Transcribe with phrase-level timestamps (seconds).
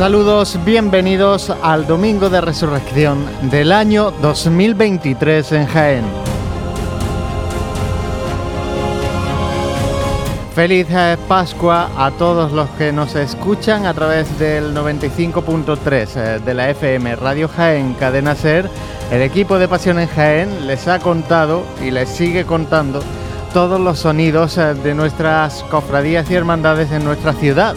[0.00, 3.18] Saludos, bienvenidos al Domingo de Resurrección
[3.50, 6.04] del año 2023 en Jaén.
[10.54, 16.54] Feliz eh, Pascua a todos los que nos escuchan a través del 95.3 eh, de
[16.54, 18.70] la FM Radio Jaén Cadena Ser.
[19.10, 23.02] El equipo de Pasión en Jaén les ha contado y les sigue contando
[23.52, 27.74] todos los sonidos eh, de nuestras cofradías y hermandades en nuestra ciudad.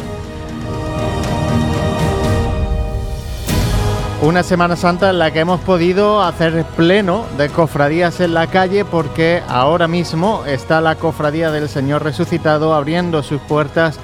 [4.24, 8.86] Una Semana Santa en la que hemos podido hacer pleno de cofradías en la calle
[8.86, 14.00] porque ahora mismo está la cofradía del Señor Resucitado abriendo sus puertas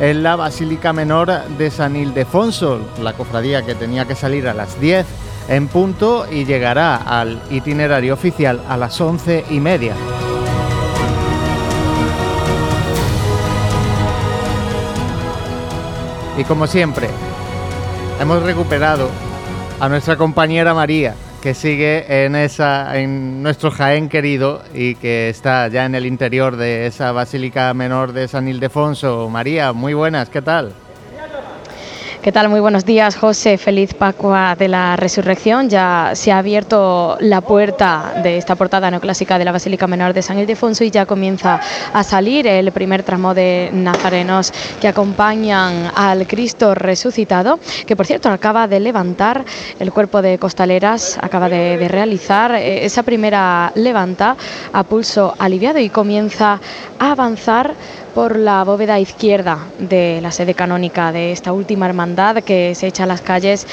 [0.00, 4.80] en la Basílica Menor de San Ildefonso, la cofradía que tenía que salir a las
[4.80, 5.06] 10
[5.48, 9.94] en punto y llegará al itinerario oficial a las once y media.
[16.36, 17.08] Y como siempre,
[18.18, 19.29] hemos recuperado
[19.80, 25.68] a nuestra compañera María, que sigue en esa en nuestro Jaén querido y que está
[25.68, 29.30] ya en el interior de esa Basílica Menor de San Ildefonso.
[29.30, 30.74] María, muy buenas, ¿qué tal?
[32.22, 32.50] ¿Qué tal?
[32.50, 33.56] Muy buenos días, José.
[33.56, 35.70] Feliz Pascua de la Resurrección.
[35.70, 40.20] Ya se ha abierto la puerta de esta portada neoclásica de la Basílica Menor de
[40.20, 41.62] San Ildefonso y ya comienza
[41.94, 48.28] a salir el primer tramo de nazarenos que acompañan al Cristo resucitado, que por cierto
[48.28, 49.42] acaba de levantar
[49.78, 54.36] el cuerpo de costaleras, acaba de, realizar eh, esa primera levanta
[54.74, 56.60] a pulso aliviado y comienza
[56.98, 57.74] a avanzar
[58.14, 63.04] por la bóveda izquierda de la sede canónica de esta última hermandad que se echa
[63.04, 63.66] a las calles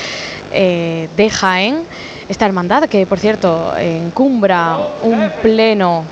[0.51, 1.83] eh, de Jaén.
[2.29, 6.03] Esta hermandad que, por cierto, encumbra un pleno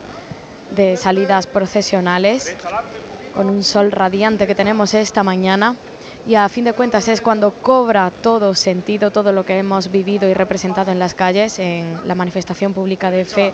[0.76, 2.56] de salidas procesionales
[3.34, 5.76] con un sol radiante que tenemos esta mañana
[6.28, 10.28] y a fin de cuentas es cuando cobra todo sentido todo lo que hemos vivido
[10.28, 13.54] y representado en las calles en la manifestación pública de fe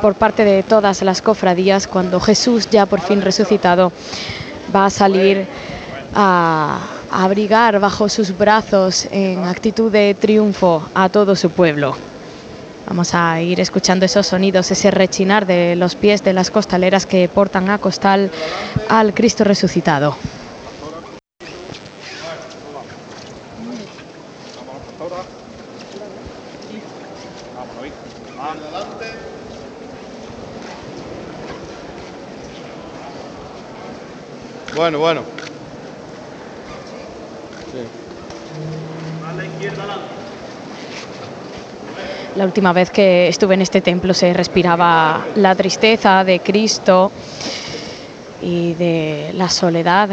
[0.00, 3.92] por parte de todas las cofradías cuando Jesús ya por fin resucitado
[4.74, 5.46] va a salir
[6.14, 6.78] a,
[7.10, 11.96] abrigar bajo sus brazos en actitud de triunfo a todo su pueblo.
[12.86, 17.28] Vamos a ir escuchando esos sonidos, ese rechinar de los pies de las costaleras que
[17.28, 18.30] portan a costal
[18.88, 20.16] al Cristo resucitado.
[34.76, 35.22] Bueno, bueno.
[42.36, 47.10] La última vez que estuve en este templo se respiraba la tristeza de Cristo
[48.42, 50.10] y de la soledad,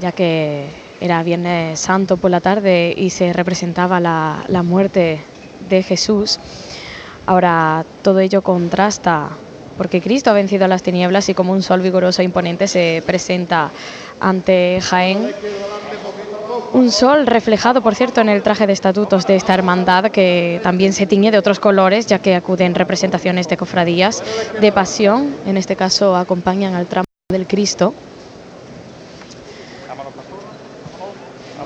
[0.00, 0.68] ya que
[0.98, 5.20] era Viernes Santo por la tarde y se representaba la, la muerte
[5.68, 6.40] de Jesús.
[7.26, 9.28] Ahora todo ello contrasta
[9.80, 13.70] porque Cristo ha vencido las tinieblas y como un sol vigoroso e imponente se presenta
[14.20, 15.32] ante Jaén.
[16.74, 20.92] Un sol reflejado, por cierto, en el traje de estatutos de esta hermandad, que también
[20.92, 24.22] se tiñe de otros colores, ya que acuden representaciones de cofradías
[24.60, 27.94] de pasión, en este caso acompañan al tramo del Cristo.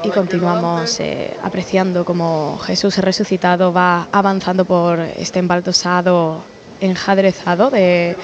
[0.05, 8.17] Y continuamos eh, apreciando cómo Jesús resucitado va avanzando por este embaldosado enjadrezado de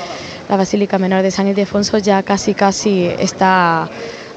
[0.49, 3.89] la Basílica Menor de San Ildefonso ya casi casi está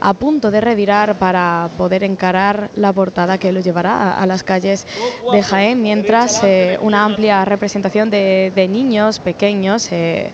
[0.05, 4.85] a punto de revirar para poder encarar la portada que lo llevará a, las calles
[5.31, 10.31] de Jaén, mientras eh, una amplia representación de, niños pequeños, eh,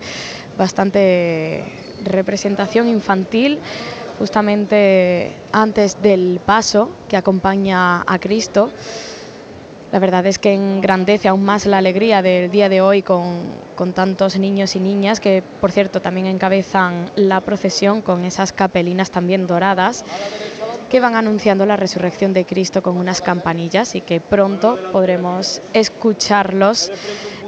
[0.58, 1.64] bastante
[2.04, 3.60] representación infantil,
[4.18, 8.72] justamente antes del paso que acompaña a Cristo.
[9.92, 13.94] La verdad es que engrandece aún más la alegría del día de hoy con, con,
[13.94, 19.48] tantos niños y niñas que, por cierto, también encabezan la procesión con esas capelinas también
[19.48, 20.06] doradas
[20.90, 26.92] que van anunciando la resurrección de Cristo con unas campanillas y que pronto podremos escucharlos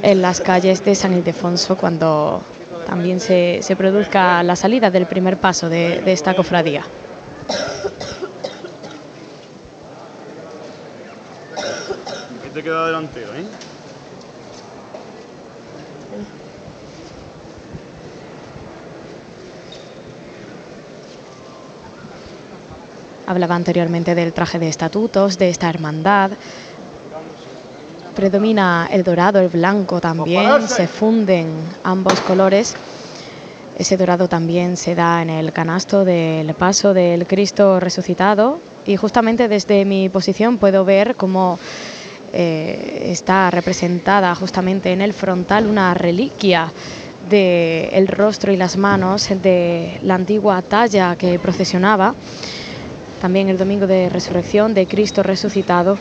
[0.02, 2.42] en las calles de San Ildefonso cuando
[2.86, 6.84] también se, se produzca la salida del primer paso de, de esta cofradía.
[12.52, 13.44] Te queda delantero, ¿eh?
[23.26, 26.32] Hablaba anteriormente del traje de estatutos, de esta hermandad.
[28.14, 31.48] Predomina el dorado, el blanco también, se funden
[31.82, 32.74] ambos colores.
[33.78, 39.48] Ese dorado también se da en el canasto del paso del Cristo resucitado, y justamente
[39.48, 41.58] desde mi posición puedo ver cómo
[42.32, 46.72] eh, está representada justamente en el frontal una reliquia
[47.28, 52.14] del rostro y las manos de la antigua talla que procesionaba
[53.20, 55.96] también el domingo de resurrección de Cristo resucitado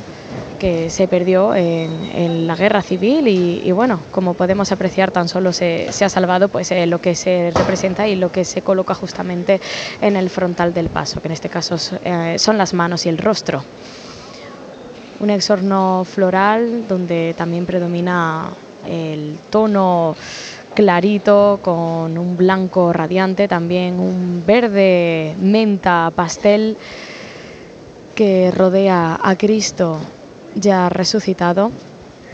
[0.61, 5.89] que se perdió en, la guerra civil y, bueno, como podemos apreciar tan solo se,
[5.89, 9.59] ha salvado pues eh, lo que se representa y lo que se coloca justamente
[10.01, 13.17] en el frontal del paso, que en este caso eh, son las manos y el
[13.17, 13.63] rostro.
[15.19, 18.51] Un exorno floral donde también predomina
[18.87, 20.15] el tono
[20.75, 26.77] clarito con un blanco radiante, también un verde menta pastel
[28.13, 29.97] que rodea a Cristo
[30.55, 31.71] ya resucitado.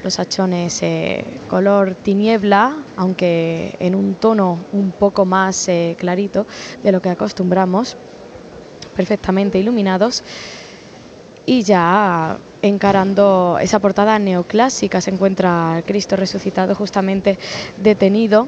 [0.03, 6.45] Los hachones eh, color tiniebla, aunque en un tono un poco más eh, clarito
[6.83, 7.97] de lo que acostumbramos,
[8.95, 10.23] perfectamente iluminados.
[11.45, 17.39] Y ya encarando esa portada neoclásica se encuentra Cristo resucitado justamente
[17.77, 18.47] detenido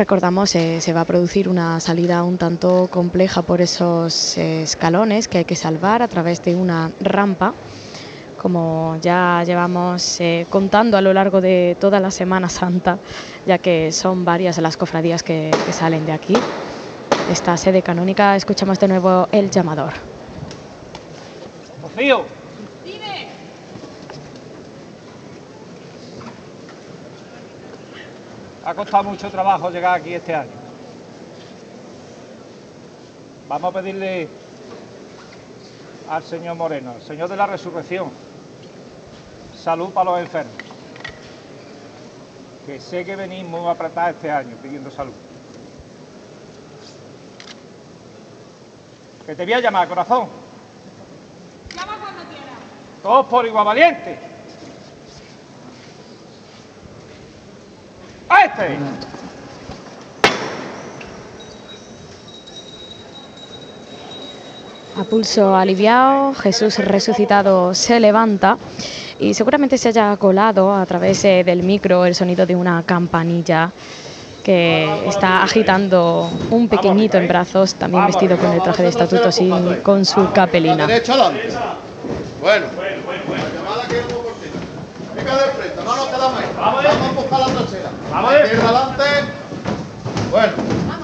[0.00, 5.44] Recordamos, se va a producir una salida un tanto compleja por esos escalones que hay
[5.44, 7.52] que salvar a través de una rampa.
[8.40, 12.96] Como ya llevamos eh, contando a lo largo de toda la Semana Santa,
[13.44, 16.34] ya que son varias las cofradías que, que salen de aquí.
[17.30, 19.92] Esta sede canónica, escuchamos de nuevo el llamador.
[21.82, 22.24] Rocío,
[28.70, 30.52] Ha costado mucho trabajo llegar aquí este año.
[33.48, 34.28] Vamos a pedirle
[36.08, 38.12] al Señor Moreno, el Señor de la Resurrección,
[39.60, 40.54] salud para los enfermos.
[42.64, 45.14] Que sé que venís muy apretados este año pidiendo salud.
[49.26, 50.28] Que te voy a llamar, corazón.
[51.74, 52.58] Llama cuando quieras.
[53.02, 54.29] Todos por igual valiente.
[58.44, 58.78] Este.
[64.98, 68.58] A pulso aliviado, Jesús resucitado se levanta
[69.18, 73.70] y seguramente se haya colado a través eh, del micro el sonido de una campanilla
[74.42, 79.50] que está agitando un pequeñito en brazos, también vestido con el traje de estatutos y
[79.82, 80.86] con su capelina.
[82.40, 82.66] Bueno,
[85.14, 86.46] Venga de frente, no nos quedamos ahí.
[86.56, 87.46] Vamos a buscar la
[88.42, 88.72] trasera.
[88.72, 89.04] Vamos a ir adelante.
[90.30, 90.52] Bueno,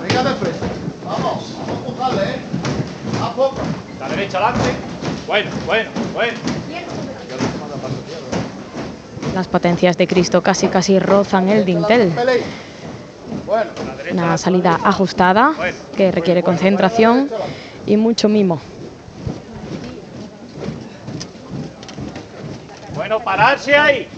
[0.02, 0.66] venga de frente.
[1.04, 2.36] Vamos, vamos a empujarle, ¿eh?
[3.22, 3.56] A poco.
[4.00, 4.70] La derecha adelante.
[5.26, 6.38] Bueno, bueno, bueno.
[9.34, 12.12] Las potencias de Cristo casi casi rozan el dintel.
[14.10, 15.52] Una salida ajustada
[15.96, 17.28] que requiere concentración
[17.86, 18.60] y mucho mimo.
[22.94, 24.08] Bueno, pararse ahí.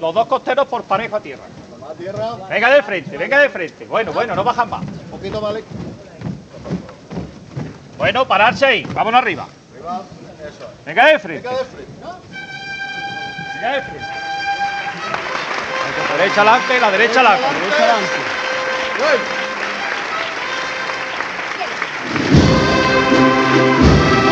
[0.00, 1.42] Los dos costeros por parejo a tierra.
[1.98, 3.84] Venga de frente, venga de frente.
[3.84, 4.82] Bueno, bueno, no bajan más.
[4.82, 5.64] Un poquito, vale.
[7.96, 8.84] Bueno, pararse ahí.
[8.92, 9.48] Vámonos arriba.
[10.86, 11.48] Venga de frente.
[11.48, 11.92] Venga de frente.
[13.54, 14.06] Venga de frente.
[16.08, 17.42] La derecha adelante, la derecha adelante.
[17.42, 18.18] La derecha adelante.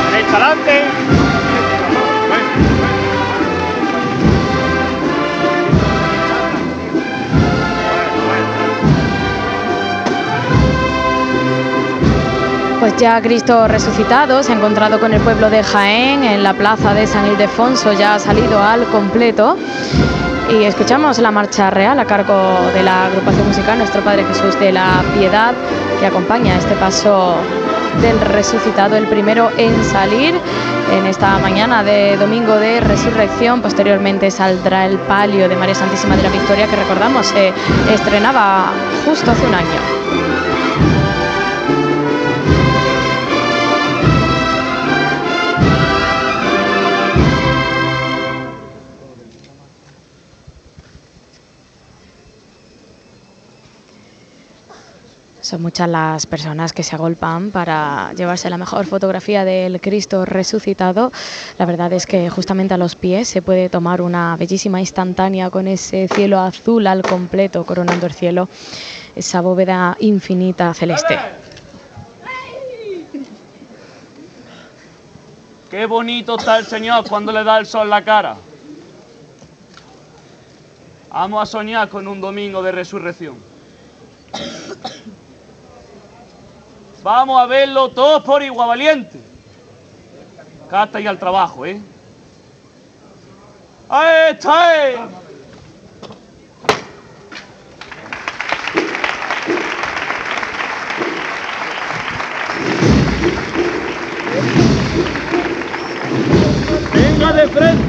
[0.04, 1.15] La derecha adelante.
[12.86, 16.94] Pues ya Cristo resucitado se ha encontrado con el pueblo de Jaén en la plaza
[16.94, 19.56] de San Ildefonso, ya ha salido al completo.
[20.48, 22.32] Y escuchamos la marcha real a cargo
[22.72, 25.52] de la agrupación musical Nuestro Padre Jesús de la Piedad,
[25.98, 27.34] que acompaña este paso
[28.02, 30.32] del resucitado, el primero en salir
[30.92, 33.62] en esta mañana de domingo de resurrección.
[33.62, 37.52] Posteriormente saldrá el palio de María Santísima de la Victoria, que recordamos se
[37.92, 38.66] estrenaba
[39.04, 40.55] justo hace un año.
[55.46, 61.12] Son muchas las personas que se agolpan para llevarse la mejor fotografía del Cristo resucitado.
[61.56, 65.68] La verdad es que justamente a los pies se puede tomar una bellísima instantánea con
[65.68, 68.48] ese cielo azul al completo coronando el cielo,
[69.14, 71.16] esa bóveda infinita celeste.
[75.70, 78.36] Qué bonito está el Señor cuando le da el sol la cara.
[81.10, 83.36] Vamos a soñar con un domingo de resurrección.
[87.06, 89.20] Vamos a verlo todos por igual valiente.
[90.68, 91.80] Cata y al trabajo, ¿eh?
[93.88, 94.86] ¡Ahí está!
[94.86, 94.98] eh!
[106.92, 107.84] Venga de frente.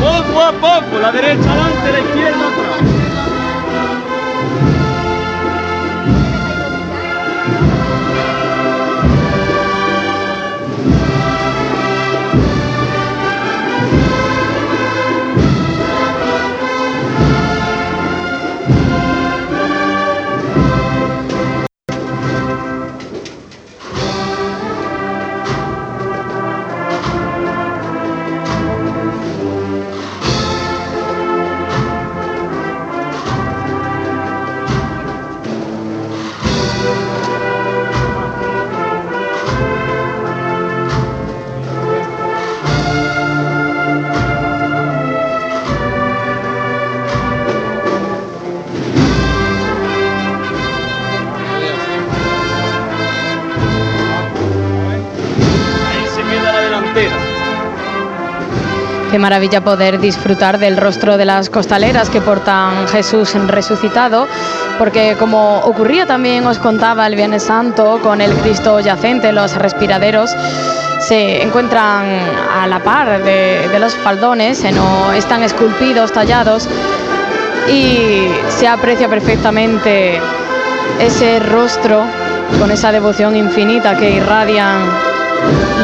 [0.00, 2.91] Poco a poco, la derecha adelante, la izquierda atrás.
[59.22, 64.26] Maravilla poder disfrutar del rostro de las costaleras que portan Jesús resucitado,
[64.78, 70.34] porque como ocurría también, os contaba el Viernes Santo, con el Cristo yacente, los respiraderos
[70.98, 72.04] se encuentran
[72.52, 76.68] a la par de, los faldones, no están esculpidos, tallados,
[77.68, 80.20] y se aprecia perfectamente
[80.98, 82.02] ese rostro
[82.58, 84.80] con esa devoción infinita que irradian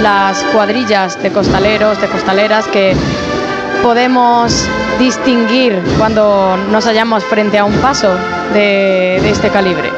[0.02, 2.94] las cuadrillas de costaleros, de costaleras que
[3.82, 4.68] podemos
[4.98, 8.08] distinguir cuando nos hallamos frente a un paso
[8.52, 9.90] de, este calibre.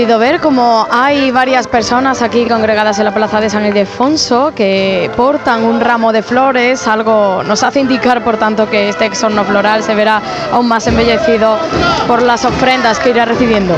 [0.00, 5.10] Podido ver como hay varias personas aquí congregadas en la plaza de San Ildefonso que
[5.14, 9.82] portan un ramo de flores, algo nos hace indicar por tanto que este exorno floral
[9.82, 11.58] se verá aún más embellecido
[12.08, 13.74] por las ofrendas que irá recibiendo.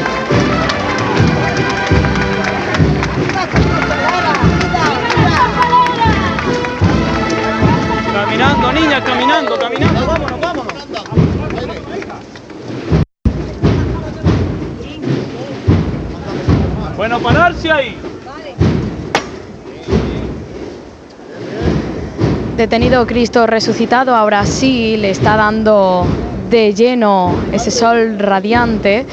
[22.62, 26.06] Detenido Cristo resucitado, ahora sí le está dando
[26.48, 29.04] de lleno ese sol radiante.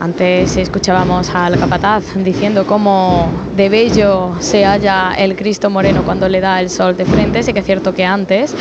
[0.00, 6.40] Antes escuchábamos al capataz diciendo cómo de bello se halla el Cristo moreno cuando le
[6.40, 7.42] da el sol de frente.
[7.42, 8.56] Sí que es cierto que antes,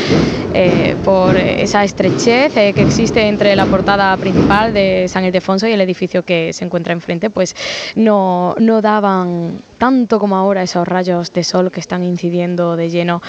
[0.53, 5.71] eh, por esa estrechez eh, que existe entre la portada principal de San Ildefonso y
[5.71, 7.55] el edificio que se encuentra enfrente, pues
[7.95, 13.21] no, no daban tanto como ahora esos rayos de sol que están incidiendo de lleno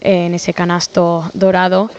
[0.00, 1.90] en ese canasto dorado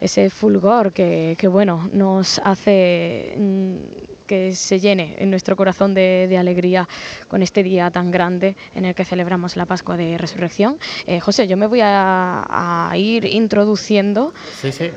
[0.00, 6.26] ese fulgor que, que, bueno nos hace mm, que se llene en nuestro corazón de,
[6.28, 6.86] de, alegría
[7.26, 10.78] con este día tan grande en el que celebramos la Pascua de Resurrección.
[11.06, 14.90] Eh, José, yo me voy a, a ir introduciendo Sí, sí.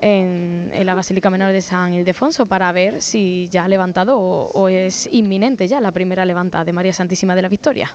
[0.00, 4.50] en, en la Basílica Menor de San Ildefonso para ver si ya ha levantado o,
[4.52, 7.90] o es inminente ya la primera levanta de María Santísima de la Victoria.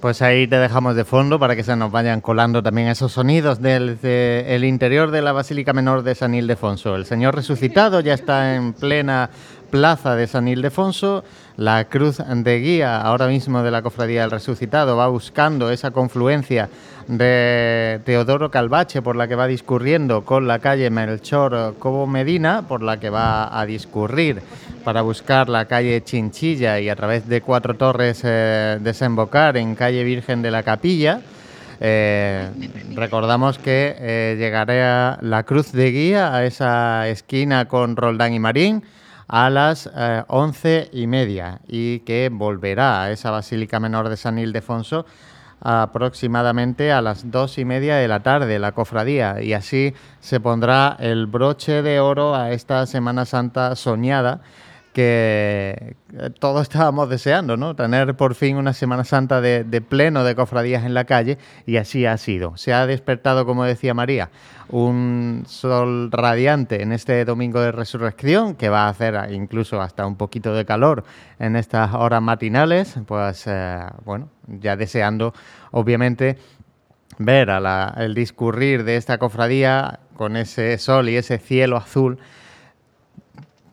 [0.00, 3.62] Pues ahí te dejamos de fondo para que se nos vayan colando también esos sonidos
[3.62, 6.94] del de- el interior de la Basílica Menor de San Ildefonso.
[6.94, 9.30] El Señor resucitado ya está en plena
[9.74, 11.24] plaza de San Ildefonso.
[11.56, 16.68] La cruz de guía ahora mismo de la Cofradía del Resucitado va buscando esa confluencia
[17.08, 22.84] de Teodoro Calvache por la que va discurriendo con la calle Melchor Cobo Medina por
[22.84, 24.42] la que va a discurrir
[24.84, 30.04] para buscar la calle Chinchilla y a través de Cuatro Torres eh, desembocar en calle
[30.04, 31.20] Virgen de la Capilla.
[31.80, 32.48] Eh,
[32.94, 38.84] recordamos que eh, llegará la cruz de guía a esa esquina con Roldán y Marín
[39.28, 44.38] a las eh, once y media y que volverá a esa Basílica Menor de San
[44.38, 45.06] Ildefonso
[45.60, 50.94] aproximadamente a las dos y media de la tarde, la cofradía, y así se pondrá
[51.00, 54.42] el broche de oro a esta Semana Santa soñada
[54.94, 55.96] que
[56.38, 57.74] todos estábamos deseando, ¿no?
[57.76, 62.06] Tener por fin una Semana Santa de, pleno de cofradías en la calle y así
[62.06, 62.56] ha sido.
[62.56, 64.30] Se ha despertado, como decía María,
[64.70, 70.16] un sol radiante en este domingo de resurrección que va a hacer incluso hasta un
[70.16, 71.04] poquito de calor
[71.38, 75.34] en estas horas matinales, pues eh, bueno, ya deseando
[75.72, 76.38] obviamente
[77.18, 77.50] ver
[77.96, 82.18] el discurrir de esta cofradía con ese sol y ese cielo azul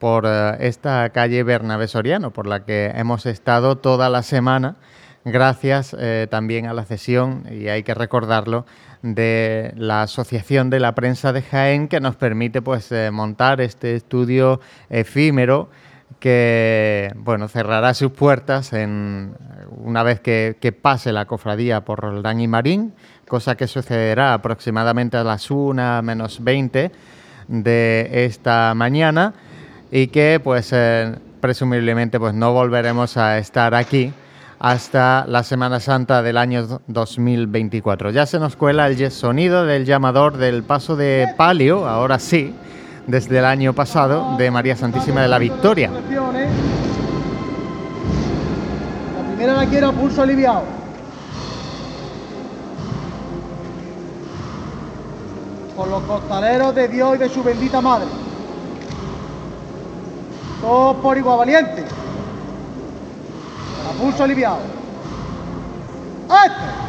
[0.02, 4.78] por eh, esta calle Bernabé Soriano, por la que hemos estado toda la semana,
[5.26, 8.66] gracias eh, también a la cesión, y hay que recordarlo,
[9.04, 13.96] de la Asociación de la Prensa de Jaén, que nos permite pues, eh, montar este
[13.96, 14.60] estudio
[14.90, 15.70] efímero
[16.20, 19.36] que bueno, cerrará sus puertas en,
[19.84, 22.94] una vez que, que pase la cofradía por Roldán y Marín,
[23.28, 26.92] cosa que sucederá aproximadamente a las 1 menos 20
[27.48, 29.34] de esta mañana
[29.92, 34.14] y que pues eh, presumiblemente pues no volveremos a estar aquí
[34.58, 38.12] hasta la Semana Santa del año 2024.
[38.12, 42.54] Ya se nos cuela el sonido del llamador del paso de palio, ahora sí,
[43.08, 45.90] desde el año pasado, de María Santísima de la Victoria.
[45.90, 46.00] La
[49.28, 50.62] primera la quiero pulso aliviado.
[55.76, 58.21] Con los costaleros de Dios y de su bendita madre.
[60.62, 61.84] Todos por igual valiente.
[63.90, 64.60] A pulso aliviado.
[66.30, 66.81] ¡Este!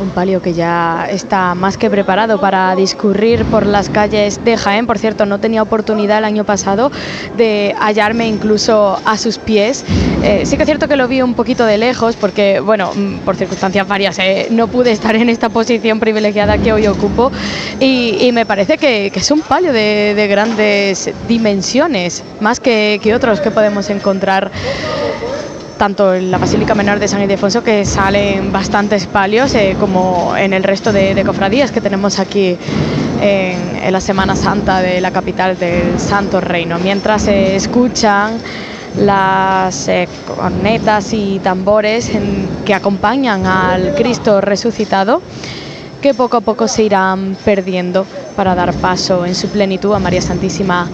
[0.00, 4.86] Un palio que ya está más que preparado para discurrir por las calles de Jaén.
[4.86, 6.92] Por cierto, no tenía oportunidad el año pasado
[7.36, 9.84] de hallarme incluso a sus pies.
[10.22, 13.18] Eh, sí que es cierto que lo vi un poquito de lejos porque, bueno, mm,
[13.18, 17.32] por circunstancias varias, eh, no pude estar en esta posición privilegiada que hoy ocupo
[17.80, 23.50] y, me parece que, es un palio de, grandes dimensiones, más que, que otros que
[23.50, 24.52] podemos encontrar
[25.78, 30.52] tanto en la Basílica Menor de San Ildefonso, que salen bastantes palios, eh, como en
[30.52, 32.58] el resto de, cofradías que tenemos aquí
[33.22, 36.78] en, la Semana Santa de la capital del Santo Reino.
[36.78, 38.38] Mientras se escuchan
[38.98, 42.10] las eh, cornetas y tambores
[42.66, 45.22] que acompañan al Cristo resucitado,
[46.02, 48.04] que poco a poco se irán perdiendo
[48.36, 50.88] para dar paso en su plenitud a María Santísima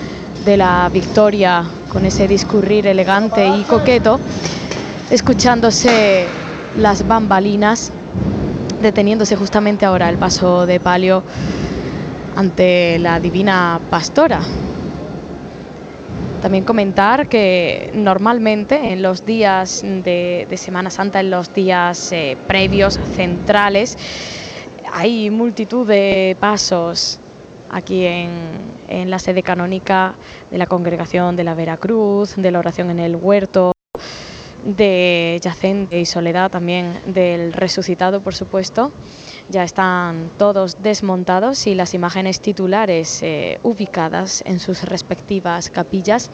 [0.45, 4.21] de la Victoria, con ese discurrir elegante y coqueto
[5.11, 6.27] escuchándose
[6.77, 7.93] las bambalinas,
[8.81, 11.23] deteniéndose justamente ahora el paso de palio
[12.37, 14.41] ante la divina pastora.
[16.43, 23.01] También comentar que normalmente en los días de, Semana Santa, en los días eh, previos,
[23.15, 23.97] centrales,
[24.93, 27.19] hay multitud de pasos
[27.71, 28.31] aquí en,
[28.89, 30.15] en la sede canónica
[30.51, 33.74] de la congregación de la Veracruz, de la oración en el huerto
[34.65, 38.93] de Yacente y Soledad, también del resucitado, por supuesto.
[39.51, 46.31] Ya están todos desmontados y las imágenes titulares eh, ubicadas en sus respectivas capillas.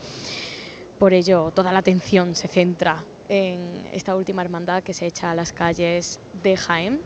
[0.98, 5.34] Por ello, toda la atención se centra en esta última hermandad que se echa a
[5.34, 7.00] las calles de Jaén.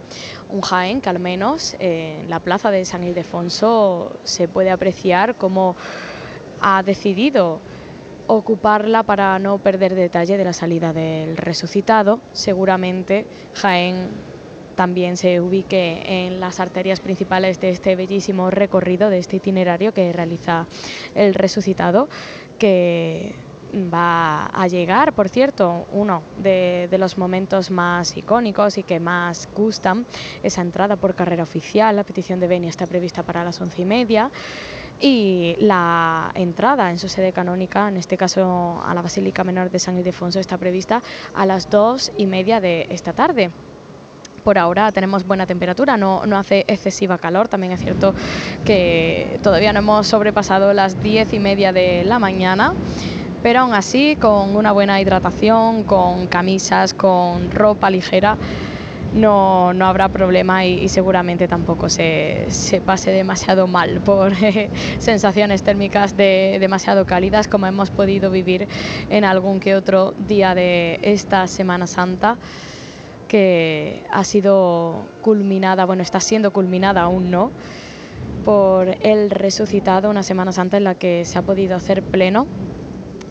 [0.49, 5.77] Un Jaén que al menos en la plaza de San Ildefonso se puede apreciar cómo
[6.61, 7.61] ha decidido
[8.27, 12.21] ocuparla para no perder detalle de la salida del resucitado.
[12.33, 14.09] Seguramente Jaén
[14.77, 20.13] también se ubique en las arterias principales de este bellísimo recorrido, de este itinerario que
[20.13, 20.67] realiza
[21.15, 22.09] el resucitado,
[22.59, 23.35] que
[23.93, 30.07] va a llegar, por cierto, uno de, los momentos más icónicos y que más gustan,
[30.43, 33.85] esa entrada por carrera oficial, la petición de Beni está prevista para las once y
[33.85, 34.31] media
[35.01, 39.79] y la entrada en su sede canónica, en este caso a la Basílica Menor de
[39.79, 41.03] San Ildefonso, está prevista
[41.35, 43.51] a las dos y media de esta tarde
[44.45, 47.49] por ahora tenemos buena temperatura, no, no, hace excesiva calor.
[47.49, 48.15] También es cierto
[48.67, 52.75] que todavía no hemos sobrepasado las diez y media de la mañana.
[53.45, 58.39] Pero aún así, con una buena hidratación, con camisas, con ropa ligera,
[59.13, 64.33] no, no habrá problema y, seguramente tampoco se, se, pase demasiado mal por
[64.99, 68.67] sensaciones térmicas de, demasiado cálidas como hemos podido vivir
[69.11, 72.39] en algún que otro día de esta Semana Santa
[73.29, 77.51] que ha sido culminada, bueno, está siendo culminada aún no,
[78.43, 82.47] por el resucitado, una Semana Santa en la que se ha podido hacer pleno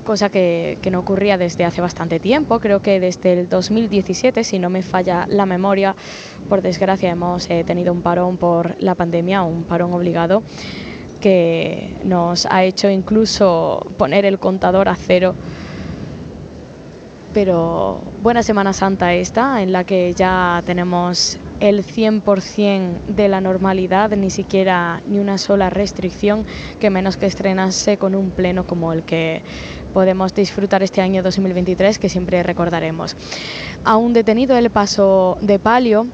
[0.04, 4.70] cosa que, no ocurría desde hace bastante tiempo, creo que desde el 2017, si no
[4.70, 5.96] me falla la memoria,
[6.50, 10.44] por desgracia hemos eh, tenido un parón por la pandemia, un parón obligado,
[11.22, 15.36] que nos ha hecho incluso poner el contador a cero.
[17.34, 24.12] Pero buena Semana Santa esta, en la que ya tenemos el 100% de la normalidad,
[24.12, 26.46] ni siquiera ni una sola restricción,
[26.80, 29.42] que menos que estrenarse con un pleno como el que
[29.94, 33.16] podemos disfrutar este año 2023 que siempre recordaremos.
[33.86, 36.08] Aún detenido el paso de palio,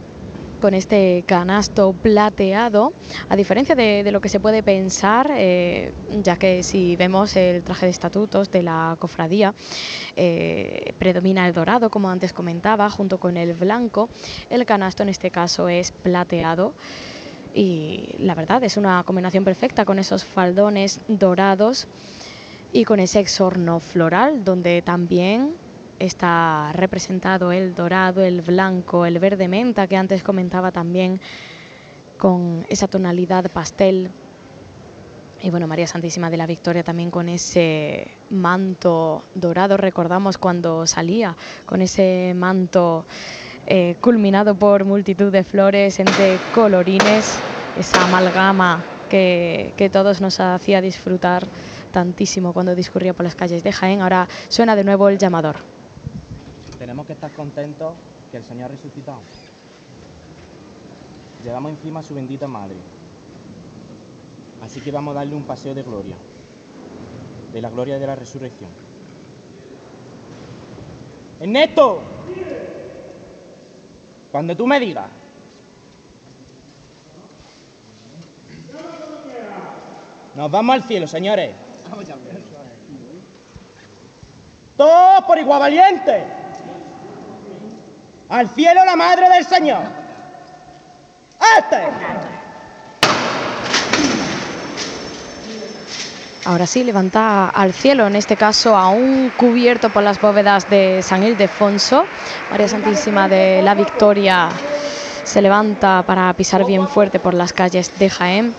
[0.60, 2.94] con este canasto plateado,
[3.30, 7.86] a diferencia de, lo que se puede pensar, eh, ya que si vemos el traje
[7.86, 9.54] de estatutos de la cofradía,
[10.16, 14.10] eh, predomina el dorado, como antes comentaba, junto con el blanco,
[14.50, 16.74] el canasto en este caso es plateado.
[17.54, 21.88] Y la verdad es una combinación perfecta con esos faldones dorados
[22.72, 25.56] y con ese exorno floral donde también
[25.98, 31.20] está representado el dorado, el blanco, el verde menta que antes comentaba también
[32.18, 34.10] con esa tonalidad pastel.
[35.42, 41.36] Y bueno, María Santísima de la Victoria también con ese manto dorado, recordamos cuando salía
[41.66, 43.06] con ese manto
[43.66, 47.40] eh, culminado por multitud de flores entre colorines,
[47.80, 51.48] esa amalgama que, que todos nos hacía disfrutar
[51.92, 54.02] tantísimo cuando discurría por las calles de Jaén.
[54.02, 55.58] Ahora suena de nuevo el llamador.
[56.78, 57.96] Tenemos que estar contentos
[58.32, 59.22] que el Señor ha resucitado.
[61.44, 62.76] Llevamos encima a su bendita madre.
[64.64, 66.16] Así que vamos a darle un paseo de gloria,
[67.54, 68.70] de la gloria de la resurrección.
[71.40, 72.02] Ernesto,
[74.32, 75.10] cuando tú me digas,
[80.36, 81.69] nos vamos al cielo, señores.
[84.78, 86.24] Todos por igual valiente.
[88.30, 89.82] Al cielo la madre del Señor.
[91.58, 91.78] Este.
[96.46, 101.24] Ahora sí, levanta al cielo, en este caso aún cubierto por las bóvedas de San
[101.24, 102.06] Ildefonso.
[102.50, 104.50] María Santísima de la Victoria
[105.24, 108.56] se levanta para pisar bien fuerte por las calles de Jaén.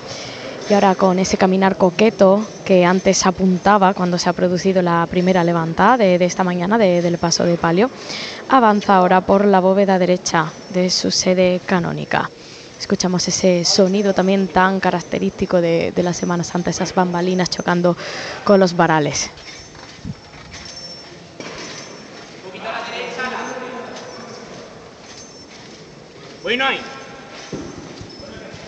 [0.70, 5.42] Y ahora con ese caminar coqueto que antes apuntaba cuando se ha producido la primera
[5.42, 7.90] levantada de, esta mañana de, del paso de palio,
[8.48, 12.30] avanza ahora por la bóveda derecha de su sede canónica.
[12.78, 17.96] Escuchamos ese sonido también tan característico de, la Semana Santa, esas bambalinas chocando
[18.44, 19.28] con los varales.
[26.44, 26.80] Bueno, ahí.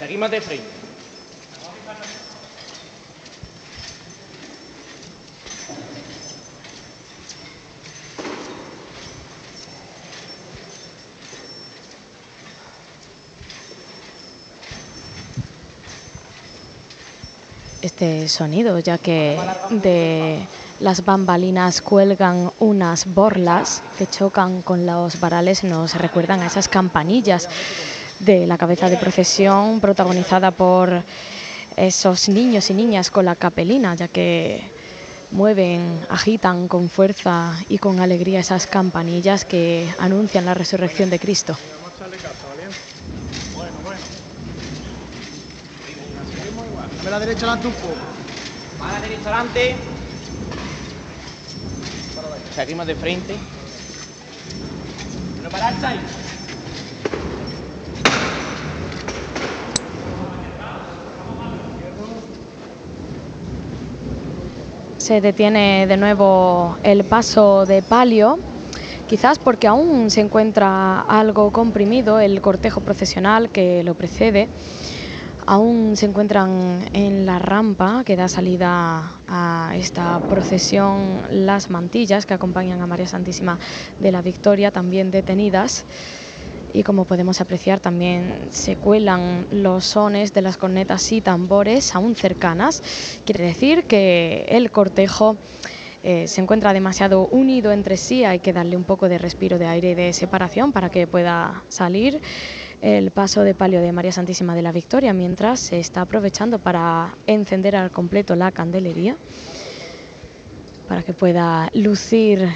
[0.01, 0.82] Seguimos de frente.
[17.83, 19.39] Este sonido, ya que
[19.71, 20.47] de
[20.81, 27.49] las bambalinas cuelgan unas borlas que chocan con los varales, nos recuerdan a esas campanillas
[28.21, 31.03] de la cabeza de procesión protagonizada por
[31.77, 34.71] esos niños y niñas con la capelina, ya que
[35.33, 41.57] mueven, agitan con fuerza y con alegría esas campanillas que anuncian la resurrección de Cristo.
[47.03, 47.97] Dame la derecha adelante un poco.
[48.81, 49.75] A la derecha adelante.
[52.55, 53.35] Seguimos de frente.
[55.43, 56.01] No pararse ahí.
[64.99, 68.39] Se detiene de nuevo el paso de palio,
[69.09, 74.49] quizás porque aún se encuentra algo comprimido el cortejo procesional que lo precede.
[75.45, 82.35] Aún se encuentran en la rampa que da salida a esta procesión las mantillas que
[82.35, 83.59] acompañan a María Santísima
[83.99, 85.85] de la Victoria, también detenidas.
[86.75, 92.15] y como podemos apreciar también se cuelan los sones de las cornetas y tambores aún
[92.17, 92.83] cercanas.
[93.27, 95.37] Quiere decir que el cortejo
[96.03, 99.67] eh, se encuentra demasiado unido entre sí, hay que darle un poco de respiro de
[99.67, 102.23] aire de separación para que pueda salir
[102.83, 107.15] el paso de palio de María Santísima de la Victoria mientras se está aprovechando para
[107.29, 109.17] encender al completo la candelería
[110.89, 112.49] para que pueda lucir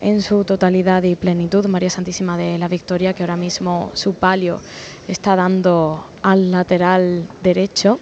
[0.00, 4.62] en su totalidad y plenitud María Santísima de la Victoria, que ahora mismo su palio
[5.06, 8.00] está dando al lateral derecho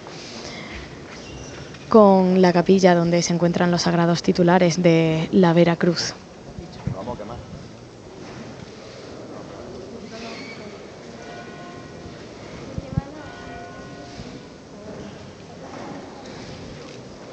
[1.89, 5.75] con la capilla donde se encuentran los sagrados titulares de la Vera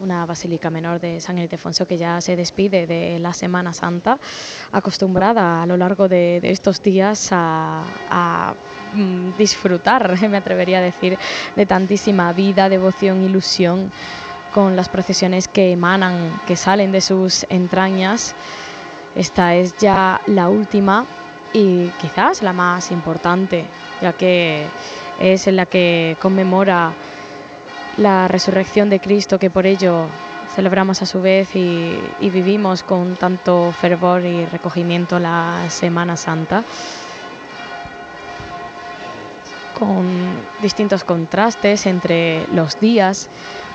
[0.07, 4.19] una basílica menor de San Ildefonso que ya se despide de la Semana Santa,
[4.71, 8.55] acostumbrada a lo largo de, estos días a,
[8.95, 11.19] mm, disfrutar, me atrevería a decir,
[11.57, 13.91] de tantísima vida, devoción, ilusión
[14.55, 18.35] con las procesiones que emanan, que salen de sus entrañas.
[19.17, 21.05] Esta es ya la última
[21.53, 23.67] y quizás la más importante,
[24.01, 24.67] ya que
[25.19, 26.93] es en la que conmemora
[27.97, 30.07] la resurrección de Cristo, que por ello
[30.55, 36.65] celebramos a su vez y, vivimos con tanto fervor y recogimiento la Semana Santa,
[39.79, 40.07] con
[40.63, 43.29] distintos contrastes entre los días.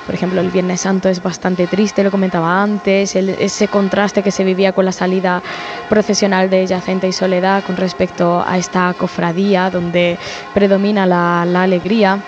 [0.06, 4.42] Por ejemplo, el Viernes Santo es bastante triste, lo comentaba antes, ese contraste que se
[4.42, 5.40] vivía con la salida
[5.88, 10.18] procesional de Yacente y Soledad con respecto a esta cofradía donde
[10.52, 12.18] predomina la alegría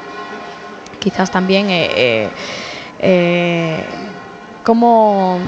[1.05, 2.29] quizás también eh, eh,
[3.01, 3.85] eh,
[4.64, 5.38] como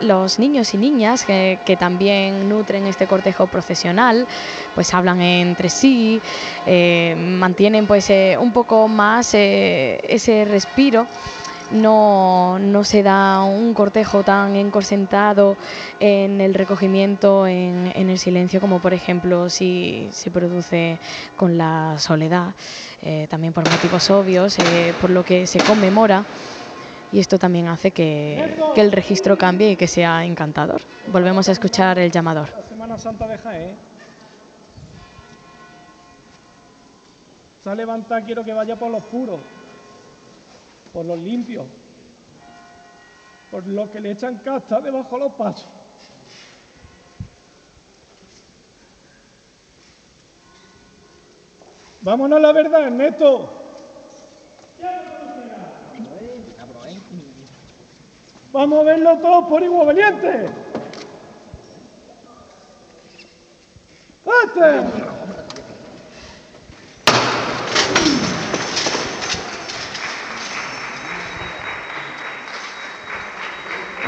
[0.00, 4.26] los niños y niñas que, también nutren este cortejo procesional,
[4.74, 6.22] pues hablan entre sí,
[7.16, 11.06] mantienen pues un poco más ese respiro
[11.70, 15.56] no, no se da un cortejo tan encorsentado
[15.98, 20.98] en el recogimiento, en, el silencio, como por ejemplo si se produce
[21.36, 22.54] con la soledad,
[23.02, 26.24] eh, también por motivos obvios, eh, por lo que se conmemora.
[27.12, 30.82] Y esto también hace que, el registro cambie y que sea encantador.
[31.08, 32.48] Volvemos a escuchar el llamador.
[32.50, 33.74] La Semana Santa de.
[37.62, 39.40] Se ha levantado, quiero que vaya por los puros
[40.92, 41.66] por los limpios,
[43.50, 45.66] por los que le echan casta debajo de los pasos.
[52.02, 53.50] Vámonos a la verdad, Ernesto.
[58.52, 60.48] Vamos a verlo todo por igual valiente.
[64.44, 65.59] ¡Este!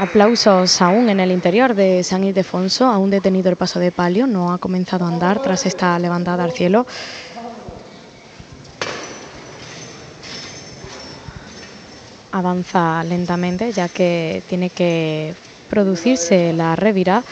[0.03, 4.51] Aplausos aún en el interior de San Ildefonso, aún detenido el paso de palio, no
[4.51, 6.85] ha comenzado a andar tras esta levantada al cielo.
[12.33, 15.35] Avanza lentamente ya que tiene que
[15.69, 17.23] producirse la revira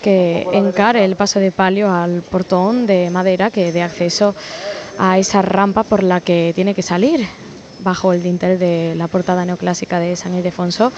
[0.00, 4.36] que encare el paso de palio al portón de madera que dé acceso
[4.96, 7.26] a esa rampa por la que tiene que salir
[7.80, 10.92] bajo el dintel de la portada neoclásica de San Ildefonso.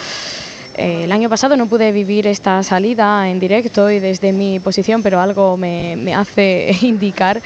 [0.79, 5.03] Eh, el año pasado no pude vivir esta salida en directo y desde mi posición,
[5.03, 7.43] pero algo me, hace indicar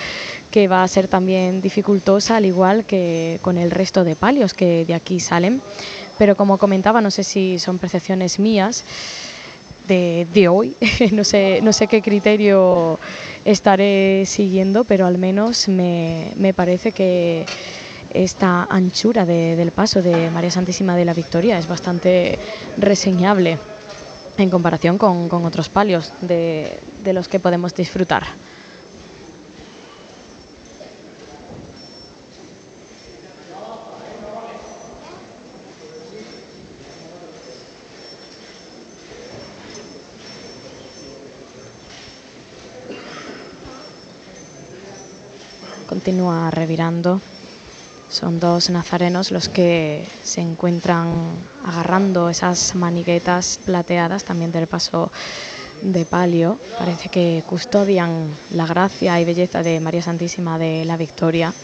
[0.50, 4.84] que va a ser también dificultosa, al igual que con el resto de palios que
[4.84, 5.62] de aquí salen.
[6.18, 8.84] Pero como comentaba, no sé si son percepciones mías.
[9.88, 10.76] De, hoy.
[11.12, 12.98] no, sé, no sé qué criterio
[13.44, 17.44] estaré siguiendo, pero al menos me, me parece que
[18.14, 22.38] esta anchura del paso de María Santísima de la Victoria es bastante
[22.78, 23.58] reseñable
[24.36, 28.24] en comparación con, otros palios de, de los que podemos disfrutar.
[45.86, 47.20] Continúa revirando
[48.12, 51.14] son dos nazarenos los que se encuentran
[51.64, 55.10] agarrando esas maniguetas plateadas también del paso
[55.80, 56.58] de palio.
[56.78, 61.54] Parece que custodian la gracia y belleza de María Santísima de la Victoria.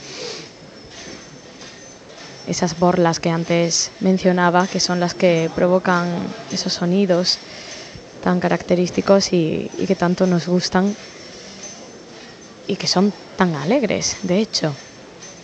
[2.49, 6.07] Esas borlas que antes mencionaba, que son las que provocan
[6.51, 7.39] esos sonidos
[8.25, 10.97] tan característicos y, y que tanto nos gustan
[12.67, 14.73] y que son tan alegres, de hecho,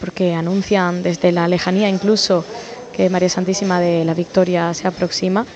[0.04, 2.44] porque anuncian desde la lejanía incluso
[2.92, 5.46] que María Santísima de la Victoria se aproxima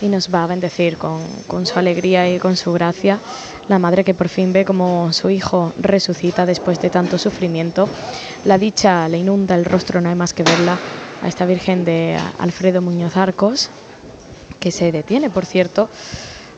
[0.00, 3.18] y nos va a bendecir con, su alegría y con su gracia.
[3.66, 7.88] La madre que por fin ve como su hijo resucita después de tanto sufrimiento.
[8.44, 10.78] La dicha le inunda el rostro, no hay más que verla,
[11.20, 13.70] a esta Virgen de Alfredo Muñoz Arcos,
[14.60, 15.90] que se detiene, por cierto,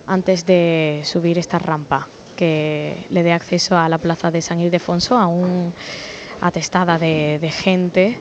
[0.07, 5.17] antes de subir esta rampa que le dé acceso a la plaza de San Ildefonso,
[5.17, 5.73] aún
[6.43, 8.19] atestada de, gente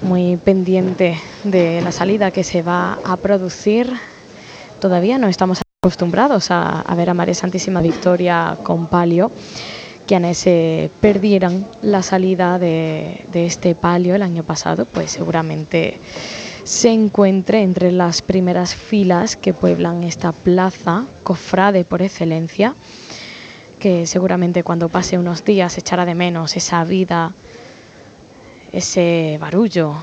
[0.00, 3.92] muy pendiente de la salida que se va a producir.
[4.80, 9.30] Todavía no estamos acostumbrados a, ver a María Santísima Victoria con palio.
[10.06, 16.00] Quienes se perdieran la salida de, de este palio el año pasado, pues seguramente
[16.64, 22.74] se encuentre entre las primeras filas que pueblan esta plaza, cofrade por excelencia,
[23.82, 27.34] que seguramente cuando pase unos días echará de menos esa vida
[28.70, 29.96] ese barullo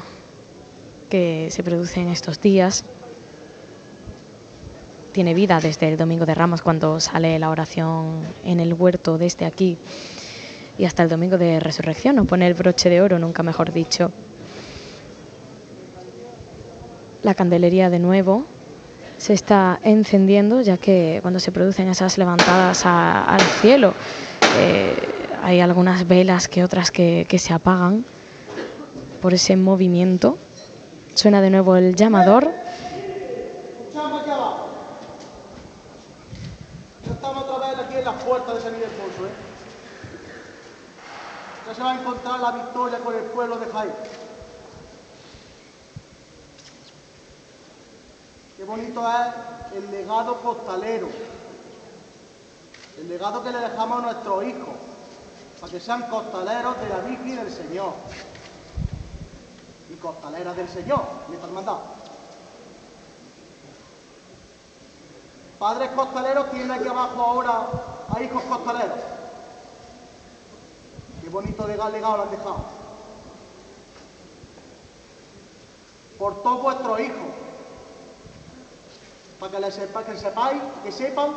[1.09, 2.83] que se produce en estos días
[5.13, 9.45] tiene vida desde el Domingo de Ramos cuando sale la oración en el huerto desde
[9.45, 9.77] aquí
[10.77, 14.11] y hasta el Domingo de Resurrección o pone el broche de oro, nunca mejor dicho.
[17.23, 18.45] La candelería de nuevo
[19.19, 23.93] se está encendiendo ya que cuando se producen esas levantadas a, al cielo
[24.57, 24.95] eh,
[25.43, 28.05] hay algunas velas que otras que, que se apagan
[29.21, 30.37] por ese movimiento.
[31.15, 32.49] Suena de nuevo el llamador.
[37.09, 39.31] Estamos otra vez aquí en las puertas de San Ildefonso, ¿eh?
[41.67, 43.91] Ya se va a encontrar la victoria con el pueblo de Jaén.
[48.59, 51.07] Qué bonito es el legado costalero.
[52.97, 54.75] El legado que le dejamos a nuestros hijos.
[55.61, 57.93] Para que sean costaleros de la Virgen y del Señor
[59.89, 61.77] y costaleras del Señor, en esta hermandad.
[65.57, 67.61] Padres costaleros tienen aquí abajo ahora
[68.13, 68.99] a hijos costaleros.
[71.23, 72.65] Qué bonito legado, legado lo han dejado.
[76.17, 77.48] Por todos vuestros hijos.
[79.39, 81.31] Para que, sepa, que sepáis, que sepan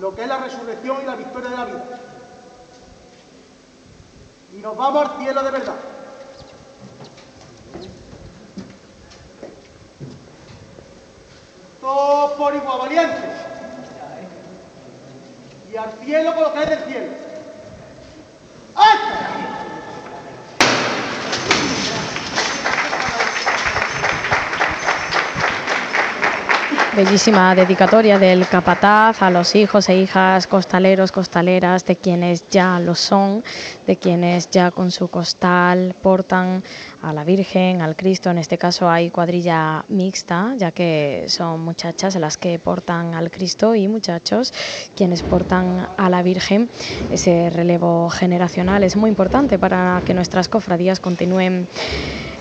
[0.00, 1.84] lo que es la resurrección y la victoria de la vida.
[4.52, 5.76] Y nos vamos al cielo de verdad.
[11.80, 13.30] Todos por igual, valientes.
[15.72, 17.12] Y al cielo con lo que es del cielo.
[18.74, 19.69] ¡Alto!
[26.96, 32.96] Bellísima dedicatoria del capataz a los hijos e hijas costaleros, costaleras, de quienes ya lo
[32.96, 33.44] son,
[33.86, 36.64] de quienes ya con su costal portan
[37.00, 38.30] a la Virgen, al Cristo.
[38.30, 43.76] En este caso hay cuadrilla mixta, ya que son muchachas las que portan al Cristo
[43.76, 44.52] y muchachos
[44.96, 46.68] quienes portan a la Virgen.
[47.08, 51.68] Ese relevo generacional es muy importante para que nuestras cofradías continúen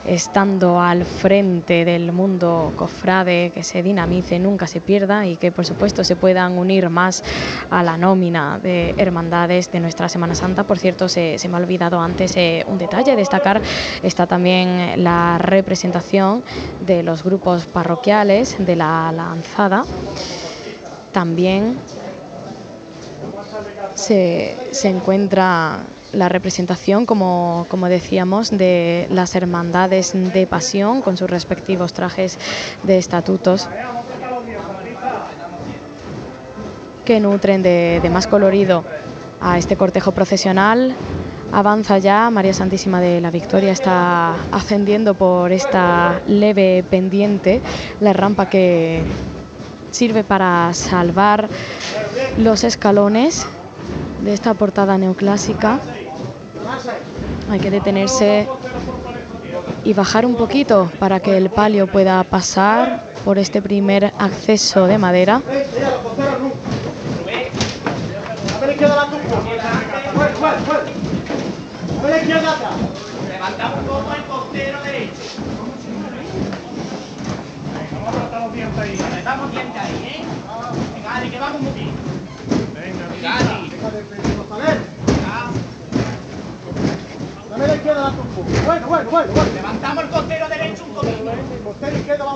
[0.05, 5.65] estando al frente del mundo cofrade, que se dinamice, nunca se pierda y que por
[5.65, 7.23] supuesto se puedan unir más
[7.69, 10.63] a la nómina de hermandades de nuestra Semana Santa.
[10.63, 13.61] Por cierto, se, me ha olvidado antes eh, un detalle, destacar
[14.03, 16.43] está también la representación
[16.79, 19.85] de los grupos parroquiales de la lanzada.
[21.11, 21.77] También
[23.95, 25.83] se, se encuentra
[26.13, 32.37] la representación, como, como, decíamos, de las hermandades de pasión con sus respectivos trajes
[32.83, 33.69] de estatutos
[37.05, 38.83] que nutren de, de más colorido
[39.41, 40.95] a este cortejo procesional.
[41.51, 47.61] Avanza ya, María Santísima de la Victoria está ascendiendo por esta leve pendiente,
[47.99, 49.03] la rampa que
[49.91, 51.49] sirve para salvar
[52.37, 53.47] los escalones
[54.21, 55.79] de esta portada neoclásica.
[57.49, 58.47] Hay que detenerse
[59.83, 64.97] y bajar un poquito para que el palio pueda pasar por este primer acceso de
[64.97, 65.41] madera.
[73.27, 73.79] Levantamos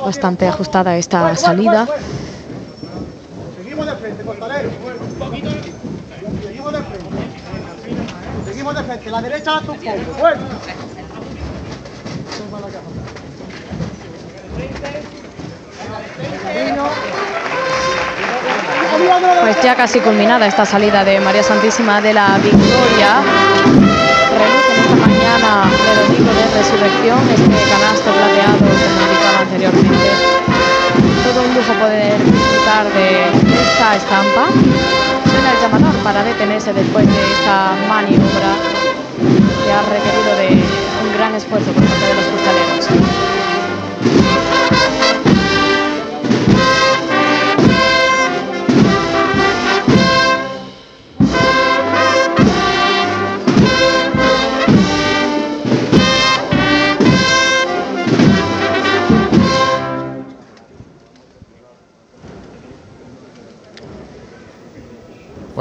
[0.05, 1.87] Bastante ajustada esta salida.
[3.57, 4.69] Seguimos de frente, costalero.
[4.69, 5.49] Un poquito.
[6.43, 7.13] Seguimos de frente.
[8.83, 10.19] Suavemente, la derecha la tu poco.
[10.19, 10.41] Bueno.
[19.41, 23.82] Pues ya casi culminada esta salida de María Santísima de la Victoria.
[25.03, 30.09] Mañana de domingo de resurrección este canasto plateado como indicaba anteriormente.
[31.27, 34.47] Todo un lujo poder disfrutar de esta estampa.
[35.27, 38.55] Suena el llamador para detenerse después de esta maniobra
[39.65, 40.63] que ha requerido de
[41.03, 43.32] un gran esfuerzo por parte de los costaleros.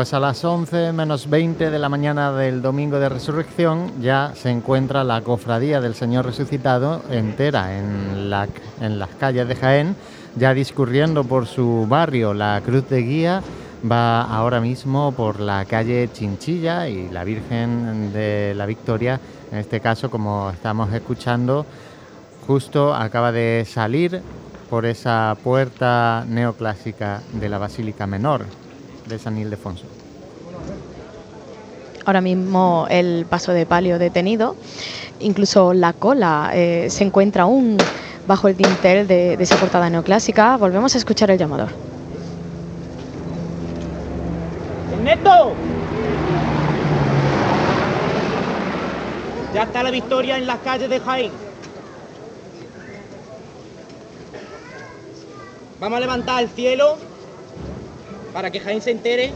[0.03, 4.51] Pues a las 11 menos 20 de la mañana del domingo de resurrección ya se
[4.51, 8.49] encuentra la cofradía del Señor resucitado entera en, la,
[8.81, 9.95] en las calles de Jaén,
[10.35, 12.35] ya discurriendo por su barrio.
[12.35, 13.43] La Cruz de Guía
[13.89, 19.21] va ahora mismo por la calle Chinchilla y la Virgen de la Victoria,
[19.53, 21.65] en este caso como estamos escuchando,
[22.45, 24.21] justo acaba de salir
[24.69, 28.47] por esa puerta neoclásica de la Basílica Menor
[29.13, 29.85] de San Ildefonso.
[32.05, 34.57] Ahora mismo el paso de palio detenido,
[35.21, 37.79] incluso la cola eh, se encuentra aún
[38.27, 40.57] bajo el dintel de, de esa portada neoclásica.
[40.57, 41.69] Volvemos a escuchar el llamador.
[45.05, 45.53] ¡Neto!
[49.55, 51.33] Ya está la victoria en las calles de Jaén.
[55.79, 56.97] Vamos a levantar el cielo
[58.33, 59.33] para que Jaén se entere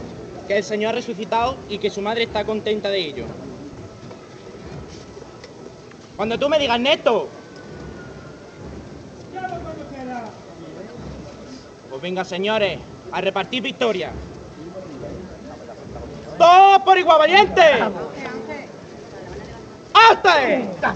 [0.47, 3.25] que el Señor ha resucitado y que su madre está contenta de ello.
[6.15, 7.27] Cuando tú me digas, Neto.
[11.89, 12.79] Pues venga, señores,
[13.11, 14.11] a repartir victoria.
[16.37, 17.61] ¡Todos por igual, valiente!
[19.93, 20.95] ¡Hasta!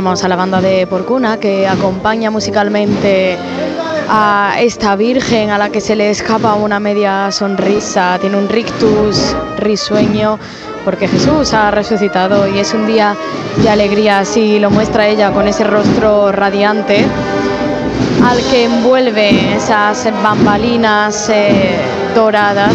[0.00, 3.36] Escuchamos a la banda de Porcuna que acompaña musicalmente
[4.08, 9.36] a esta Virgen a la que se le escapa una media sonrisa, tiene un rictus
[9.58, 10.38] risueño
[10.86, 13.14] porque Jesús ha resucitado y es un día
[13.62, 17.04] de alegría, así lo muestra ella con ese rostro radiante
[18.24, 21.76] al que envuelve esas bambalinas eh,
[22.14, 22.72] doradas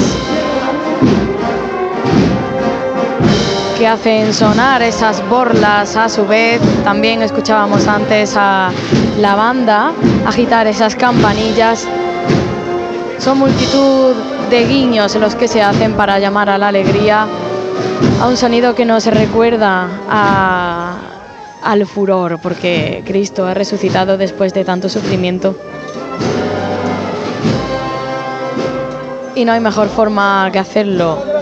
[3.85, 6.59] que hacen sonar esas borlas a su vez.
[6.83, 8.71] También escuchábamos antes a
[9.19, 9.91] la banda
[10.25, 11.87] agitar esas campanillas.
[13.19, 14.15] Son multitud
[14.49, 17.27] de guiños los que se hacen para llamar a la alegría,
[18.19, 20.95] a un sonido que nos recuerda a-
[21.61, 25.55] al furor, porque Cristo ha resucitado después de tanto sufrimiento.
[29.35, 31.34] Y no hay mejor forma que hacerlo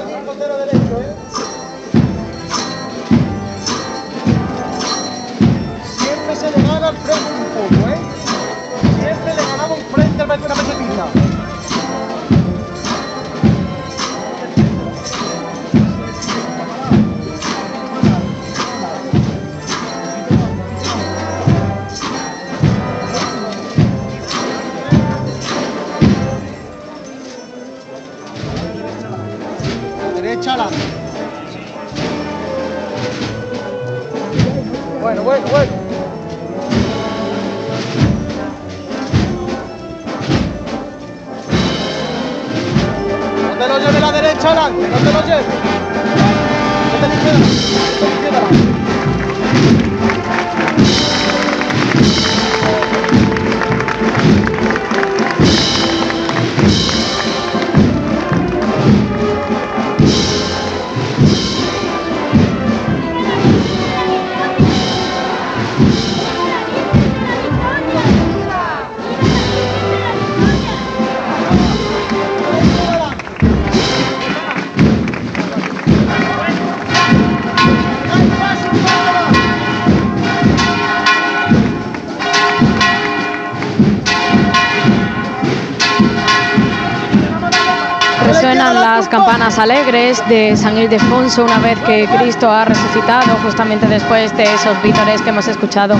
[89.57, 95.21] alegres de San Ildefonso una vez que Cristo ha resucitado, justamente después de esos vítores
[95.21, 95.95] que hemos escuchado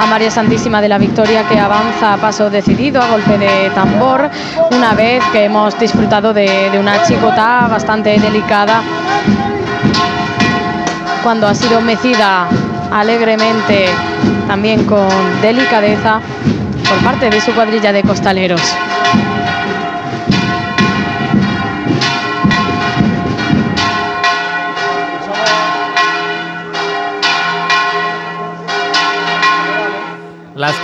[0.00, 4.30] a María Santísima de la Victoria que avanza a paso decidido, a golpe de tambor,
[4.70, 8.82] una vez que hemos disfrutado de una chicota bastante delicada
[11.22, 12.46] cuando ha sido mecida
[12.92, 13.86] alegremente,
[14.46, 15.08] también con
[15.42, 16.20] delicadeza,
[16.88, 18.85] por parte de su cuadrilla de costaleros.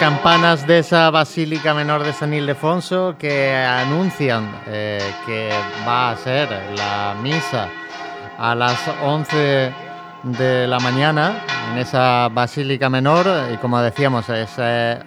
[0.03, 5.49] Campanas de esa Basílica Menor de San Ildefonso que anuncian eh, que
[5.87, 7.69] va a ser la misa
[8.37, 9.73] a las 11
[10.25, 14.99] de la mañana en esa Basílica Menor y como decíamos es eh,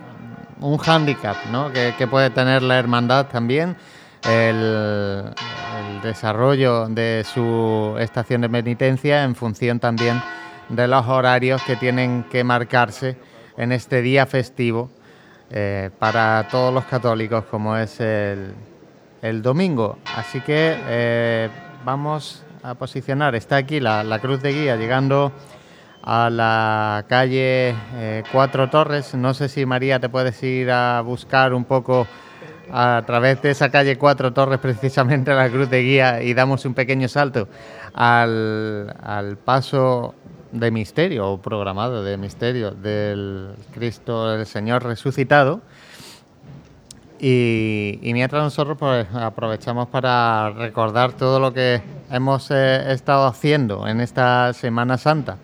[0.61, 1.73] un hándicap ¿no?
[1.73, 3.75] que, puede tener la hermandad también
[4.23, 5.25] el
[6.03, 10.23] desarrollo de su estación de penitencia en función también
[10.69, 14.89] de los horarios que tienen que marcarse en este día festivo
[15.51, 18.53] eh, para todos los católicos como es el,
[19.41, 19.97] domingo.
[20.15, 21.49] Así que eh,
[21.83, 25.31] vamos a posicionar, está aquí la, la cruz de guía llegando
[26.05, 29.15] a la calle eh, Cuatro Torres.
[29.15, 32.07] No sé si María te puedes ir a buscar un poco
[32.71, 36.75] a través de esa calle Cuatro Torres precisamente la cruz de guía y damos un
[36.75, 37.47] pequeño salto
[37.93, 40.13] al, al paso
[40.51, 45.61] de misterio o programado de misterio del Cristo, el Señor resucitado.
[47.19, 51.81] Y, mientras nosotros pues, aprovechamos para recordar todo lo que
[52.11, 55.37] hemos eh, estado haciendo en esta Semana Santa.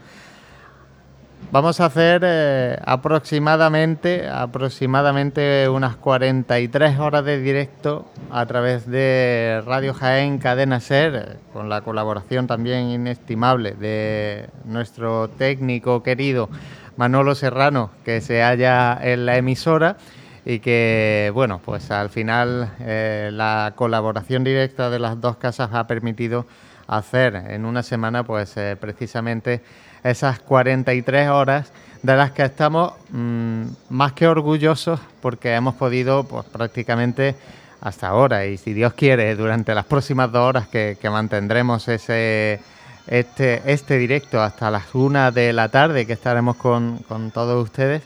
[1.52, 9.94] Vamos a hacer eh, aproximadamente, aproximadamente unas 43 horas de directo a través de Radio
[9.94, 16.48] Jaén Cadena Ser, con la colaboración también inestimable de nuestro técnico querido
[16.96, 19.98] Manolo Serrano, que se halla en la emisora
[20.46, 25.86] y que, bueno, pues al final eh, la colaboración directa de las dos casas ha
[25.86, 26.46] permitido
[26.88, 29.62] hacer en una semana, pues eh, precisamente
[30.04, 31.72] esas 43 horas
[32.02, 37.36] de las que estamos mmm, más que orgullosos porque hemos podido pues prácticamente
[37.82, 42.60] hasta ahora y si Dios quiere durante las próximas dos horas que, que mantendremos ese
[43.08, 48.04] este, este directo hasta las una de la tarde que estaremos con, con todos ustedes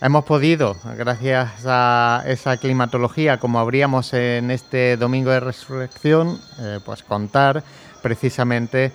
[0.00, 7.02] hemos podido gracias a esa climatología como habríamos en este domingo de resurrección eh, pues
[7.02, 7.62] contar
[8.02, 8.92] precisamente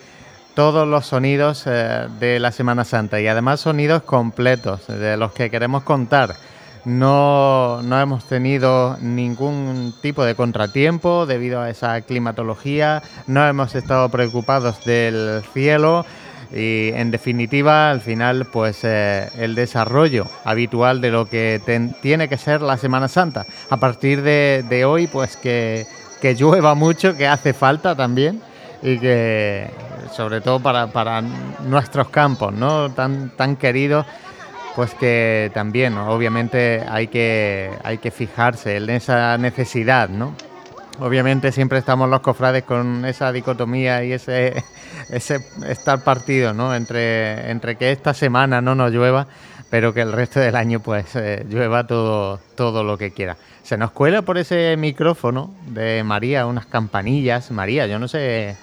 [0.53, 5.49] todos los sonidos eh, de la Semana Santa y además sonidos completos de los que
[5.49, 6.35] queremos contar.
[6.83, 14.09] No, no, hemos tenido ningún tipo de contratiempo debido a esa climatología, no hemos estado
[14.09, 16.05] preocupados del cielo
[16.51, 22.27] y en definitiva al final pues eh, el desarrollo habitual de lo que ten, tiene
[22.27, 23.45] que ser la Semana Santa.
[23.69, 25.85] A partir de, de hoy pues que,
[26.19, 28.41] que llueva mucho, que hace falta también
[28.81, 29.69] y que
[30.11, 32.91] sobre todo para, para nuestros campos, ¿no?
[32.91, 34.05] Tan, tan queridos,
[34.75, 40.35] pues que también, obviamente, hay que, hay que fijarse en esa necesidad, ¿no?
[40.99, 44.63] Obviamente siempre estamos los cofrades con esa dicotomía y ese,
[45.09, 46.75] ese estar partido, ¿no?
[46.75, 49.27] Entre, entre que esta semana no nos llueva,
[49.69, 53.37] pero que el resto del año pues eh, llueva todo, todo lo que quiera.
[53.63, 57.51] Se nos cuela por ese micrófono de María unas campanillas.
[57.51, 58.57] María, yo no sé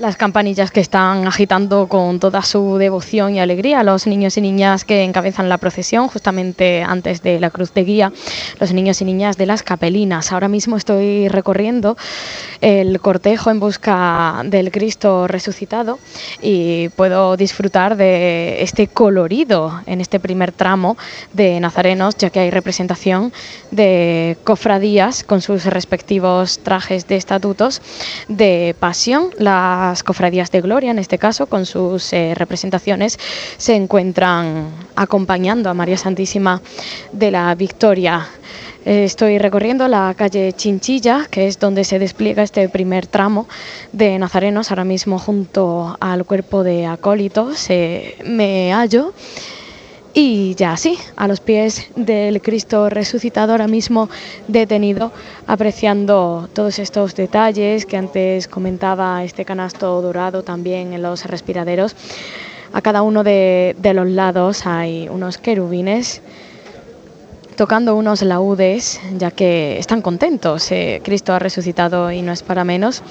[0.00, 4.86] las campanillas que están agitando con toda su devoción y alegría los niños y niñas
[4.86, 8.12] que encabezan la procesión justamente antes de la cruz de guía.
[8.58, 10.32] los niños y niñas de las capelinas.
[10.32, 11.98] Ahora mismo estoy recorriendo
[12.62, 15.98] el cortejo en busca del Cristo resucitado
[16.40, 20.96] y puedo disfrutar de este colorido en este primer tramo
[21.34, 23.32] de nazarenos, ya que hay representación
[23.70, 27.82] de cofradías con sus respectivos trajes de estatutos
[28.28, 29.30] de pasión.
[29.90, 33.18] Las cofradías de gloria, en este caso, con sus eh, representaciones,
[33.56, 36.62] se encuentran acompañando a María Santísima
[37.10, 38.28] de la Victoria.
[38.84, 43.48] Estoy recorriendo la calle Chinchilla, que es donde se despliega este primer tramo
[43.90, 44.70] de nazarenos.
[44.70, 47.66] Ahora mismo junto al cuerpo de acólitos
[48.24, 49.12] me hallo.
[50.12, 54.08] Y ya sí, a los pies del Cristo resucitado, ahora mismo
[54.48, 55.12] detenido,
[55.46, 61.94] apreciando todos estos detalles que antes comentaba este canasto dorado también en los respiraderos.
[62.72, 66.22] A cada uno de, de los lados hay unos querubines
[67.60, 70.72] tocando unos laudes, ya que están contentos.
[70.72, 73.02] Eh, Cristo ha resucitado y no es para menos.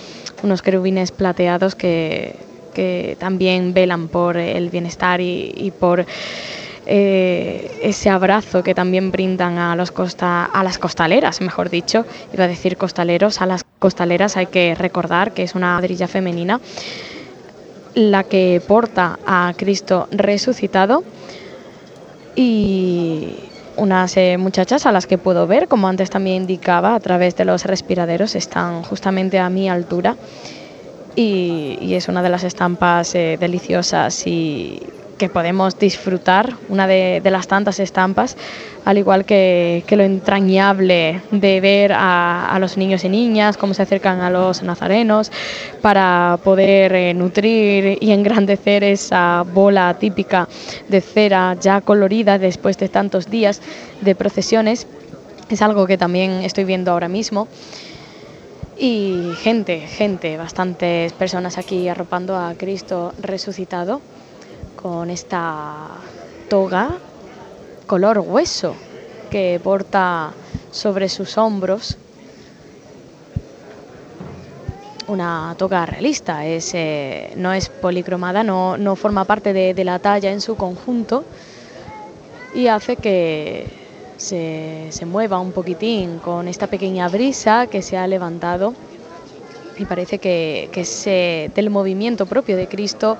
[0.41, 2.35] Unos querubines plateados que,
[2.73, 6.03] que también velan por el bienestar y, por
[6.91, 12.77] eh, ese abrazo que también brindan a, los las costaleras, mejor dicho, iba a decir
[12.77, 16.59] costaleros, a las costaleras hay que recordar que es una madrilla femenina
[17.93, 21.03] la que porta a Cristo resucitado.
[22.35, 23.35] Y
[23.75, 27.45] unas eh, muchachas a las que puedo ver, como antes también indicaba, a través de
[27.45, 30.15] los respiraderos, están justamente a mi altura.
[31.15, 34.81] Y, es una de las estampas eh, deliciosas y
[35.19, 38.35] que podemos disfrutar, una de, las tantas estampas,
[38.85, 44.21] al igual que, lo entrañable de ver a, los niños y niñas, cómo se acercan
[44.21, 45.31] a los nazarenos,
[45.83, 50.47] para poder eh, nutrir y engrandecer esa bola típica
[50.87, 53.61] de cera ya colorida después de tantos días
[54.01, 54.87] de procesiones.
[55.49, 57.47] Es algo que también estoy viendo ahora mismo.
[58.77, 63.99] Y gente, gente, bastantes personas aquí arropando a Cristo resucitado
[64.81, 65.87] con esta
[66.49, 66.89] toga
[67.85, 68.75] color hueso
[69.29, 70.31] que porta
[70.71, 71.97] sobre sus hombros.
[75.07, 80.31] Una toga realista, es, eh, no es policromada, no, no forma parte de, la talla
[80.31, 81.23] en su conjunto
[82.53, 83.65] y hace que
[84.17, 88.75] se, se, mueva un poquitín con esta pequeña brisa que se ha levantado
[89.79, 93.17] y parece que, que del movimiento propio de Cristo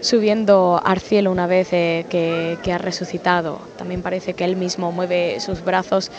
[0.00, 3.60] subiendo al cielo una vez eh, que, ha resucitado.
[3.76, 6.10] También parece que él mismo mueve sus brazos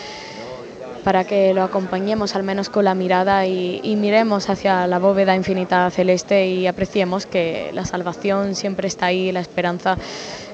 [1.04, 5.90] para que lo acompañemos al menos con la mirada y, miremos hacia la bóveda infinita
[5.90, 9.98] celeste y apreciemos que la salvación siempre está ahí, la esperanza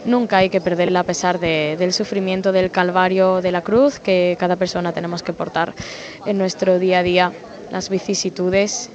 [0.05, 4.55] nunca hay que perderla a pesar del sufrimiento del calvario de la cruz que cada
[4.55, 5.73] persona tenemos que portar
[6.27, 7.31] en nuestro día a día,
[7.71, 8.91] las vicisitudes,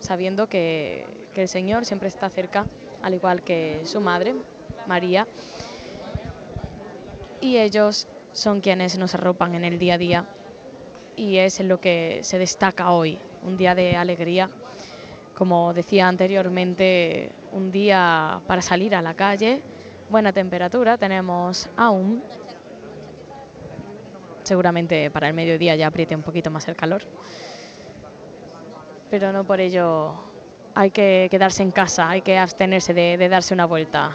[0.00, 2.66] sabiendo que, que el Señor siempre está cerca
[3.02, 4.34] al igual que su madre,
[4.86, 5.26] María,
[7.40, 10.26] y ellos son quienes nos arropan en el día a día.
[11.16, 14.50] Y es lo que se destaca hoy, un día de alegría,
[15.34, 19.62] como decía anteriormente, un día para salir a la calle,
[20.08, 22.22] buena temperatura, tenemos aún,
[24.44, 27.02] seguramente para el mediodía ya apriete un poquito más el calor,
[29.10, 30.14] pero no por ello
[30.78, 34.12] hay que quedarse en casa, hay que abstenerse de, darse una vuelta.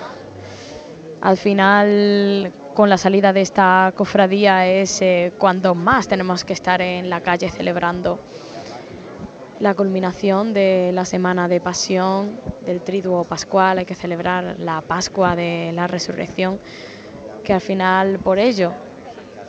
[1.19, 6.81] Al final, con la salida de esta cofradía es eh, cuando más tenemos que estar
[6.81, 8.17] en la calle celebrando
[9.59, 15.35] la culminación de la semana de pasión, del triduo pascual, hay que celebrar la Pascua
[15.35, 16.59] de la Resurrección,
[17.43, 18.71] que al final por ello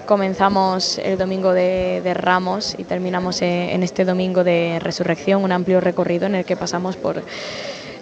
[0.07, 6.27] Comenzamos el domingo de, Ramos y terminamos en este domingo de Resurrección, un amplio recorrido
[6.27, 7.23] en el que pasamos por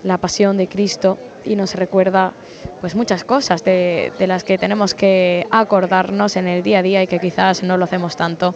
[0.02, 2.32] la pasión de Cristo y nos recuerda
[2.80, 7.06] pues muchas cosas de, las que tenemos que acordarnos en el día a día y
[7.06, 8.54] que quizás no lo hacemos tanto.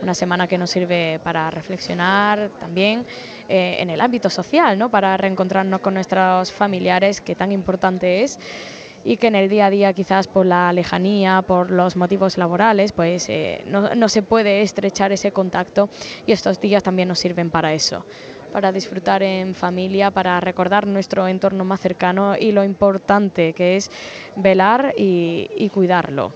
[0.00, 3.04] Una semana que nos sirve para reflexionar también
[3.48, 4.90] eh, en el ámbito social, ¿no?
[4.90, 8.38] para reencontrarnos con nuestros familiares, que tan importante es
[9.08, 12.92] y que en el día a día quizás por la lejanía, por los motivos laborales,
[12.92, 15.88] pues eh, no, no se puede estrechar ese contacto
[16.26, 18.04] y estos días también nos sirven para eso
[18.52, 23.90] para disfrutar en familia, para recordar nuestro entorno más cercano y lo importante que es
[24.36, 26.32] velar y, y cuidarlo.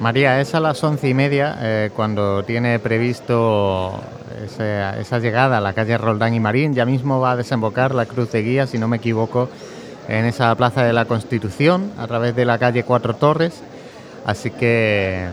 [0.00, 4.00] María, es a las once y media eh, cuando tiene previsto
[4.44, 6.72] esa, llegada a la calle Roldán y Marín.
[6.72, 9.48] Ya mismo va a desembocar la Cruz de Guía, si no me equivoco,
[10.06, 13.60] en esa Plaza de la Constitución a través de la calle Cuatro Torres.
[14.24, 15.26] Así que,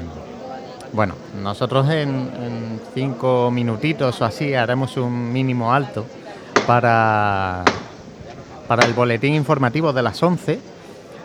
[0.93, 1.13] bueno,
[1.43, 6.07] nosotros en, en cinco minutitos o así haremos un mínimo alto
[6.65, 7.63] para,
[8.67, 10.74] para el boletín informativo de las 11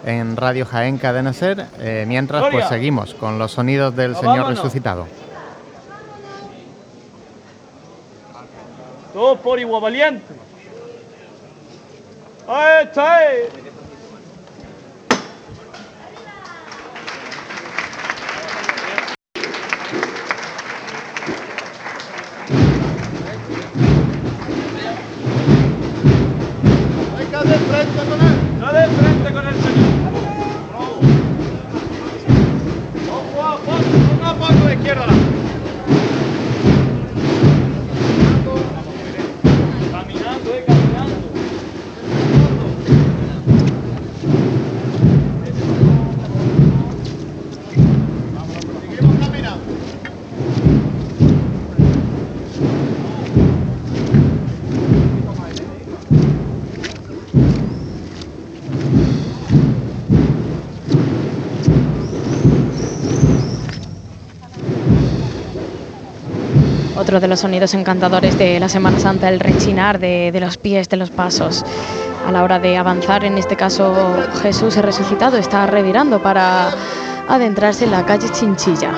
[0.05, 4.59] en Radio Jaén Cadena Ser, eh, mientras pues seguimos con los sonidos del Señor vámonos.
[4.59, 5.07] resucitado.
[9.12, 10.34] Todos por igual valiente.
[12.48, 13.18] ¡Ahí está!
[13.18, 13.36] ahí!
[27.18, 28.39] Venga de frente
[28.70, 28.90] con él.
[28.96, 29.88] ¡Dale de con el señor!
[30.68, 31.00] ¡Bravo!
[33.10, 33.82] ¡Ojo a poco!
[34.10, 35.30] ¡Poco a poco de izquierda!
[67.11, 70.88] Otro de los sonidos encantadores de la Semana Santa, el rechinar de, de los pies,
[70.88, 71.64] de los pasos.
[72.24, 73.92] A la hora de avanzar, en este caso
[74.42, 76.70] Jesús resucitado está revirando para
[77.26, 78.92] adentrarse en la calle Chinchilla.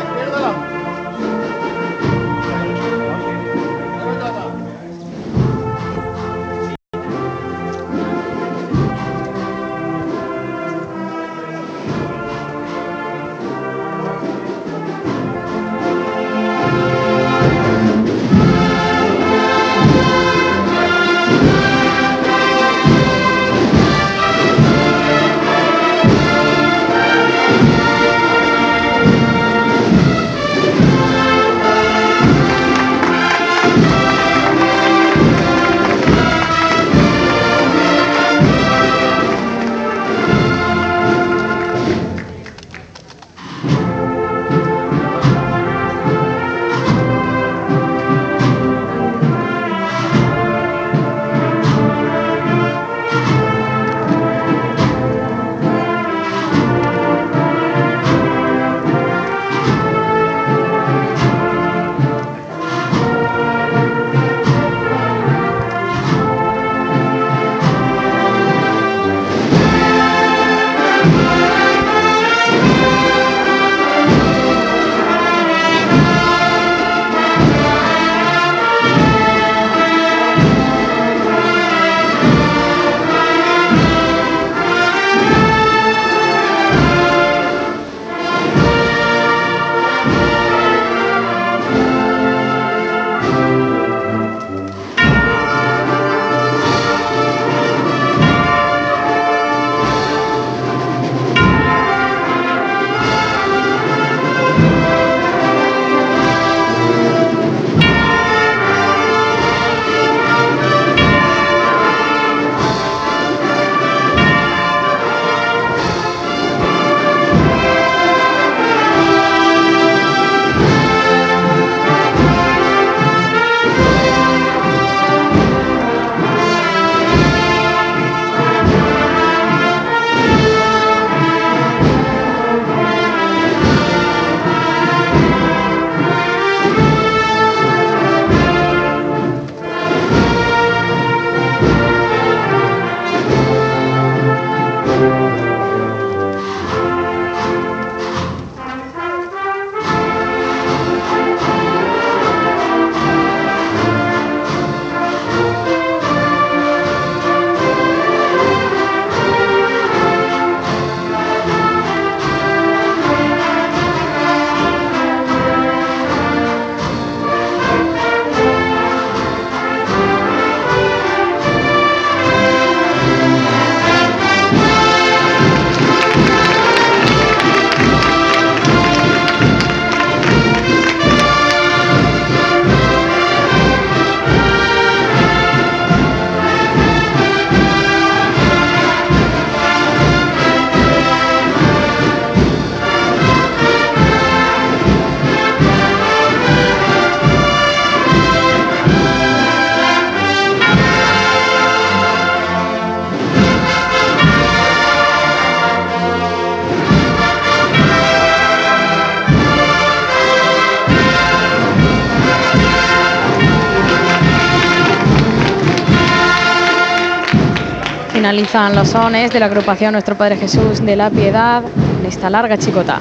[218.32, 221.62] Finalizan los sones de la agrupación Nuestro Padre Jesús de la Piedad
[222.00, 222.98] en esta larga chicota.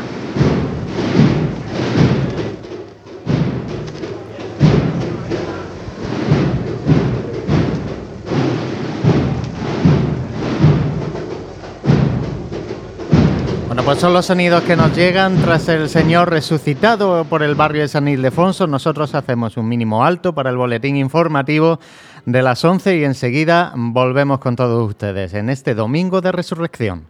[13.67, 17.83] Bueno, pues son los sonidos que nos llegan tras el Señor resucitado por el barrio
[17.83, 18.67] de San Ildefonso.
[18.67, 21.79] Nosotros hacemos un mínimo alto para el boletín informativo
[22.25, 27.07] de las 11 y enseguida volvemos con todos ustedes en este domingo de resurrección.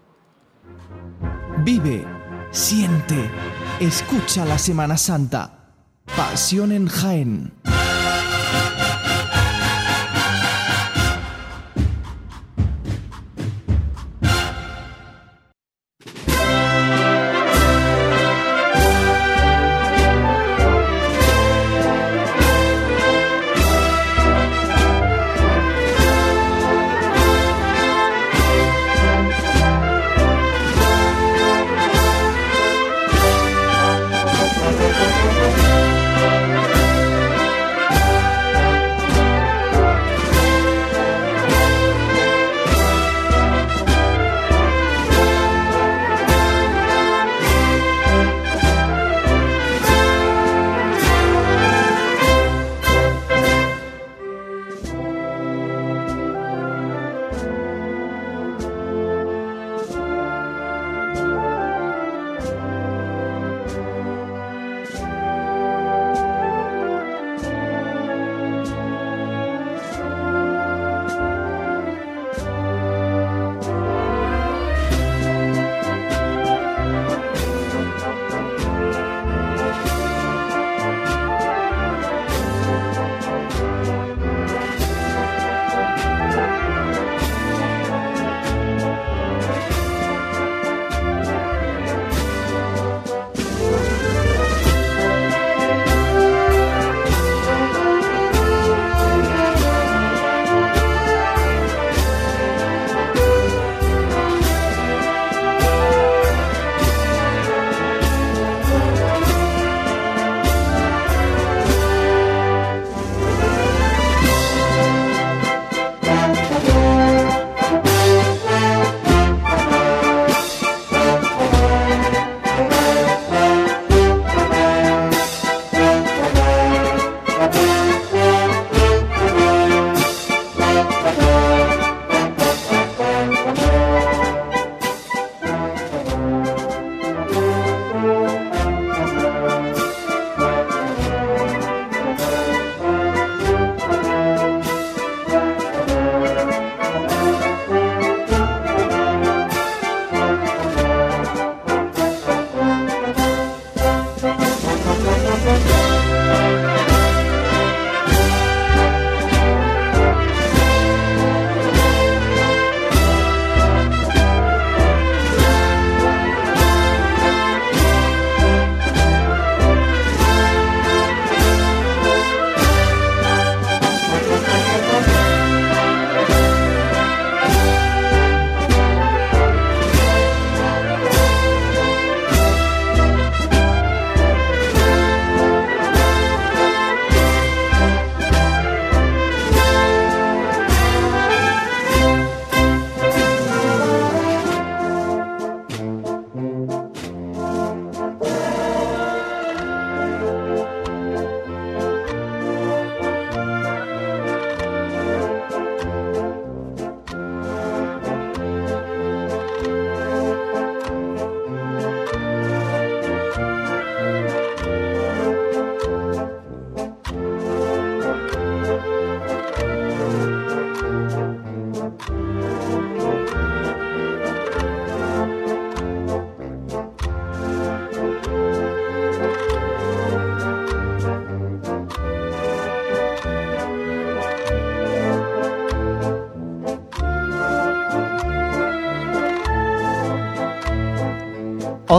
[1.60, 2.06] Vive,
[2.52, 3.30] siente,
[3.80, 5.74] escucha la Semana Santa.
[6.16, 7.52] Pasión en Jaén.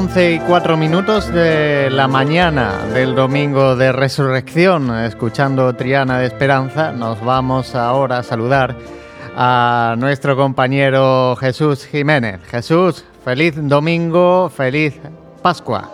[0.03, 6.91] Once y cuatro minutos de la mañana del domingo de resurrección, escuchando Triana de Esperanza,
[6.91, 8.75] nos vamos ahora a saludar
[9.37, 12.41] a nuestro compañero Jesús Jiménez.
[12.51, 14.95] Jesús, feliz domingo, feliz
[15.41, 15.89] Pascua.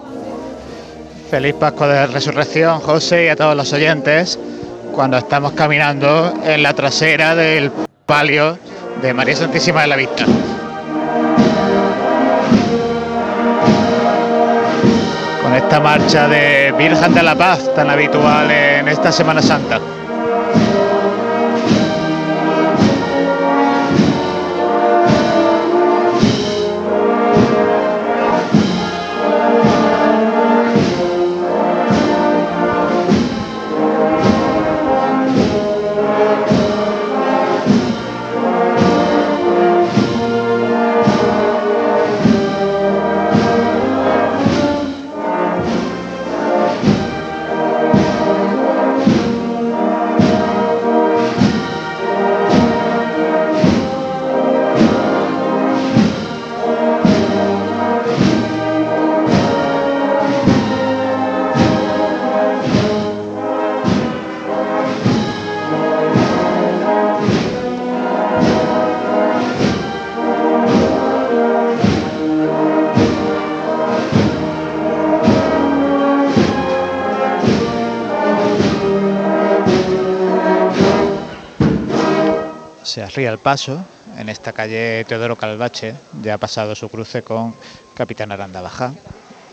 [1.30, 4.40] Feliz Pascua de Resurrección, José, y a todos los oyentes,
[4.94, 7.70] cuando estamos caminando en la trasera del
[8.06, 8.58] palio
[9.02, 10.24] de María Santísima de la Vista.
[15.58, 19.97] Esta marcha de Virgen de la Paz tan habitual en esta Semana Santa.
[83.38, 83.84] Paso
[84.16, 87.54] en esta calle Teodoro Calvache, ya ha pasado su cruce con
[87.94, 88.92] Capitán Aranda Baja.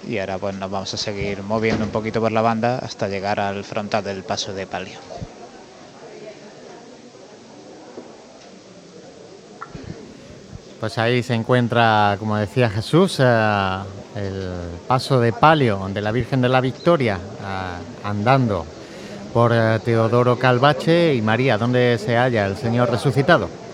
[0.08, 3.40] Y ahora pues nos vamos a seguir moviendo un poquito por la banda hasta llegar
[3.40, 5.00] al frontal del paso de palio.
[10.80, 13.80] Pues ahí se encuentra, como decía Jesús, eh,
[14.16, 14.52] el
[14.88, 18.66] paso de palio de la Virgen de la Victoria eh, andando
[19.34, 23.65] por eh, Teodoro Calvache y María, ¿dónde se halla el Señor resucitado?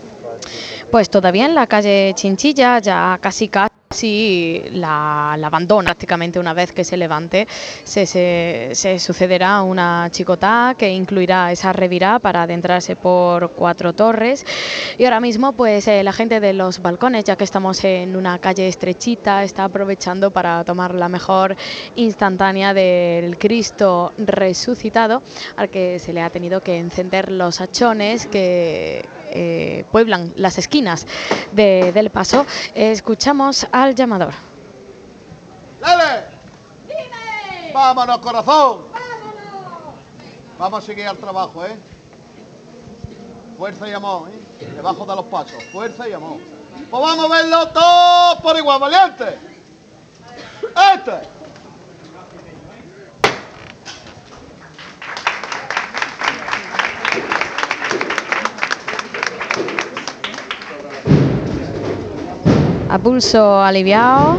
[0.92, 6.84] Pues todavía en la calle Chinchilla, ya casi casi la, abandona prácticamente una vez que
[6.84, 7.48] se levante.
[7.84, 14.44] Se, se- se sucederá una chicotá que incluirá esa revirá para adentrarse por cuatro torres.
[14.98, 18.38] Y ahora mismo, pues eh, la gente de los balcones, ya que estamos en una
[18.38, 21.56] calle estrechita, está aprovechando para tomar la mejor
[21.96, 25.22] instantánea del Cristo resucitado,
[25.56, 29.02] al que se le ha tenido que encender los hachones que
[29.34, 31.06] eh, pueblan las esquinas
[31.52, 32.46] de- del paso.
[32.74, 34.34] escuchamos al llamador.
[35.80, 36.26] ¡Lele!
[37.72, 38.82] ¡Vámonos, corazón!
[40.58, 41.74] Vamos a seguir al trabajo, ¿eh?
[43.58, 44.66] Fuerza y amor, ¿eh?
[44.76, 45.62] Debajo de los pasos.
[45.72, 46.38] Fuerza y amor.
[46.90, 49.38] Pues vamos a verlo todos por igual, valiente.
[50.94, 51.41] Este.
[62.92, 64.36] A pulso aliviado.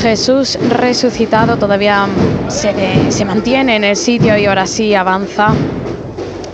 [0.00, 2.06] Jesús resucitado todavía
[2.46, 2.72] se,
[3.10, 5.48] se mantiene en el sitio y ahora sí avanza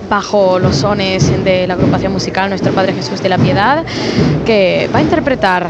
[0.09, 3.85] bajo los sones de la agrupación musical Nuestro Padre Jesús de la Piedad,
[4.47, 5.69] que va a interpretar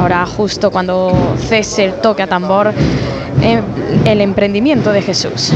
[0.00, 2.72] ahora justo cuando cese el toque a tambor
[3.42, 3.60] eh,
[4.04, 5.52] el emprendimiento de Jesús.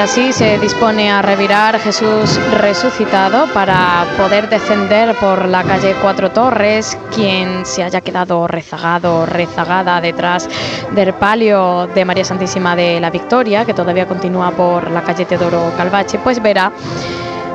[0.00, 6.30] Ahora sí se dispone a revirar Jesús resucitado para poder descender por la calle Cuatro
[6.30, 10.48] Torres, quien se haya quedado rezagado rezagada detrás
[10.92, 15.70] del palio de María Santísima de la Victoria, que todavía continúa por la calle Teodoro
[15.76, 16.72] Calvache, pues verá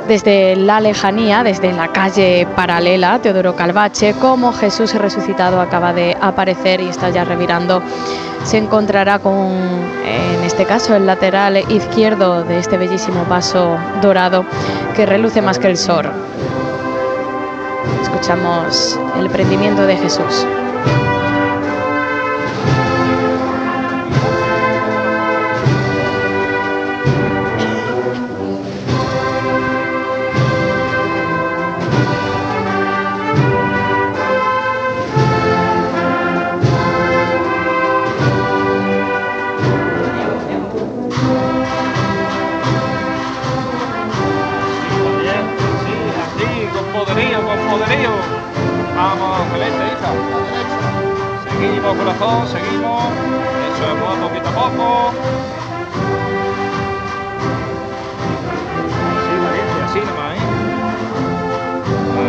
[0.08, 6.82] desde la lejanía, desde la calle paralela Teodoro Calvache, como Jesús resucitado acaba de aparecer
[6.82, 7.82] y está ya revirando.
[8.44, 14.46] Se encontrará con, en este caso, el lateral izquierdo de este bellísimo vaso dorado
[14.96, 16.12] que reluce más que el sol.
[18.04, 20.46] Escuchamos el prendimiento de Jesús.
[51.98, 53.04] Corazón, seguimos.
[53.72, 54.86] Eso es muy poquito a poco.
[59.16, 60.42] Así, valiente, así nomás, ¿eh?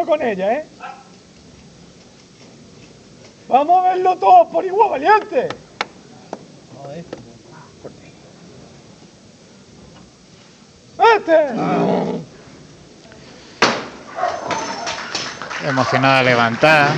[0.06, 0.64] Con ella, ¿eh?
[3.48, 5.48] Vamos a verlo todo por igual, valiente.
[11.16, 11.32] ¡Este!
[15.66, 16.90] Emocionada levantada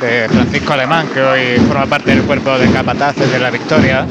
[0.00, 4.04] de Francisco Alemán, que hoy forma parte del cuerpo de capataces de la Victoria,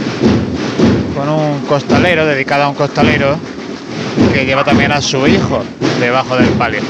[1.17, 3.37] con un costalero, dedicado a un costalero,
[4.33, 5.63] que lleva también a su hijo
[5.99, 6.82] debajo del palio.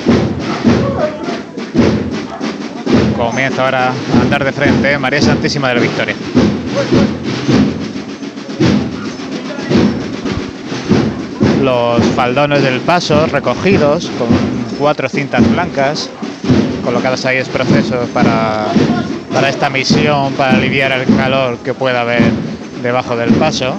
[3.32, 6.16] Comienza ahora a andar de frente María Santísima de la Victoria.
[11.64, 14.28] Los faldones del paso recogidos con
[14.78, 16.10] cuatro cintas blancas
[16.84, 18.66] colocadas ahí es proceso para,
[19.34, 22.24] para esta misión, para aliviar el calor que pueda haber
[22.84, 23.76] debajo del paso.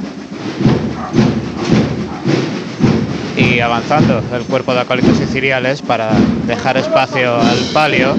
[3.36, 6.08] Y avanzando el cuerpo de acólitos y ciriales para
[6.46, 8.16] dejar espacio al palio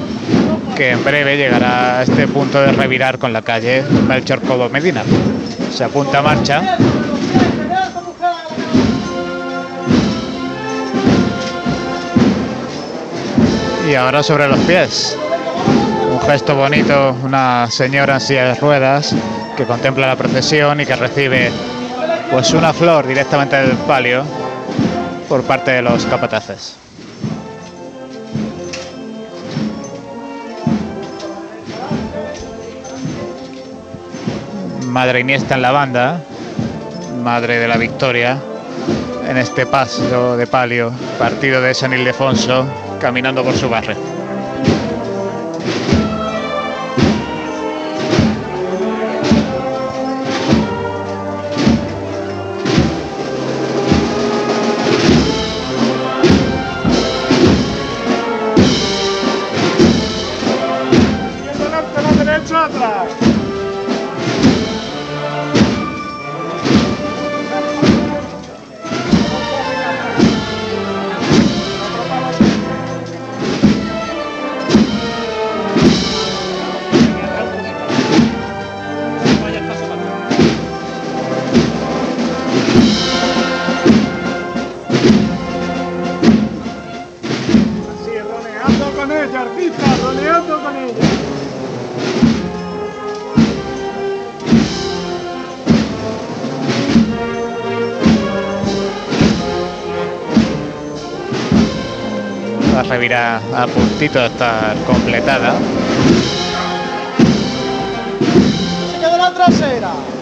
[0.76, 5.04] que en breve llegará a este punto de revirar con la calle Melchor Cobo Medina.
[5.72, 6.78] Se apunta a marcha.
[13.90, 15.18] Y ahora sobre los pies.
[16.12, 19.16] Un gesto bonito, una señora en silla de ruedas
[19.58, 21.52] que contempla la procesión y que recibe
[22.32, 24.24] pues una flor directamente del palio
[25.28, 26.83] por parte de los capataces.
[34.94, 36.22] Madre Iniesta en la banda,
[37.24, 38.38] madre de la victoria,
[39.28, 42.68] en este paso de palio, partido de San Ildefonso,
[43.02, 43.96] caminando por su barrio.
[103.64, 105.54] A puntito de estar completada.
[108.92, 110.13] Se queda la trasera.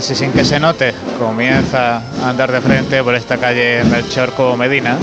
[0.00, 4.96] Casi sin que se note comienza a andar de frente por esta calle Melchor Medina.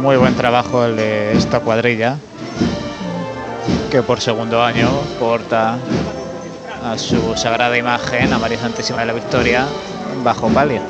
[0.00, 2.16] Muy buen trabajo el de esta cuadrilla
[3.90, 4.88] que por segundo año
[5.20, 5.76] porta
[6.82, 9.66] a su sagrada imagen, a María Santísima de la Victoria,
[10.24, 10.80] bajo palio.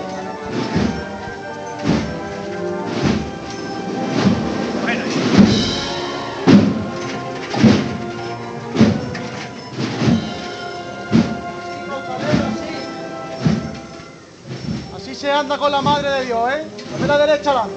[15.70, 16.65] La madre de Dios, ¿eh?
[16.93, 17.74] Dame la derecha adelante.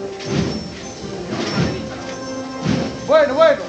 [3.08, 3.62] Bueno, bueno.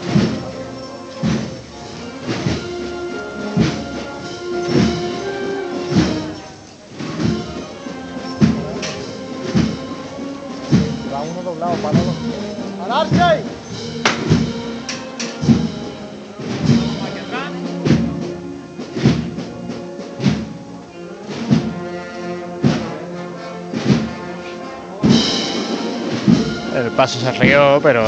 [26.97, 28.03] Paso se rió, pero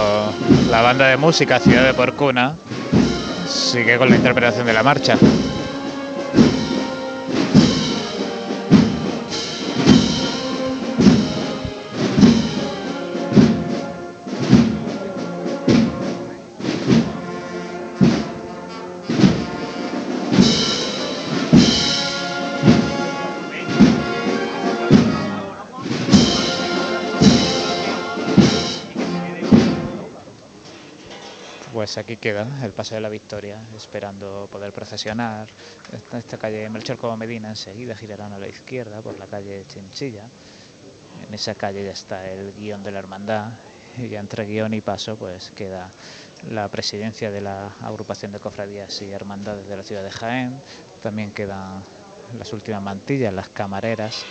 [0.70, 2.54] la banda de música Ciudad de Porcuna
[3.48, 5.16] sigue con la interpretación de la marcha.
[31.94, 35.46] Pues aquí queda el Paso de la Victoria, esperando poder procesionar.
[35.92, 40.24] Esta, esta calle Melchor Como Medina enseguida girarán a la izquierda por la calle Chinchilla.
[41.28, 43.52] En esa calle ya está el guion de la hermandad
[43.96, 45.92] y ya entre guion y paso pues queda
[46.50, 50.58] la presidencia de la agrupación de cofradías y hermandades de la ciudad de Jaén.
[51.00, 51.80] También quedan
[52.36, 54.24] las últimas mantillas, las camareras,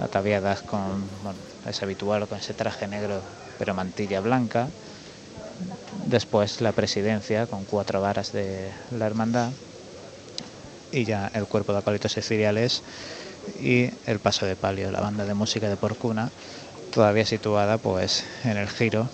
[0.00, 3.20] ataviadas con, bueno, es habitual con ese traje negro
[3.56, 4.66] pero mantilla blanca.
[6.14, 9.50] Después la presidencia con cuatro varas de la hermandad
[10.92, 12.84] y ya el cuerpo de acólitos siciliales
[13.58, 16.30] y el paso de palio, la banda de música de Porcuna,
[16.90, 19.10] todavía situada pues en el giro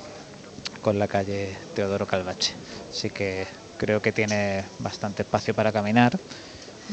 [0.83, 2.55] con la calle Teodoro Calvache.
[2.91, 3.47] Así que
[3.79, 6.19] creo que tiene bastante espacio para caminar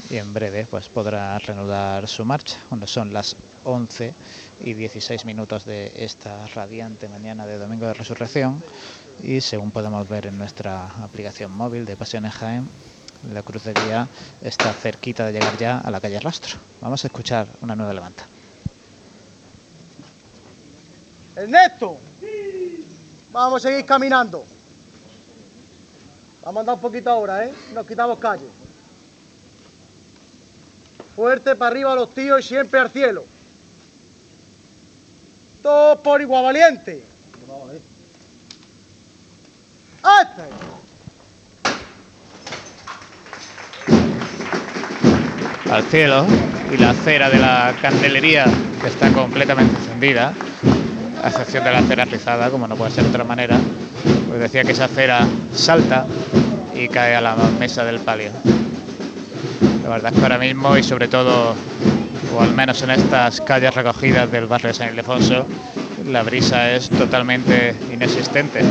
[0.10, 4.16] y en breve pues podrá reanudar su marcha cuando son las 11
[4.62, 8.64] y 16 minutos de esta radiante mañana de domingo de resurrección
[9.22, 12.68] y según podemos ver en nuestra aplicación móvil de Pasiones Jaén
[13.34, 14.08] la crucería
[14.42, 16.60] está cerquita de llegar ya a la calle Rastro.
[16.82, 18.28] Vamos a escuchar una nueva levanta.
[21.36, 21.98] Ernesto,
[23.32, 24.46] vamos a seguir caminando.
[26.44, 27.54] Vamos a andar un poquito ahora, ¿eh?
[27.74, 28.46] Nos quitamos calle.
[31.16, 33.26] Fuerte para arriba los tíos y siempre al cielo.
[35.62, 37.04] Todos por igual valiente.
[45.70, 46.26] Al cielo
[46.74, 48.46] y la cera de la candelería
[48.86, 50.34] está completamente encendida,
[51.22, 53.58] a excepción de la cera rizada, como no puede ser de otra manera,
[54.30, 56.06] pues decía que esa cera salta
[56.74, 58.32] y cae a la mesa del palio.
[59.84, 61.54] La verdad es que ahora mismo y sobre todo,
[62.34, 65.46] o al menos en estas calles recogidas del barrio de San Ildefonso,
[66.06, 68.62] la brisa es totalmente inexistente.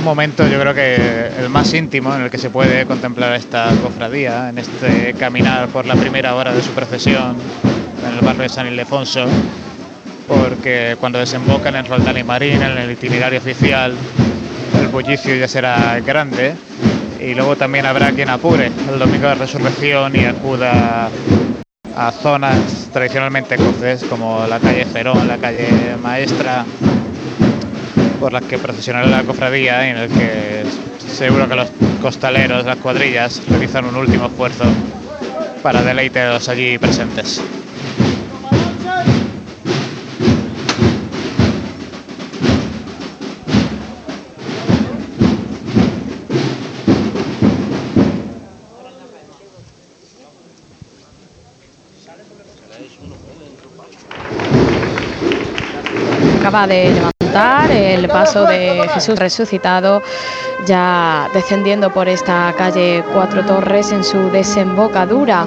[0.00, 3.68] Un momento yo creo que el más íntimo en el que se puede contemplar esta
[3.82, 7.36] cofradía, en este caminar por la primera hora de su procesión
[8.06, 9.26] en el barrio de San Ildefonso,
[10.26, 13.94] porque cuando desembocan en Roldán y Marín, en el itinerario oficial,
[14.80, 16.54] el bullicio ya será grande
[17.20, 21.10] y luego también habrá quien apure el domingo de resurrección y acuda
[21.94, 25.68] a zonas tradicionalmente cruces como la calle Cerón, la calle
[26.02, 26.64] Maestra,
[28.20, 30.62] por las que procesionará la cofradía en el que
[31.08, 31.70] seguro que los
[32.02, 34.64] costaleros, las cuadrillas, realizan un último esfuerzo
[35.62, 37.42] para deleite de los allí presentes.
[56.38, 57.19] Acaba de
[57.70, 60.02] el paso de Jesús resucitado,
[60.66, 65.46] ya descendiendo por esta calle Cuatro Torres en su desembocadura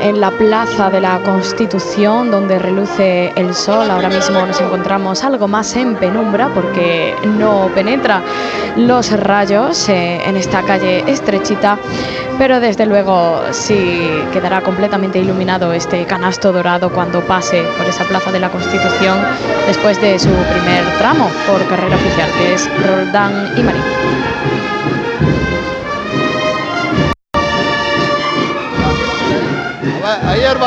[0.00, 3.90] en la Plaza de la Constitución, donde reluce el sol.
[3.90, 8.22] Ahora mismo nos encontramos algo más en penumbra porque no penetra
[8.76, 11.78] los rayos eh, en esta calle estrechita,
[12.38, 18.32] pero desde luego sí quedará completamente iluminado este canasto dorado cuando pase por esa Plaza
[18.32, 19.18] de la Constitución
[19.66, 24.29] después de su primer tramo por carrera oficial, que es Roldán y Marín.
[30.26, 30.58] Ahí el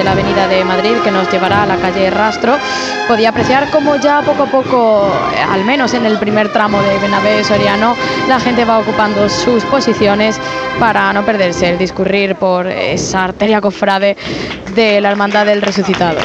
[0.00, 2.56] de, la avenida de Madrid que nos llevará a la calle Rastro.
[3.06, 5.12] Podía apreciar cómo ya poco a poco,
[5.50, 7.94] al menos en el primer tramo de Benavés Soriano,
[8.26, 10.40] la gente va ocupando sus posiciones
[10.78, 14.16] para no perderse el discurrir por esa arteria cofrade
[14.74, 16.20] de la Hermandad del Resucitado.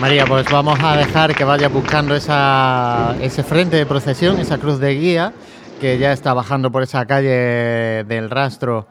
[0.00, 4.78] María, pues vamos a dejar que vaya buscando esa, ese frente de procesión, esa cruz
[4.78, 5.32] de guía,
[5.80, 8.86] que ya está bajando por esa calle del rastro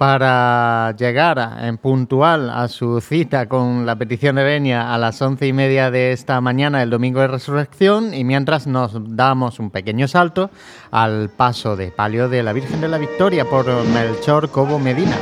[0.00, 5.46] para llegar en puntual a su cita con la petición de venia a las once
[5.46, 10.08] y media de esta mañana, el domingo de resurrección, y mientras nos damos un pequeño
[10.08, 10.48] salto
[10.90, 15.18] al paso de palio de la Virgen de la Victoria por Melchor Cobo Medina.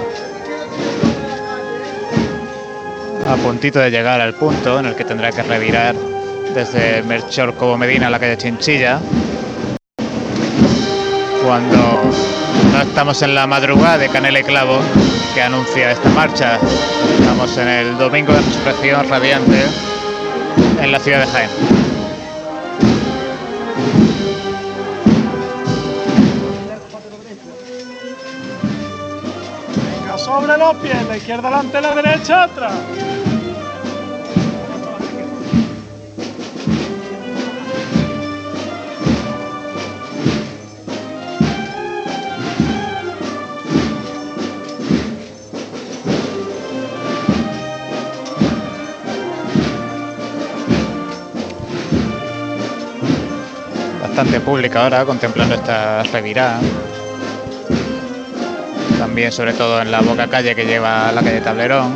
[3.26, 5.96] A puntito de llegar al punto en el que tendrá que revirar
[6.54, 9.00] desde Melchor Cobo Medina a la calle Chinchilla,
[11.48, 11.78] cuando
[12.74, 14.80] no estamos en la madrugada de Canela y Clavo
[15.34, 16.58] que anuncia esta marcha.
[17.18, 19.64] Estamos en el domingo de resurrección radiante
[20.82, 21.50] en la ciudad de Jaén.
[30.18, 32.72] sobre los pies, la izquierda delante, la derecha atrás.
[54.18, 56.58] Bastante pública ahora, contemplando esta revirada.
[58.98, 61.94] También, sobre todo, en la boca calle que lleva la calle Tablerón.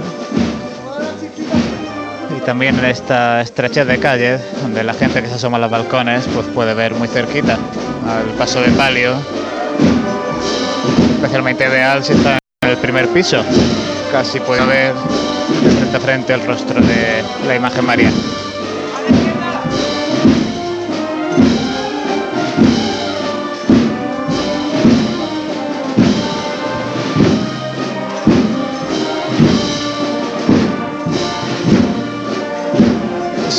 [2.38, 5.70] Y también en esta estrechez de calle, donde la gente que se asoma a los
[5.72, 9.14] balcones pues puede ver muy cerquita al paso de palio.
[11.16, 13.42] Especialmente ideal si está en el primer piso.
[14.12, 18.12] Casi puede ver de frente a frente el rostro de la imagen María.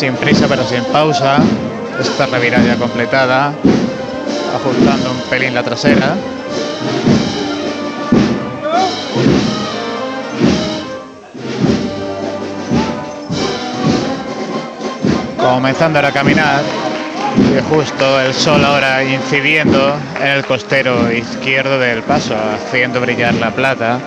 [0.04, 1.38] Sin prisa pero sin pausa.
[1.98, 3.54] Esta revirada completada,
[4.54, 6.16] ajustando un pelín la trasera.
[15.38, 16.62] Comenzando ahora a caminar
[17.38, 23.52] y justo el sol ahora incidiendo en el costero izquierdo del paso, haciendo brillar la
[23.52, 24.00] plata,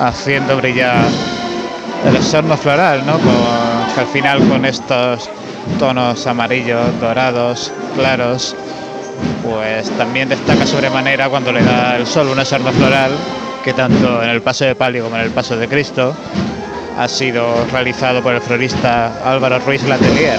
[0.00, 1.04] haciendo brillar
[2.06, 3.18] el exorno floral, ¿no?
[3.98, 5.28] Al final con estos
[5.78, 8.54] tonos amarillos, dorados, claros,
[9.42, 13.10] pues también destaca sobremanera cuando le da el sol un exorno floral
[13.64, 16.14] que tanto en el paso de palio como en el paso de Cristo
[16.96, 20.38] ha sido realizado por el florista Álvaro Ruiz Latelier.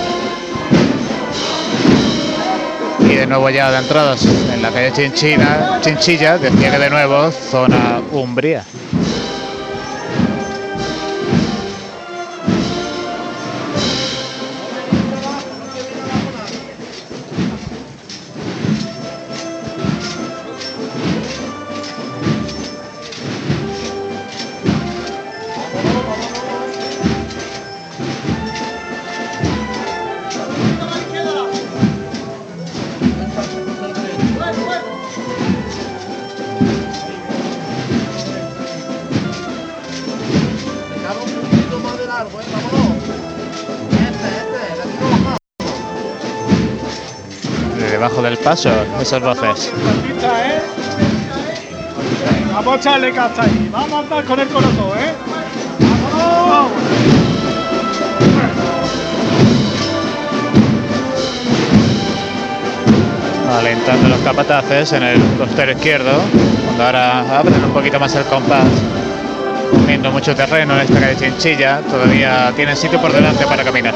[3.01, 7.31] Y de nuevo ya de entradas en la calle Chinchina, Chinchilla, decía que de nuevo
[7.31, 8.63] zona Umbría.
[48.49, 49.71] Paso esas voces.
[52.51, 53.69] Vamos a echarle caza ahí.
[53.71, 55.13] Vamos a andar con el corazón, ¿eh?
[63.59, 66.19] Alentando los capataces en el costero izquierdo,
[66.65, 68.65] cuando ahora abren un poquito más el compás,
[69.71, 73.93] comiendo mucho terreno en esta calle Chinchilla, todavía tienen sitio por delante para caminar.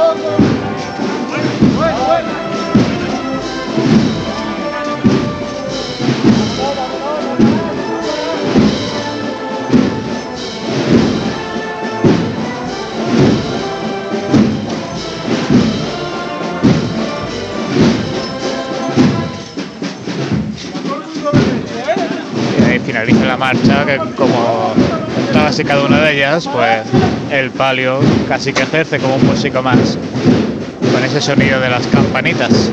[23.44, 24.74] Marcha, que como
[25.34, 26.80] todas y cada una de ellas, pues
[27.30, 28.00] el palio
[28.30, 29.98] casi que ejerce como un músico más.
[30.94, 32.72] Con ese sonido de las campanitas.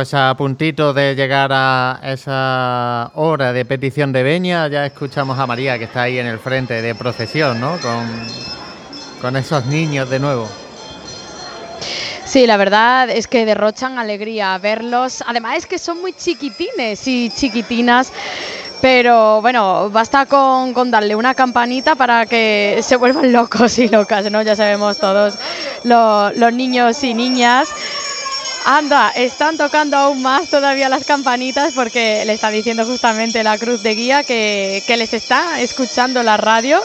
[0.00, 5.46] Pues a puntito de llegar a esa hora de petición de veña, ya escuchamos a
[5.46, 7.76] María que está ahí en el frente de procesión, ¿no?
[7.82, 8.08] Con,
[9.20, 10.48] con esos niños de nuevo.
[12.24, 15.22] Sí, la verdad es que derrochan alegría verlos.
[15.26, 18.10] Además es que son muy chiquitines y chiquitinas.
[18.80, 24.30] Pero bueno, basta con, con darle una campanita para que se vuelvan locos y locas,
[24.30, 24.40] ¿no?
[24.40, 25.34] Ya sabemos todos
[25.84, 27.68] lo- los niños y niñas.
[28.64, 33.82] Anda, están tocando aún más todavía las campanitas porque le está diciendo justamente la cruz
[33.82, 36.80] de guía que, que les está escuchando la radio.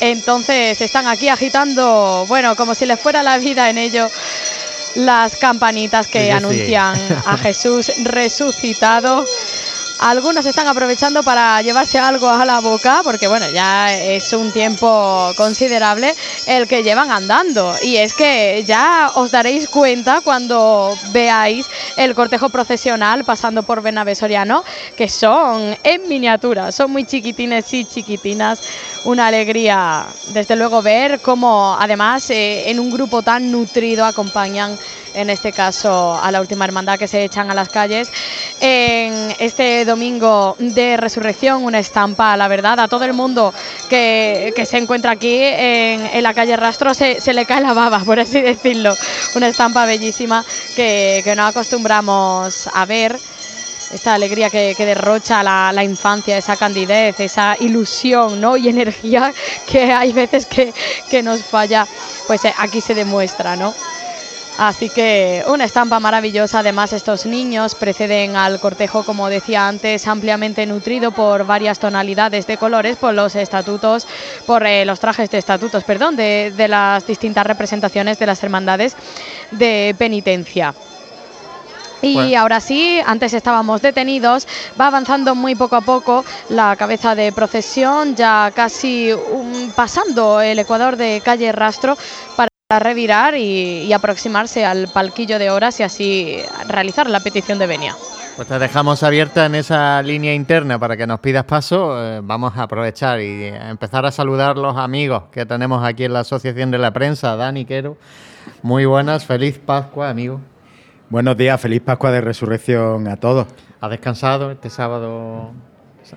[0.00, 4.08] Entonces están aquí agitando, bueno, como si les fuera la vida en ello,
[4.94, 6.36] las campanitas que Sí, sí, sí.
[6.36, 9.24] anuncian a Jesús resucitado.
[9.98, 15.32] Algunos están aprovechando para llevarse algo a la boca, porque bueno, ya es un tiempo
[15.36, 16.14] considerable
[16.46, 17.74] el que llevan andando.
[17.82, 21.66] Y es que ya os daréis cuenta cuando veáis
[21.96, 24.64] el cortejo procesional pasando por Bernabé Soriano,
[24.96, 28.60] que son en miniatura, son muy chiquitines y chiquitinas.
[29.04, 34.76] Una alegría, desde luego, ver cómo además eh, en un grupo tan nutrido acompañan
[35.16, 38.08] en este caso a la última hermandad que se echan a las calles.
[38.60, 43.52] En este domingo de resurrección, una estampa, la verdad, a todo el mundo
[43.88, 47.72] que, que se encuentra aquí en, en la calle Rastro se, se le cae la
[47.72, 48.94] baba, por así decirlo.
[49.34, 50.44] Una estampa bellísima
[50.76, 53.18] que, que no acostumbramos a ver
[53.92, 58.56] esta alegría que, que derrocha la, la infancia, esa candidez, esa ilusión ¿no?
[58.56, 59.32] y energía
[59.66, 60.74] que hay veces que,
[61.08, 61.86] que nos falla,
[62.26, 63.72] pues eh, aquí se demuestra, ¿no?
[64.58, 66.60] Así que una estampa maravillosa.
[66.60, 72.56] Además, estos niños preceden al cortejo, como decía antes, ampliamente nutrido por varias tonalidades de
[72.56, 74.06] colores, por los estatutos,
[74.46, 78.96] por eh, los trajes de estatutos, perdón, de, de las distintas representaciones de las hermandades
[79.50, 80.74] de penitencia.
[82.02, 82.40] Y Bueno.
[82.40, 84.46] ahora sí, antes estábamos detenidos,
[84.80, 90.58] va avanzando muy poco a poco la cabeza de procesión, ya casi um, pasando el
[90.58, 91.96] ecuador de calle Rastro
[92.36, 97.68] para revirar y, y aproximarse al palquillo de horas y así realizar la petición de
[97.68, 97.94] venia.
[98.34, 101.96] Pues te dejamos abierta en esa línea interna para que nos pidas paso.
[102.04, 106.12] Eh, vamos a aprovechar y a empezar a saludar los amigos que tenemos aquí en
[106.12, 107.36] la Asociación de la Prensa.
[107.36, 107.98] Dani Quero,
[108.62, 110.40] muy buenas, feliz Pascua, amigo.
[111.08, 113.46] Buenos días, feliz Pascua de Resurrección a todos.
[113.80, 115.52] ¿Has descansado este sábado?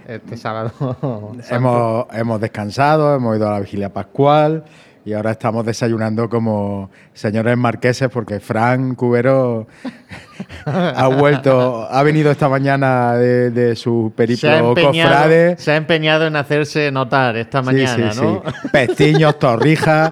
[0.08, 1.36] Este sábado.
[1.52, 4.66] Hemos, hemos descansado, hemos ido a la vigilia pascual
[5.06, 9.66] y ahora estamos desayunando como señores marqueses porque Fran Cubero
[10.66, 15.58] ha vuelto, ha venido esta mañana de, de su periplo cofrade.
[15.58, 18.44] se ha empeñado en hacerse notar esta Sí, mañana, sí, ¿no?
[18.46, 18.68] sí.
[18.72, 20.12] Pestiños, torrijas.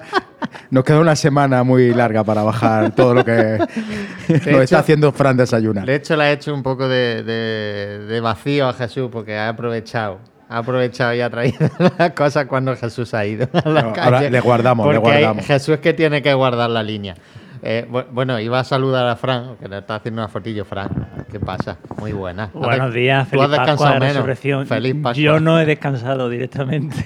[0.70, 3.58] Nos queda una semana muy larga para bajar todo lo que
[4.30, 5.86] nos hecho- está haciendo Fran desayunar.
[5.86, 9.50] De hecho, le ha hecho un poco de, de- de vacío a Jesús porque ha
[9.50, 10.20] aprovechado.
[10.50, 11.70] Ha aprovechado y ha traído
[12.00, 14.06] las cosas cuando Jesús ha ido a la No, calle.
[14.16, 15.46] ahora le guardamos, le Porque guardamos.
[15.46, 17.16] Jesús es que tiene que guardar la línea.
[17.64, 20.90] Eh, bu- bueno, iba a saludar a Fran, que le está haciendo una fotillo, Fran.
[21.30, 21.78] ¿Qué pasa?
[22.00, 22.50] Muy buena.
[22.54, 24.16] Buenos días, Tú feliz has descansado Pascua de menos.
[24.16, 24.68] Resurrección.
[24.68, 25.24] Feliz Pascua.
[25.24, 26.96] Yo no he descansado directamente.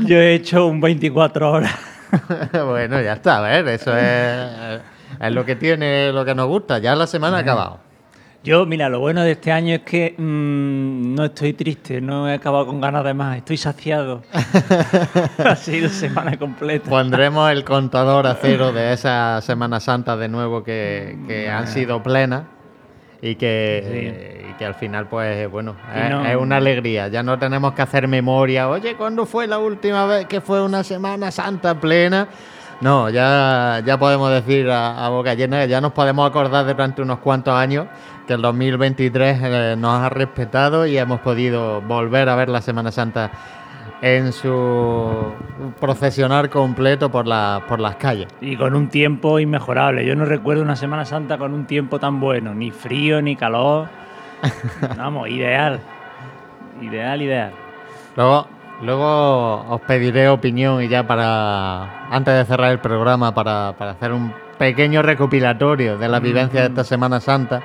[0.00, 1.74] Yo he hecho un 24 horas.
[2.52, 4.80] bueno, ya está, a ver, eso es,
[5.20, 6.78] es lo que tiene, lo que nos gusta.
[6.78, 7.78] Ya la semana ha acabado.
[8.42, 12.32] Yo, mira, lo bueno de este año es que mm, no estoy triste, no he
[12.32, 14.22] acabado con ganas de más, estoy saciado.
[15.44, 16.88] ha sido semana completa.
[16.88, 22.02] Pondremos el contador a cero de esa Semana Santa de nuevo que, que han sido
[22.02, 22.44] plenas
[23.20, 27.08] y que, y que al final, pues bueno, Y es, no- es una alegría.
[27.08, 28.70] Ya no tenemos que hacer memoria.
[28.70, 32.26] Oye, ¿cuándo fue la última vez que fue una Semana Santa plena?
[32.80, 37.18] No, ya, ya podemos decir a, a boca llena, ya nos podemos acordar durante unos
[37.18, 37.86] cuantos años
[38.26, 42.90] que el 2023 eh, nos ha respetado y hemos podido volver a ver la Semana
[42.90, 43.30] Santa
[44.02, 45.32] en su
[45.78, 48.28] procesionar completo por, la, por las calles.
[48.40, 50.06] Y con un tiempo inmejorable.
[50.06, 53.88] Yo no recuerdo una Semana Santa con un tiempo tan bueno, ni frío, ni calor.
[54.96, 55.80] Vamos, ideal.
[56.80, 57.52] Ideal, ideal.
[58.16, 58.46] Luego,
[58.82, 64.12] luego os pediré opinión y ya para, antes de cerrar el programa, para, para hacer
[64.12, 67.62] un pequeño recopilatorio de la vivencia de esta Semana Santa.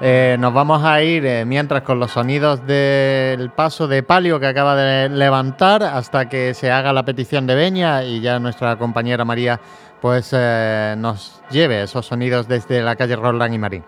[0.00, 4.46] Eh, nos vamos a ir eh, mientras con los sonidos del paso de palio que
[4.46, 9.24] acaba de levantar hasta que se haga la petición de Beña y ya nuestra compañera
[9.24, 9.60] María
[10.00, 13.84] pues eh, nos lleve esos sonidos desde la calle Roland y Marín.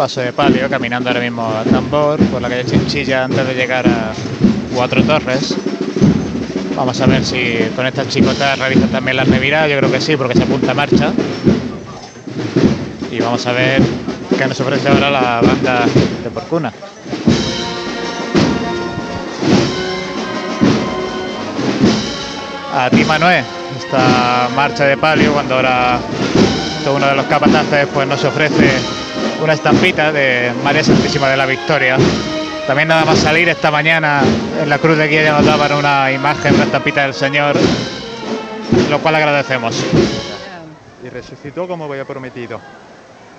[0.00, 3.86] Paso de palio, caminando ahora mismo a tambor por la calle Chinchilla antes de llegar
[3.86, 4.14] a
[4.74, 5.54] Cuatro Torres.
[6.74, 10.16] Vamos a ver si con esta chicota realiza también la revirada, yo creo que sí,
[10.16, 11.12] porque se apunta a marcha.
[13.10, 13.82] Y vamos a ver
[14.38, 15.84] qué nos ofrece ahora la banda
[16.24, 16.72] de Porcuna.
[22.74, 23.44] A ti Manuel,
[23.78, 25.98] esta marcha de palio cuando ahora
[26.86, 28.70] todo uno de los capataces pues nos ofrece
[29.42, 31.96] una estampita de María Santísima de la Victoria.
[32.66, 34.22] También nada más salir esta mañana
[34.62, 37.56] en la Cruz de Guía ya nos daban una imagen, una estampita del Señor,
[38.88, 39.82] lo cual agradecemos.
[41.04, 42.60] Y resucitó como había prometido.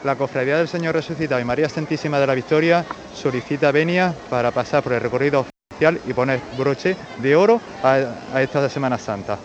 [0.03, 2.83] La Cofradía del Señor Resucitado y María Santísima de la Victoria
[3.13, 7.99] solicita venia para pasar por el recorrido oficial y poner broche de oro a,
[8.33, 9.37] a esta Semana Santa.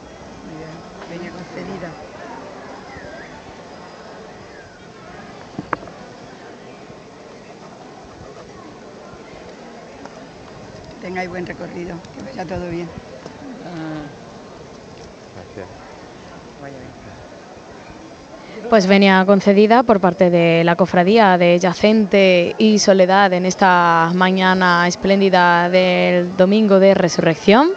[1.10, 1.90] Venia concedida.
[11.06, 12.88] Tengáis buen recorrido, que vaya todo bien.
[15.36, 15.66] Gracias.
[18.68, 24.88] Pues venía concedida por parte de la cofradía de Yacente y Soledad en esta mañana
[24.88, 27.70] espléndida del domingo de resurrección.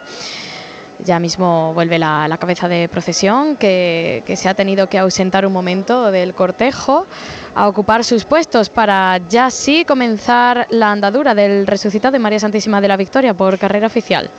[1.04, 5.52] Ya mismo vuelve la, cabeza de procesión que, que se ha tenido que ausentar un
[5.52, 7.06] momento del cortejo
[7.54, 12.80] a ocupar sus puestos para ya sí comenzar la andadura del resucitado de María Santísima
[12.80, 14.30] de la Victoria por carrera oficial.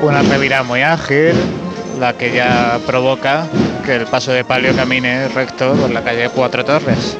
[0.00, 1.34] Una revirada muy ágil,
[1.98, 3.44] la que ya provoca
[3.84, 7.18] que el paso de palio camine recto por la calle Cuatro Torres.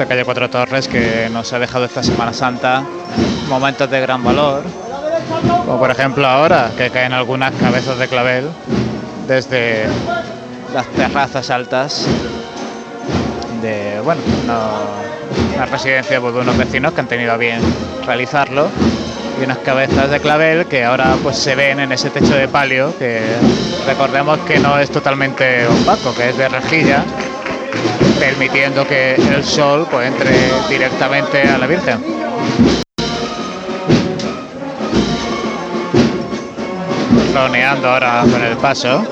[0.00, 2.82] Esta calle Cuatro Torres que nos ha dejado esta Semana Santa
[3.50, 4.62] momentos de gran valor,
[5.66, 8.48] como por ejemplo ahora que caen algunas cabezas de clavel
[9.28, 9.84] desde
[10.72, 12.06] las terrazas altas
[13.60, 17.60] de bueno una, residencia de unos vecinos que han tenido a bien
[18.06, 18.68] realizarlo
[19.38, 22.96] y unas cabezas de clavel que ahora pues se ven en ese techo de palio
[22.98, 23.20] que
[23.86, 27.04] recordemos que no es totalmente opaco, que es de rejilla,
[28.20, 30.30] permitiendo que el sol pues entre
[30.68, 31.98] directamente a la Virgen.
[37.34, 39.02] Roneando ahora con el paso.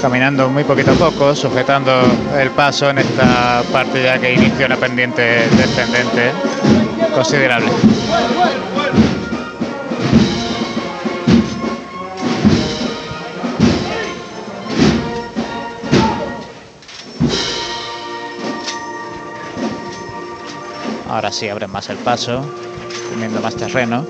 [0.00, 1.90] caminando muy poquito a poco, sujetando
[2.38, 6.30] el paso en esta parte ya que inicia una pendiente descendente
[7.14, 7.70] considerable.
[21.14, 22.44] Ahora sí abren más el paso,
[23.08, 24.04] teniendo más terreno.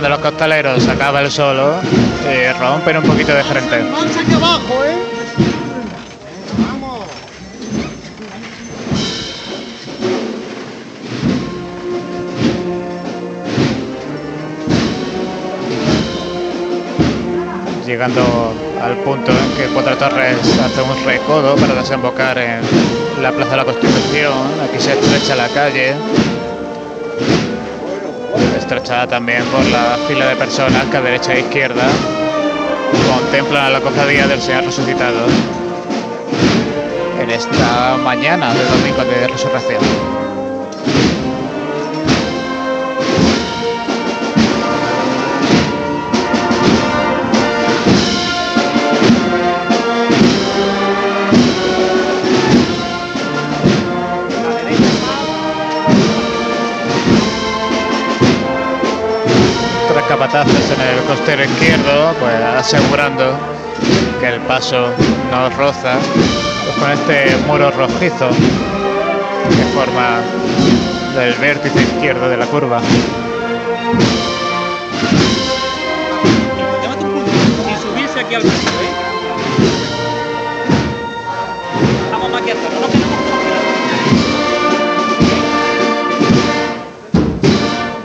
[0.00, 1.74] Trabajando los costaleros, acaba el solo
[2.24, 3.82] y rompen un poquito de frente.
[3.82, 4.96] Mancha aquí abajo, ¿eh?
[17.86, 22.60] llegando al punto en que Cuatro Torres hace un recodo para desembocar en
[23.20, 24.32] la Plaza de la Constitución.
[24.66, 25.94] Aquí se estrecha la calle,
[28.76, 31.82] estrechada también por la fila de personas que a derecha e izquierda
[33.10, 35.26] contemplan a la cofradía del Señor resucitado
[37.20, 40.09] en esta mañana de domingo de resurrección.
[60.32, 63.36] Batazos en el costero izquierdo, pues asegurando
[64.20, 64.90] que el paso
[65.30, 65.94] no roza
[66.64, 68.28] pues, con este muro rojizo
[69.48, 70.20] que forma
[71.20, 72.80] el vértice izquierdo de la curva.
[77.66, 78.92] Si subiese aquí al medio, ¿eh?
[82.12, 83.30] Vamos más aquí atrás, no nos quedamos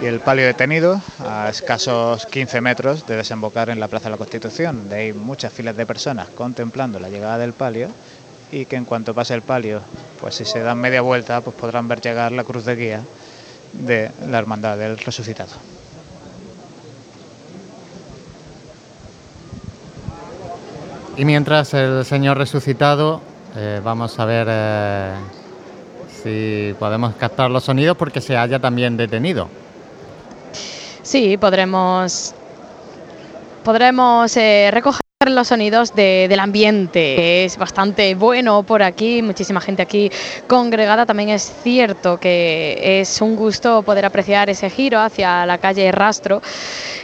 [0.06, 1.02] y el palio detenido
[1.46, 4.90] a escasos 15 metros de desembocar en la Plaza de la Constitución.
[4.90, 7.90] De ahí muchas filas de personas contemplando la llegada del palio
[8.52, 9.82] y que en cuanto pase el palio,
[10.20, 13.02] pues si se dan media vuelta, pues podrán ver llegar la cruz de guía
[13.74, 15.54] de la Hermandad del Resucitado.
[21.18, 23.22] Y mientras el Señor resucitado,
[23.56, 25.14] eh, vamos a ver eh,
[26.24, 29.48] si podemos captar los sonidos porque se haya también detenido.
[31.06, 32.34] Sí, podremos,
[33.64, 39.84] podremos eh, recoger los sonidos de- del ambiente, es bastante bueno por aquí, muchísima gente
[39.84, 40.10] aquí
[40.48, 41.06] congregada.
[41.06, 46.42] También es cierto que es un gusto poder apreciar ese giro hacia la calle Rastro,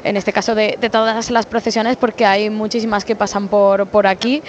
[0.04, 4.08] en este caso de, de todas las procesiones, porque hay muchísimas que pasan por, por
[4.08, 4.42] aquí.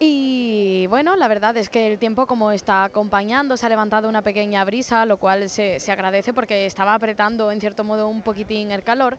[0.00, 4.22] Y bueno, la verdad es que el tiempo como está acompañando, se ha levantado una
[4.22, 8.72] pequeña brisa, lo cual se, se agradece porque estaba apretando en cierto modo un poquitín
[8.72, 9.16] el calor,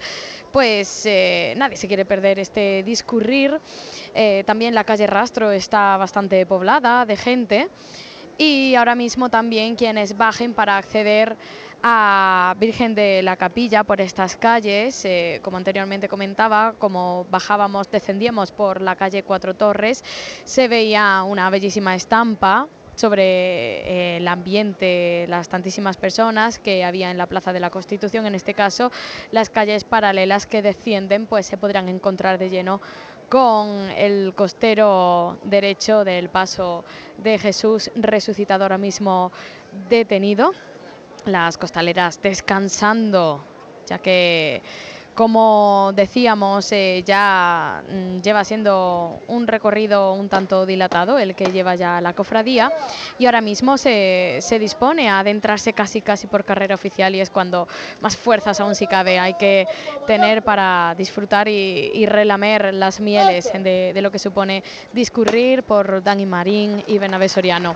[0.52, 3.60] pues eh, nadie se quiere perder este discurrir.
[4.14, 7.69] Eh, también la calle Rastro está bastante poblada de gente
[8.37, 11.37] y ahora mismo también quienes bajen para acceder
[11.83, 18.51] a Virgen de la Capilla por estas calles, eh, como anteriormente comentaba, como bajábamos, descendíamos
[18.51, 20.03] por la calle Cuatro Torres,
[20.43, 27.17] se veía una bellísima estampa sobre eh, el ambiente, las tantísimas personas que había en
[27.17, 28.91] la Plaza de la Constitución, en este caso
[29.31, 32.81] las calles paralelas que descienden, pues se podrán encontrar de lleno
[33.30, 36.85] con el costero derecho del paso
[37.18, 39.31] de Jesús resucitado ahora mismo
[39.89, 40.52] detenido,
[41.26, 43.43] las costaleras descansando,
[43.88, 44.61] ya que
[45.15, 51.75] como decíamos, eh, ya mm, lleva siendo un recorrido un tanto dilatado el que lleva
[51.75, 52.71] ya la cofradía
[53.17, 57.29] y ahora mismo se, se dispone a adentrarse casi casi por carrera oficial y es
[57.29, 57.67] cuando
[58.01, 59.65] más fuerzas aún si cabe hay que
[60.05, 66.03] tener para disfrutar y, y relamer las mieles de, de lo que supone discurrir por
[66.03, 67.75] Dani Marín y Bernabé Soriano.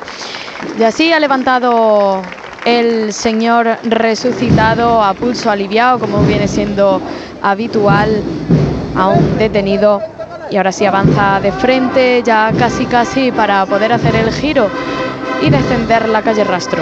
[0.78, 2.22] Y así ha levantado
[2.66, 7.02] el Señor resucitado a pulso aliviado, como viene siendo
[7.42, 8.22] habitual,
[8.96, 10.02] aún detenido.
[10.52, 14.68] Y ahora sí avanza de frente, ya casi casi para poder hacer el giro
[15.42, 16.82] y descender la calle Rastro.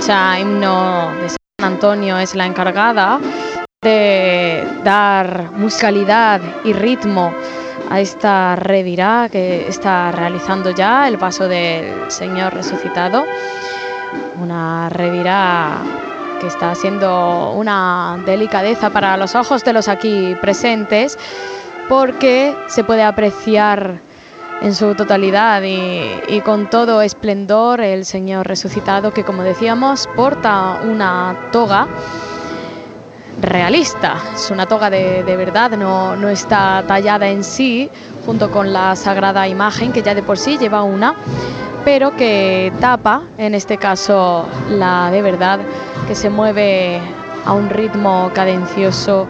[0.00, 3.20] Marcha himno de San Antonio es la encargada
[3.82, 7.30] de dar musicalidad y ritmo
[7.90, 13.26] a esta revirá que está realizando ya el paso del Señor resucitado.
[14.40, 15.82] Una revirá
[16.40, 21.18] que está siendo una delicadeza para los ojos de los aquí presentes
[21.90, 24.00] porque se puede apreciar
[24.62, 31.48] en su totalidad y, con todo esplendor el Señor resucitado que como decíamos porta una
[31.52, 31.86] toga
[33.40, 37.88] realista, es una toga de, de verdad, no, no, está tallada en sí
[38.26, 41.14] junto con la sagrada imagen que ya de por sí lleva una,
[41.84, 45.58] pero que tapa en este caso la de verdad
[46.06, 47.00] que se mueve
[47.46, 49.26] a un ritmo cadencioso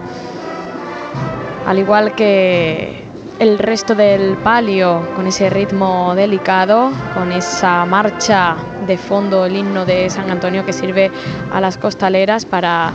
[1.66, 2.99] al igual que
[3.40, 8.54] el resto del palio con ese ritmo delicado, con esa marcha
[8.86, 11.10] de fondo, el himno de San Antonio que sirve
[11.50, 12.92] a las costaleras para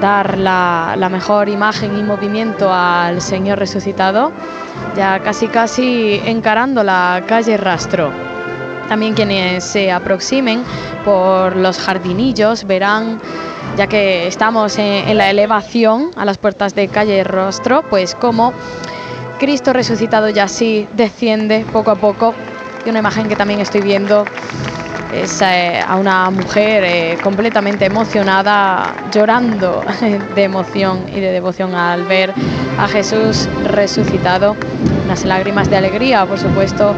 [0.00, 4.32] dar la, mejor imagen y movimiento al Señor resucitado,
[4.96, 8.10] ya casi casi encarando la calle Rastro.
[8.88, 10.62] También quienes se aproximen
[11.04, 13.20] por los jardinillos verán,
[13.76, 18.54] ya que estamos en, en la elevación a las puertas de calle Rostro, pues como
[19.38, 22.34] Cristo resucitado ya así desciende poco a poco.
[22.86, 24.24] Y una imagen que también estoy viendo
[25.14, 29.82] es eh, a una mujer eh, completamente emocionada, llorando
[30.34, 32.32] de emoción y de devoción al ver
[32.78, 34.56] a Jesús resucitado.
[35.04, 36.94] Unas lágrimas de alegría, por supuesto,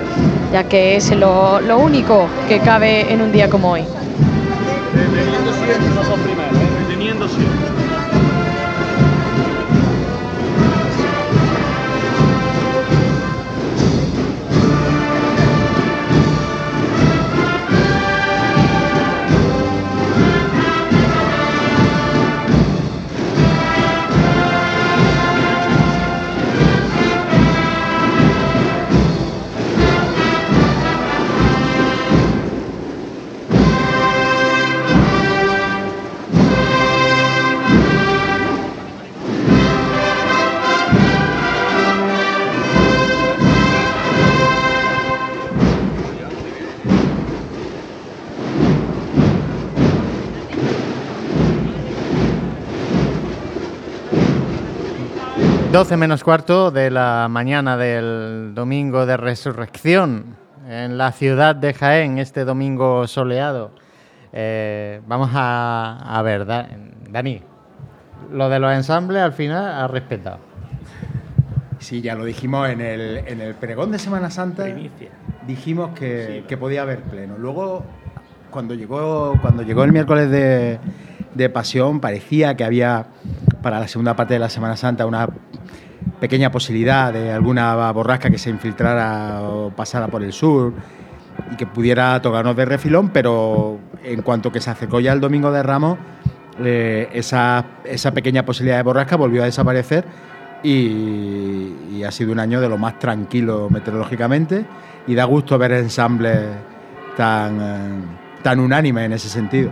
[0.53, 3.85] ya que es lo, único que cabe en un día como hoy.
[55.77, 60.35] Doce menos cuarto de la mañana del domingo de resurrección
[60.67, 63.73] en la ciudad de Jaén, este domingo soleado.
[64.33, 66.67] Eh, vamos a, a ver, Da-
[67.11, 67.43] Dani,
[68.33, 70.39] lo de los ensambles al final ha respetado.
[71.79, 74.65] Sí, ya lo dijimos en el, en el pregón de Semana Santa.
[75.47, 77.37] Dijimos que, que podía haber pleno.
[77.37, 77.85] Luego,
[78.51, 80.79] cuando llegó, cuando llegó el miércoles de,
[81.35, 83.09] de Pasión, parecía que había
[83.61, 85.29] para la segunda parte de la Semana Santa una
[86.21, 90.73] pequeña posibilidad de alguna borrasca que se infiltrara o pasara por el sur
[91.53, 95.53] y que pudiera tocarnos de refilón, pero en cuanto que se acercó ya el domingo
[95.53, 95.99] de Ramos,
[96.65, 100.05] eh, esa, esa pequeña posibilidad de borrasca volvió a desaparecer
[100.63, 104.65] y, y ha sido un año de lo más tranquilo meteorológicamente
[105.07, 106.41] y da gusto ver ensambles
[107.17, 108.05] tan, eh,
[108.43, 109.71] tan unánimes en ese sentido.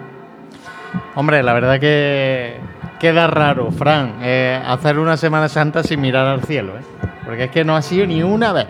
[1.14, 2.58] Hombre, la verdad que
[2.98, 6.82] queda raro, Fran, eh, hacer una Semana Santa sin mirar al cielo, ¿eh?
[7.24, 8.66] Porque es que no ha sido ni una vez.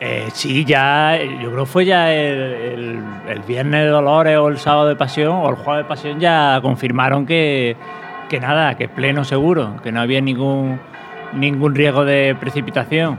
[0.00, 4.46] Eh, sí, ya, yo creo que fue ya el, el- el viernes de Dolores o
[4.48, 7.76] el sábado de Pasión o el jueves de Pasión ya confirmaron que,
[8.28, 10.78] que nada, que pleno seguro, que no había ningún,
[11.32, 13.18] ningún riesgo de precipitación.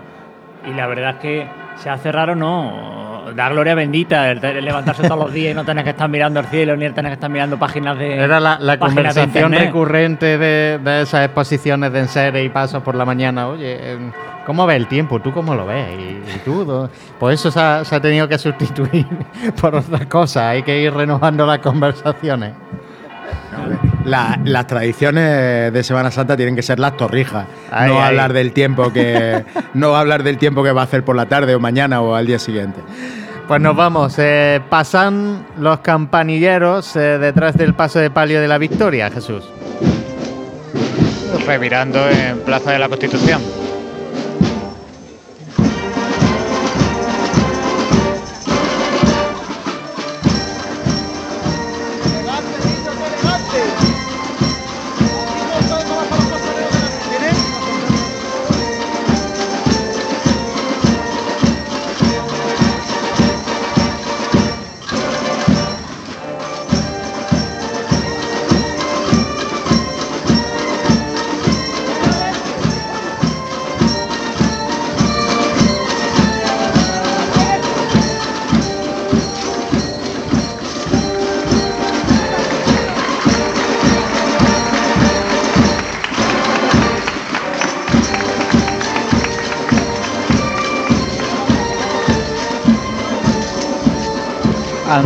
[0.70, 1.48] Y la verdad es que
[1.82, 5.84] se hace raro, no, da gloria bendita el, levantarse todos los días y no tener
[5.84, 8.74] que estar mirando el cielo ni tener que estar mirando páginas de Era la, la
[8.74, 9.60] de conversación internet.
[9.68, 13.48] recurrente de, de esas exposiciones de enseres y pasos por la mañana.
[13.48, 14.12] Oye, eh,
[14.46, 15.20] ¿cómo ves el tiempo?
[15.22, 15.88] ¿Tú cómo lo ves?
[15.98, 16.02] ¿Y,
[16.36, 16.66] y tú?
[16.66, 16.90] do-
[17.20, 19.06] Pues eso se ha, se ha tenido que sustituir
[19.62, 20.44] por otras cosas.
[20.44, 22.54] Hay que ir renovando las conversaciones.
[24.06, 28.08] La- las tradiciones de Semana Santa tienen que ser las torrijas, Ay, no ay.
[28.08, 29.44] hablar del tiempo que
[29.74, 32.26] no hablar del tiempo que va a hacer por la tarde o mañana o al
[32.26, 32.80] día siguiente.
[33.48, 34.16] Pues nos vamos.
[34.20, 39.44] eh, pasan los campanilleros eh, detrás del paso de palio de la victoria, Jesús.
[41.46, 43.42] revirando en Plaza de la Constitución.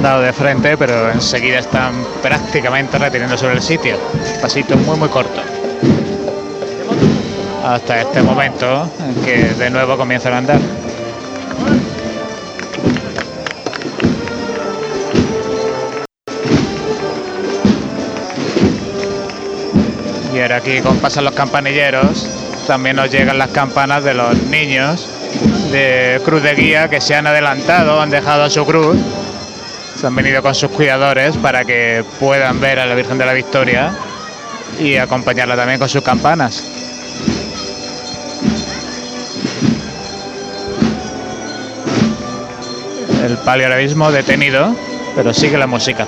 [0.04, 3.98] Dado de frente, pero enseguida están prácticamente reteniendo sobre el sitio.
[4.42, 5.42] Pasito muy muy corto.
[7.66, 10.60] Hasta este momento en que de nuevo comienzan a andar.
[20.34, 22.28] Y ahora aquí, como pasan los campanilleros,
[22.68, 25.08] también nos llegan las campanas de los niños
[25.72, 28.98] de Cruz de Guía que se han adelantado, han dejado su cruz,
[30.04, 33.94] han venido con sus cuidadores para que puedan ver a la Virgen de la Victoria
[34.80, 36.64] y acompañarla también con sus campanas.
[43.24, 44.76] el palio ahora mismo detenido,
[45.16, 46.06] pero sigue la música.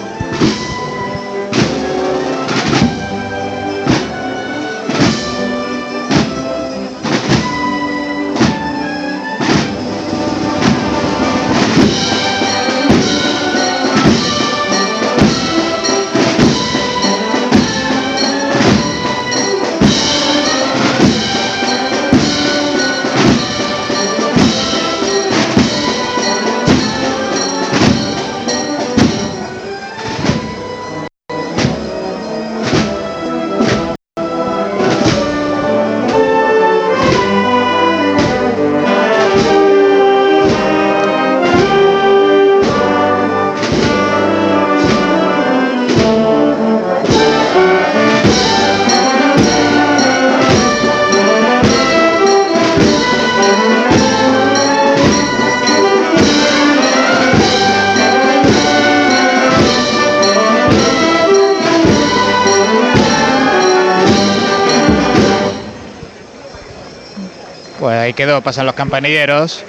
[68.15, 69.63] Quedó, pasan los campanilleros.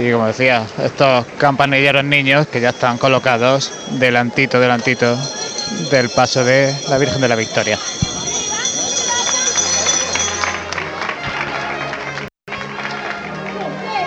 [0.00, 5.16] Y como decía, estos campanilleros niños que ya están colocados delantito, delantito
[5.90, 7.78] del paso de la Virgen de la Victoria.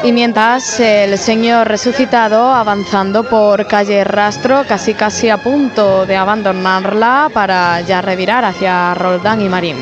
[0.03, 7.29] Y mientras el Señor resucitado avanzando por calle Rastro, casi casi a punto de abandonarla
[7.33, 9.77] para ya revirar hacia Roldán y Marín.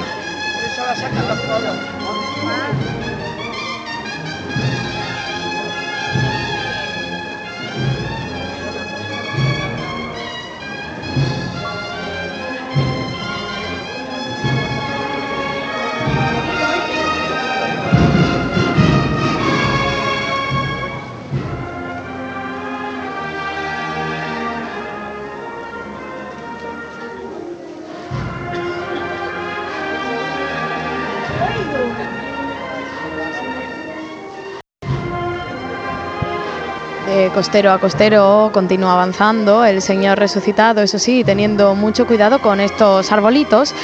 [37.35, 43.11] Costero a costero continúa avanzando el Señor resucitado, eso sí, teniendo mucho cuidado con estos
[43.11, 43.75] arbolitos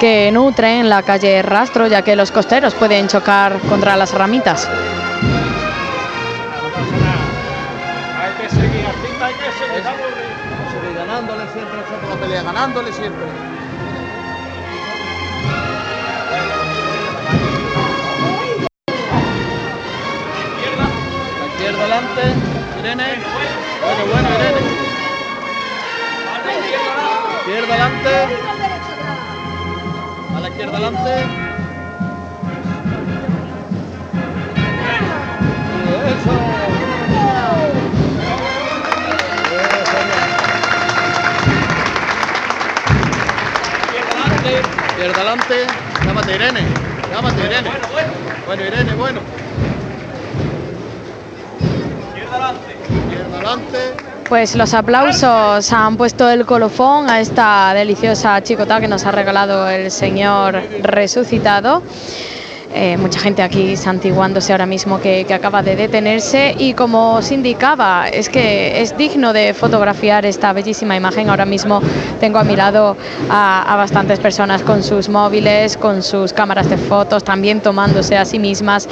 [0.00, 4.68] que nutren la calle Rastro, ya que los costeros pueden chocar contra las ramitas.
[8.20, 9.84] Hay que seguir, Artista, hay que seguir.
[10.72, 13.26] Seguir ganándole siempre nosotros la pelea, ganándole siempre.
[21.38, 22.47] La izquierda adelante,
[22.88, 23.04] Irene.
[23.82, 24.60] Bueno, bueno, Irene.
[27.40, 28.14] Izquierda adelante.
[30.34, 31.26] A la izquierda adelante.
[44.88, 45.66] Izquierda adelante.
[46.06, 46.62] Llámate Irene.
[47.12, 47.70] Llámate Irene.
[48.46, 49.20] Bueno, Irene, bueno.
[52.08, 52.77] Izquierda adelante.
[54.28, 59.68] Pues los aplausos han puesto el colofón a esta deliciosa chicota que nos ha regalado
[59.68, 61.82] el Señor resucitado.
[62.74, 68.08] Eh, mucha gente aquí santiguándose ahora mismo que, acaba de detenerse y como os indicaba,
[68.08, 71.30] es que es digno de fotografiar esta bellísima imagen.
[71.30, 71.80] Ahora mismo
[72.20, 72.96] tengo a mi lado
[73.30, 78.38] a bastantes personas con sus móviles, con sus cámaras de fotos, también tomándose a sí
[78.38, 78.88] mismas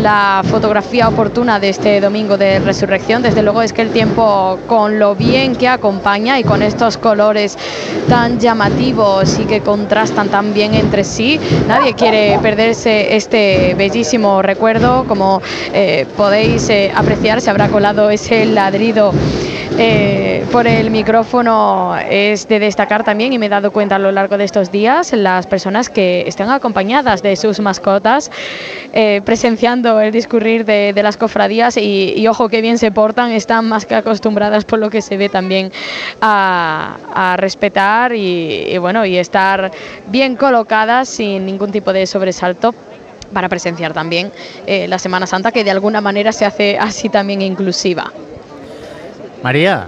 [0.00, 3.22] la fotografía oportuna de este domingo de resurrección.
[3.22, 7.58] Desde luego es que el tiempo con lo bien que acompaña y con estos colores
[8.08, 15.04] tan llamativos y que contrastan tan bien entre sí, nadie quiere perderse este bellísimo recuerdo.
[15.06, 15.42] Como
[15.72, 19.12] eh, podéis eh, apreciar, se habrá colado ese ladrido
[19.78, 21.96] eh, por el micrófono.
[22.10, 25.12] Es de destacar también, y me he dado cuenta a lo largo de estos días,
[25.12, 28.30] las personas que están acompañadas de sus mascotas,
[29.24, 33.94] presenciando el discurrir de, las cofradías y, ojo que bien se portan, están más que
[33.94, 35.72] acostumbradas por lo que se ve también
[36.20, 39.72] a, respetar y bueno, y estar
[40.08, 42.74] bien colocadas sin ningún tipo de sobresalto
[43.32, 44.30] para presenciar también
[44.66, 48.12] eh, la Semana Santa, que de alguna manera se hace así también inclusiva.
[49.42, 49.86] María,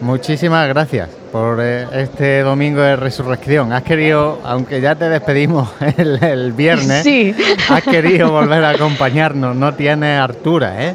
[0.00, 3.72] muchísimas gracias por eh, este domingo de resurrección.
[3.72, 5.68] Has querido, aunque ya te despedimos
[5.98, 7.34] el, el viernes, Sí.
[7.68, 9.54] has querido volver a acompañarnos.
[9.56, 10.94] No tienes hartura, ¿eh?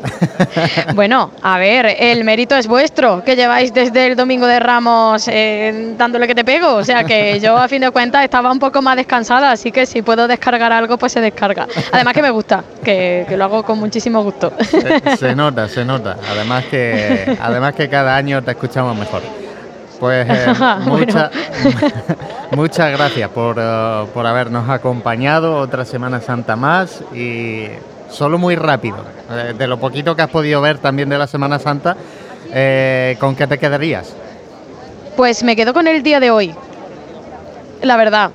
[0.94, 5.94] Bueno, a ver, el mérito es vuestro, que lleváis desde el domingo de Ramos eh,
[5.96, 6.74] dándole que te pego.
[6.74, 9.86] O sea que yo, a fin de cuentas, estaba un poco más descansada, así que
[9.86, 11.66] si puedo descargar algo, pues se descarga.
[11.92, 14.52] Además que me gusta, que, que lo hago con muchísimo gusto.
[14.70, 16.16] Se, se nota, se nota.
[16.30, 19.22] Además que, además que cada año te escuchamos mejor.
[19.98, 20.46] Pues eh,
[20.84, 21.30] mucha-
[22.52, 27.66] muchas gracias por, eh, por habernos acompañado otra Semana Santa más y
[28.10, 28.98] solo muy rápido,
[29.30, 31.96] eh, de lo poquito que has podido ver también de la Semana Santa,
[32.52, 34.14] eh, ¿con qué te quedarías?
[35.16, 36.54] Pues me quedo con el día de hoy,
[37.82, 38.30] la verdad,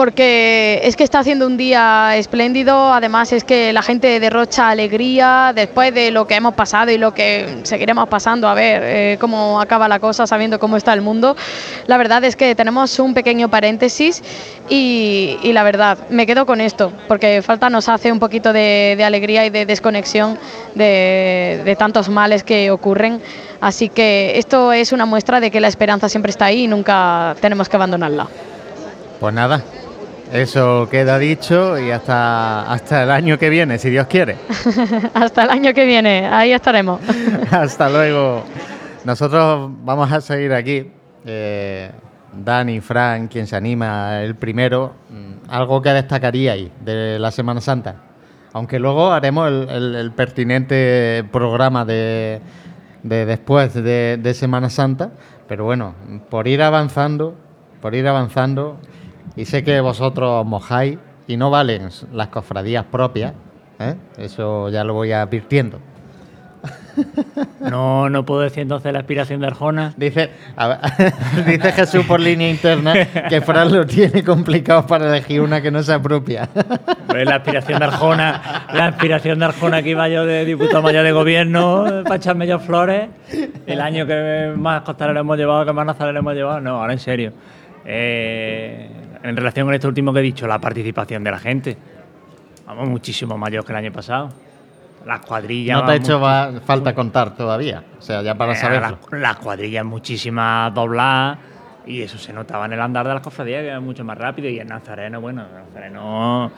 [0.00, 5.52] porque es que está haciendo un día espléndido, además es que la gente derrocha alegría
[5.54, 9.60] después de lo que hemos pasado y lo que seguiremos pasando, a ver eh, cómo
[9.60, 11.36] acaba la cosa sabiendo cómo está el mundo.
[11.86, 14.22] La verdad es que tenemos un pequeño paréntesis
[14.70, 19.04] y, la verdad, me quedo con esto, porque falta nos hace un poquito de, de
[19.04, 20.38] alegría y de desconexión
[20.74, 23.20] de, de tantos males que ocurren.
[23.60, 27.36] Así que esto es una muestra de que la esperanza siempre está ahí y nunca
[27.42, 28.28] tenemos que abandonarla.
[29.20, 29.62] Pues nada,
[30.32, 34.36] eso queda dicho y hasta, hasta el año que viene, si Dios quiere.
[35.14, 37.00] Hasta el año que viene, ahí estaremos.
[37.50, 38.44] Hasta luego.
[39.04, 40.90] Nosotros vamos a seguir aquí.
[41.24, 41.90] Eh,
[42.32, 44.92] Dani, Fran, quien se anima el primero.
[45.10, 47.96] Mm, Algo que destacaríais de la Semana Santa.
[48.52, 52.40] Aunque luego haremos el, el- el pertinente programa de,
[53.02, 55.10] de después de, de Semana Santa.
[55.48, 55.94] Pero bueno,
[56.28, 57.34] por ir avanzando,
[57.80, 58.78] por ir avanzando,
[59.40, 63.32] y sé que vosotros os mojáis y no valen las cofradías propias.
[63.78, 63.94] ¿eh?
[64.18, 65.78] Eso ya lo voy advirtiendo.
[67.60, 69.94] No, no puedo decir entonces la aspiración de Arjona.
[69.96, 70.78] Dice, a ver,
[71.46, 72.92] dice Jesús por línea interna
[73.30, 76.46] que Fran lo tiene complicado para elegir una que no sea propia.
[77.06, 81.02] Pues la aspiración de Arjona, la aspiración de Arjona que iba yo de diputado mayor
[81.02, 83.08] de gobierno para echarme yo flores.
[83.66, 86.60] El año que más costaleros hemos llevado, que más nazarenos hemos llevado.
[86.60, 87.32] No, ahora en serio.
[87.86, 91.76] Eh, en relación con esto último que he dicho, la participación de la gente.
[92.66, 94.30] Vamos, muchísimo mayor que el año pasado.
[95.06, 95.80] Las cuadrillas.
[95.80, 97.82] No te ha hecho va- falta contar todavía.
[97.98, 98.98] O sea, ya para Eh, saberlo.
[99.10, 101.38] Las, las cuadrillas muchísimas dobladas
[101.86, 104.48] y eso se notaba en el andar de las cofradías que era mucho más rápido
[104.48, 106.50] y el nazareno, bueno, el nazareno,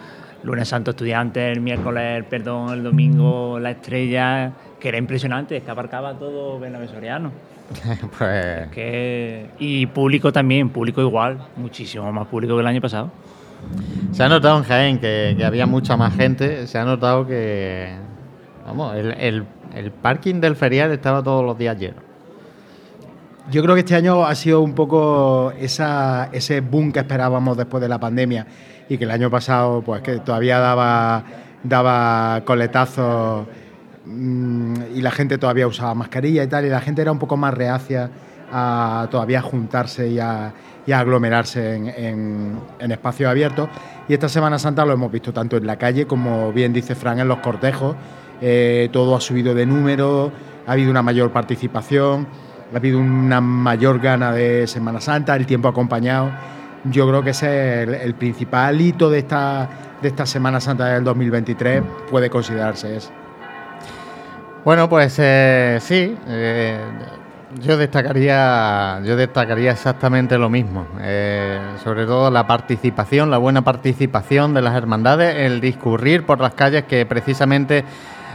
[0.42, 5.70] lunes santo estudiante, el miércoles, perdón, el domingo, la estrella, que era impresionante, es que
[5.70, 7.30] abarcaba todo Bernabé Soriano.
[8.18, 13.10] pues, Que, y público también, público igual, muchísimo más público que el año pasado.
[14.12, 16.66] se ha notado en Jaén que, que había mucha más gente.
[16.66, 17.94] Se ha notado que.
[18.66, 19.44] Vamos, el, el-
[19.74, 21.96] el parking del ferial estaba todos los días lleno.
[23.50, 27.80] Yo creo que este año ha sido un poco esa, ese boom que esperábamos después
[27.80, 28.46] de la pandemia
[28.88, 31.24] y que el año pasado, pues que todavía daba,
[31.64, 33.46] daba coletazos
[34.06, 37.54] y la gente todavía usaba mascarilla y tal, y la gente era un poco más
[37.54, 38.10] reacia
[38.52, 40.52] a todavía juntarse y a,
[40.92, 42.58] aglomerarse en,
[42.90, 43.68] espacios abiertos.
[44.08, 47.20] Y esta Semana Santa lo hemos visto tanto en la calle como bien dice Fran
[47.20, 47.96] en los cortejos.
[48.40, 50.32] Eh, todo ha subido de número,
[50.66, 52.26] ha habido una mayor participación,
[52.74, 56.30] ha habido una mayor gana de Semana Santa, el tiempo acompañado.
[56.84, 59.70] Yo creo que ese es el, principal hito de esta,
[60.02, 63.21] de esta Semana Santa del 2023, puede considerarse ese.
[64.64, 66.78] Bueno, pues eh, sí, eh,
[67.60, 70.86] yo destacaría, yo destacaría exactamente lo mismo.
[71.00, 76.54] Eh, sobre todo la participación, la buena participación de las hermandades, el discurrir por las
[76.54, 77.84] calles que precisamente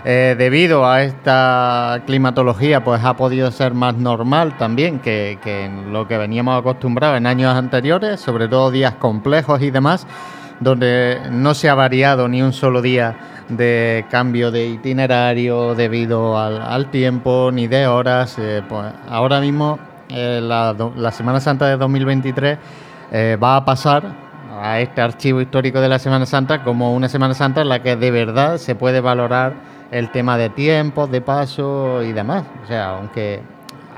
[0.03, 6.09] eh, debido a esta climatología pues ha podido ser más normal también que, que lo
[6.09, 10.05] que veníamos acostumbrados en años anteriores, sobre todo días complejos y demás,
[10.59, 13.15] donde no se ha variado ni un solo día
[13.49, 18.38] de cambio de itinerario debido al, tiempo ni de horas.
[18.40, 19.80] eh, pues ahora mismo
[20.10, 22.57] eh, la, Semana Santa de 2023
[23.11, 24.03] eh, va a pasar
[24.60, 27.95] a este archivo histórico de la Semana Santa como una Semana Santa en la que
[27.95, 29.53] de verdad se puede valorar
[29.91, 32.44] el tema de tiempos, de paso y demás.
[32.64, 33.41] O sea, aunque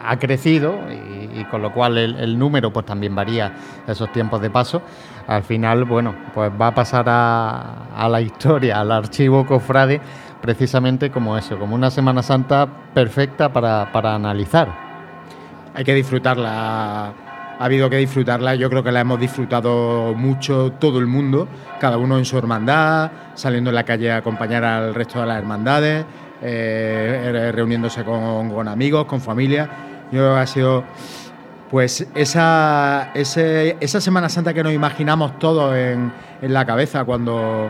[0.04, 3.54] ha crecido y, y con lo cual el, el número pues también varía
[3.88, 4.82] esos tiempos de paso.
[5.30, 10.02] Al final, bueno, pues va a pasar a, la historia, al archivo cofrade,
[10.42, 14.74] precisamente como eso, como una Semana Santa perfecta para, analizar.
[15.76, 17.14] Hay que disfrutarla,
[17.60, 21.48] ha habido que disfrutarla, yo creo que la hemos disfrutado mucho todo el mundo,
[21.80, 25.38] cada uno en su hermandad, saliendo en la calle a acompañar al resto de las
[25.38, 26.06] hermandades,
[26.42, 29.70] eh, reuniéndose con, con amigos, con familia.
[30.12, 30.86] Yo ha sido
[31.70, 37.70] pues esa, esa Semana Santa que nos imaginamos todos en, la cabeza cuando,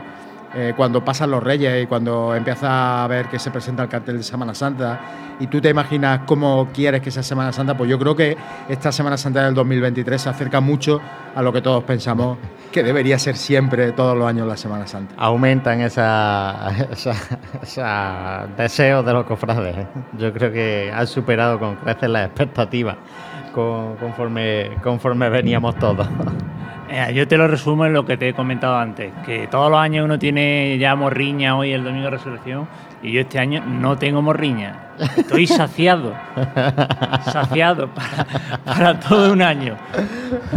[0.55, 4.17] eh, cuando pasan los reyes y cuando empiezas a ver que se presenta el cartel
[4.17, 4.99] de Semana Santa
[5.39, 8.91] y tú te imaginas cómo quieres que sea Semana Santa, pues yo creo que esta
[8.91, 11.01] Semana Santa del 2023 se acerca mucho
[11.35, 12.37] a lo que todos pensamos
[12.71, 15.15] que debería ser siempre, todos los años, la Semana Santa.
[15.17, 16.69] Aumentan esa
[18.57, 19.77] deseos de los cofrades.
[19.77, 19.87] ¿eh?
[20.17, 22.97] Yo creo que han superado con creces las expectativas
[23.59, 26.07] con- conforme, conforme veníamos todos.
[27.13, 30.05] Yo te lo resumo en lo que te he comentado antes, que todos los años
[30.05, 32.67] uno tiene ya morriña hoy el domingo de resurrección
[33.03, 34.87] y yo este año no tengo morriña.
[35.15, 36.15] Estoy saciado,
[37.25, 38.25] saciado para,
[38.65, 39.75] para todo un año.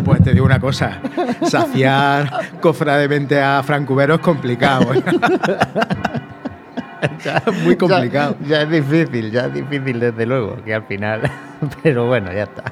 [0.07, 1.01] Pues te digo una cosa,
[1.43, 2.31] saciar
[2.63, 4.95] cofrademente a Fran Cubero es complicado.
[4.95, 5.03] ¿eh?
[7.65, 8.37] Muy complicado.
[8.43, 11.23] Ya, ya es difícil, ya es difícil desde luego, que al final.
[11.83, 12.65] Pero bueno, ya está.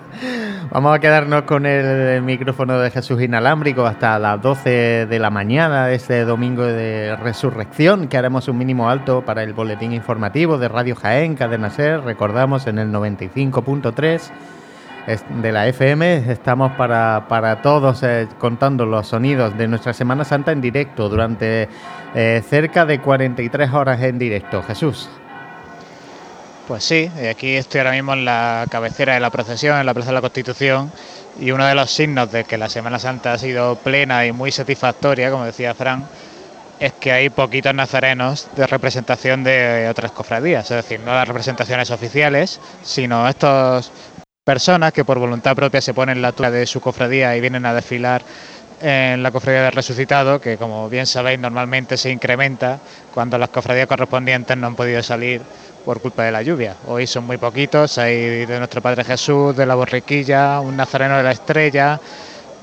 [0.70, 5.86] Vamos a quedarnos con el micrófono de Jesús inalámbrico hasta las 12 de la mañana
[5.86, 10.68] de este domingo de resurrección, que haremos un mínimo alto para el boletín informativo de
[10.68, 14.30] Radio Jaén, Cadena Ser, recordamos en el 95.3
[15.06, 16.30] es- de la FM.
[16.30, 21.68] Estamos para, para todos eh, contando los sonidos de nuestra Semana Santa en directo durante
[22.14, 24.62] eh, cerca de 43 horas en directo.
[24.62, 25.08] Jesús.
[26.66, 29.92] Pues sí, y aquí estoy ahora mismo en la cabecera de la procesión, en la
[29.92, 30.92] Plaza de la Constitución,
[31.40, 34.52] y uno de los signos de que la Semana Santa ha sido plena y muy
[34.52, 36.04] satisfactoria, como decía Fran,
[36.78, 41.90] es que hay poquitos nazarenos de representación de otras cofradías, es decir, no las representaciones
[41.90, 43.90] oficiales, sino estas
[44.44, 47.74] personas que por voluntad propia se ponen la tuya de su cofradía y vienen a
[47.74, 48.22] desfilar
[48.80, 52.78] en la cofradía del resucitado, que como bien sabéis normalmente se incrementa
[53.12, 55.42] cuando las cofradías correspondientes no han podido salir
[55.84, 56.76] por culpa de la lluvia.
[56.86, 61.22] Hoy son muy poquitos, hay de nuestro Padre Jesús, de la Borriquilla, un nazareno de
[61.22, 62.00] la Estrella,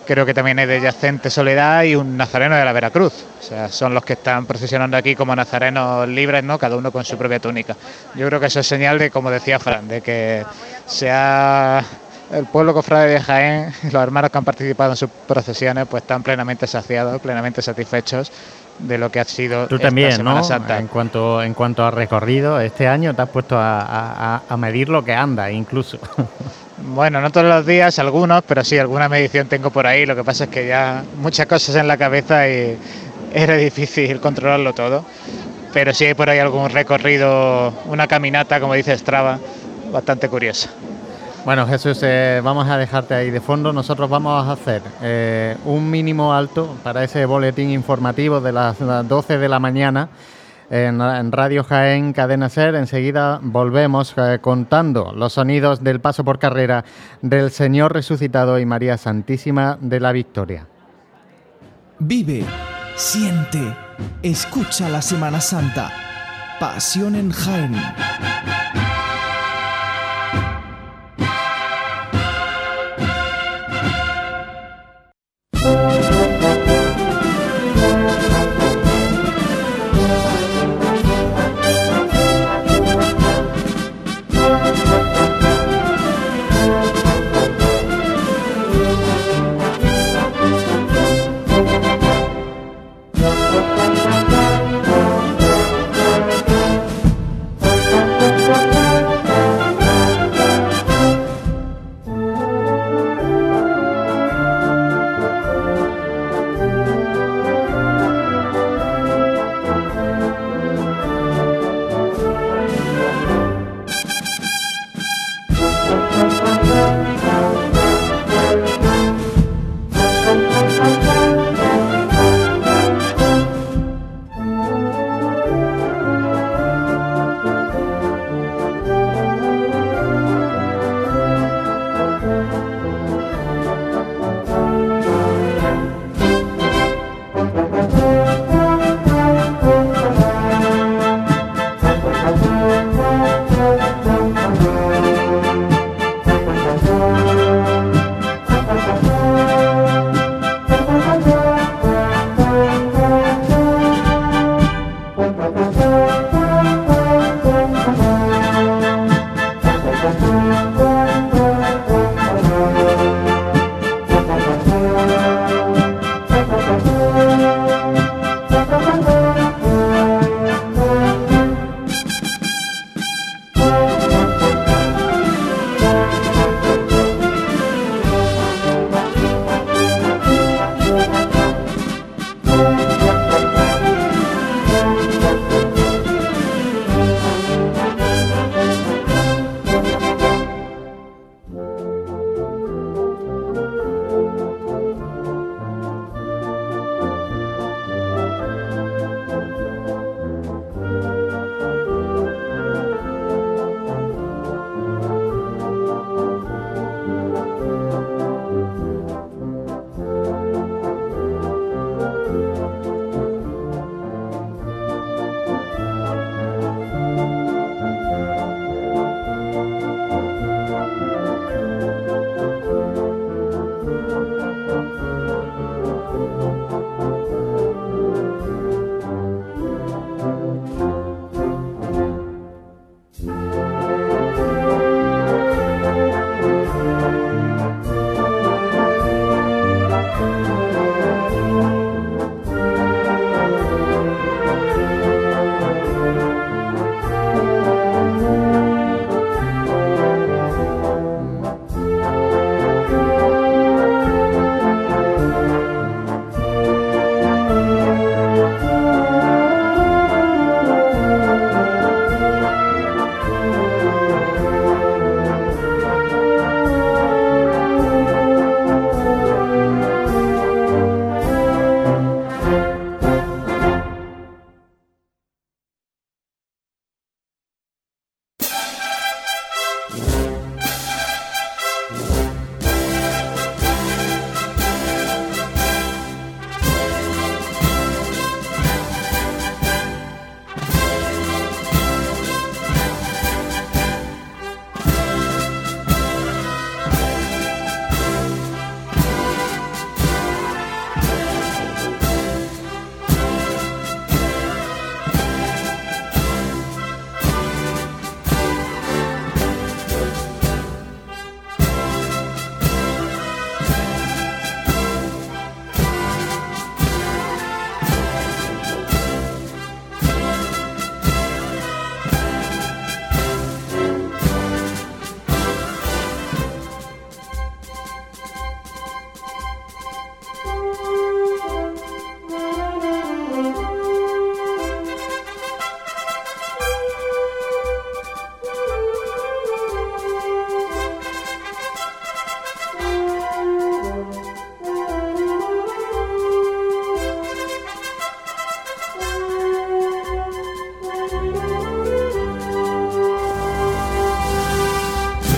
[0.07, 3.13] creo que también hay de Yacente Soledad y un nazareno de la Veracruz.
[3.39, 6.57] O sea, son los que están procesionando aquí como nazarenos libres, ¿no?
[6.57, 7.75] Cada uno con su propia túnica.
[8.15, 10.43] Yo creo que eso es señal de, como decía Fran, de que
[10.85, 11.83] sea
[12.31, 16.03] el pueblo cofrade de Jaén y los hermanos que han participado en sus procesiones, pues
[16.03, 18.31] están plenamente saciados, plenamente satisfechos
[18.79, 20.43] de lo que ha sido Tú esta también, Semana ¿no?
[20.43, 20.77] Santa.
[20.77, 24.89] En cuanto, en cuanto a recorrido, este año te has puesto a, a- a medir
[24.89, 25.97] lo que anda, incluso.
[26.79, 30.05] Bueno, no todos los días, algunos, pero sí, alguna medición tengo por ahí.
[30.05, 32.77] Lo que pasa es que ya muchas cosas en la cabeza y
[33.33, 35.03] era difícil controlarlo todo.
[35.73, 39.39] Pero sí hay por ahí algún recorrido, una caminata, como dice Strava,
[39.91, 40.69] bastante curiosa.
[41.47, 43.71] Bueno, Jesús, eh, vamos a dejarte ahí de fondo.
[43.71, 49.07] Nosotros vamos a hacer eh, un mínimo alto para ese boletín informativo de las las
[49.07, 50.09] 12 de la mañana
[50.69, 52.75] en, en Radio Jaén, Cadena Ser.
[52.75, 56.83] Enseguida volvemos eh, contando los sonidos del paso por carrera
[57.21, 60.67] del Señor resucitado y María Santísima de la Victoria.
[61.97, 62.43] Vive,
[62.97, 63.73] siente,
[64.21, 65.93] escucha la Semana Santa.
[66.59, 67.73] Pasión en Jaén.
[75.67, 75.96] Peace.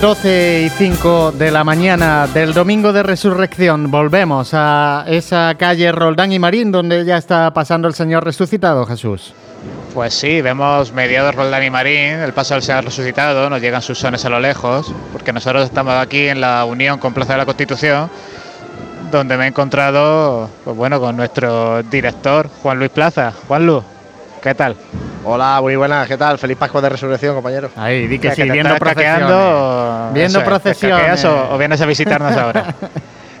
[0.00, 6.32] 12 y 5 de la mañana del domingo de resurrección volvemos a esa calle Roldán
[6.32, 9.34] y Marín donde ya está pasando el Señor resucitado, Jesús.
[9.92, 13.98] Pues sí, vemos mediados Roldán y Marín, el paso del Señor resucitado, nos llegan sus
[13.98, 17.44] sones a lo lejos, porque nosotros estamos aquí en la unión con Plaza de la
[17.44, 18.08] Constitución,
[19.12, 23.34] donde me he encontrado, pues bueno, con nuestro director, Juan Luis Plaza.
[23.46, 23.82] Juan Luis,
[24.40, 24.76] ¿qué tal?
[25.22, 26.38] Hola, muy buenas, ¿qué tal?
[26.38, 27.72] Feliz Pascua de Resurrección, compañeros.
[27.76, 29.20] Ahí, di que ¿Que sí, te viendo estás procesiones.
[29.20, 29.79] caqueando?
[30.12, 30.98] Viendo Eso es, ¿te procesiones.
[30.98, 32.74] caqueas o, o vienes a visitarnos ahora?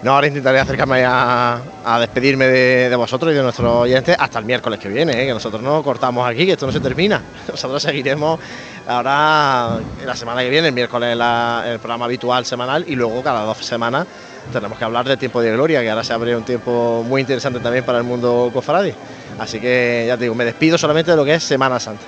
[0.02, 4.38] No, ahora intentaré acercarme a, a despedirme de, de vosotros y de nuestros oyentes hasta
[4.38, 5.26] el miércoles que viene, ¿eh?
[5.26, 7.20] que nosotros no cortamos aquí, que esto no se termina.
[7.50, 8.40] Nosotros seguiremos
[8.88, 13.42] ahora la semana que viene, el miércoles la- el programa habitual semanal y luego cada
[13.44, 14.06] dos semanas
[14.50, 17.60] tenemos que hablar del tiempo de gloria, que ahora se abre un tiempo muy interesante
[17.60, 18.94] también para el mundo cofrade.
[19.38, 22.04] Así que ya te digo, me despido solamente de lo que es Semana Santa.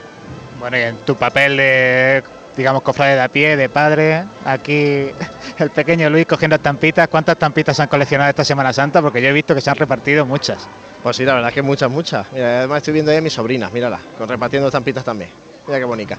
[0.58, 2.22] Bueno, y en tu papel de,
[2.56, 5.10] digamos, cofrade de a pie, de padre, aquí
[5.58, 7.08] el pequeño Luis cogiendo estampitas.
[7.08, 9.00] ¿Cuántas estampitas han coleccionado esta Semana Santa?
[9.00, 10.68] Porque yo he visto que se han repartido muchas.
[11.02, 12.30] Pues sí, la verdad es que muchas, muchas.
[12.32, 15.30] Mira, además estoy viendo ahí a mis sobrinas, mírala, repartiendo estampitas también.
[15.66, 16.16] Mira qué bonita.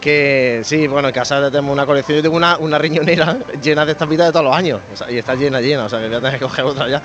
[0.00, 3.92] Que sí, bueno, en casa tenemos una colección, yo tengo una, una riñonera llena de
[3.92, 6.38] estampitas de todos los años, y está llena, llena, o sea que voy a tener
[6.38, 7.02] que coger otra ya.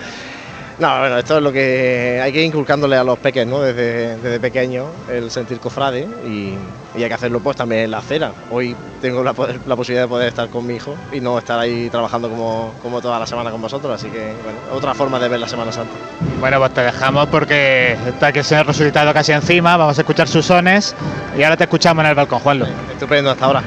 [0.82, 3.62] No, bueno, esto es lo que hay que ir inculcándole a los pequeños, ¿no?
[3.62, 6.56] Desde, desde pequeño, el sentir cofrade y,
[6.98, 8.32] y hay que hacerlo pues también en la acera.
[8.50, 9.36] Hoy tengo la,
[9.68, 13.00] la posibilidad de poder estar con mi hijo y no estar ahí trabajando como, como
[13.00, 15.94] toda la semana con vosotros, así que, bueno, otra forma de ver la Semana Santa.
[16.40, 19.78] Bueno, pues te dejamos porque está aquí el señor resucitado casi encima.
[19.78, 20.96] Vamos a escuchar sus sones
[21.38, 22.66] y ahora te escuchamos en el balcón, Juanlo.
[22.92, 23.62] Estupendo, hasta ahora.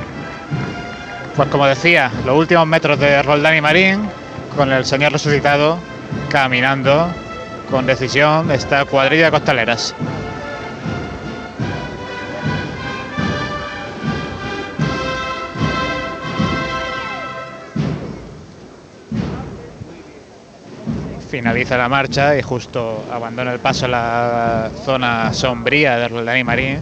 [1.37, 4.01] Pues como decía, los últimos metros de Roldán y Marín,
[4.57, 5.79] con el señor resucitado
[6.29, 7.13] caminando
[7.71, 9.95] con decisión esta cuadrilla de costaleras.
[21.31, 26.81] Finaliza la marcha y justo abandona el paso en la zona sombría de Roldán Marín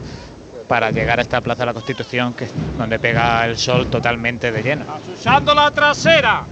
[0.68, 4.52] para llegar a esta Plaza de la Constitución, que es donde pega el sol totalmente
[4.52, 4.84] de lleno.
[5.14, 6.44] Usando la trasera.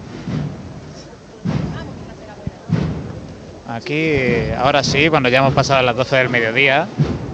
[3.71, 6.89] Aquí, ahora sí, cuando ya hemos pasado las 12 del mediodía,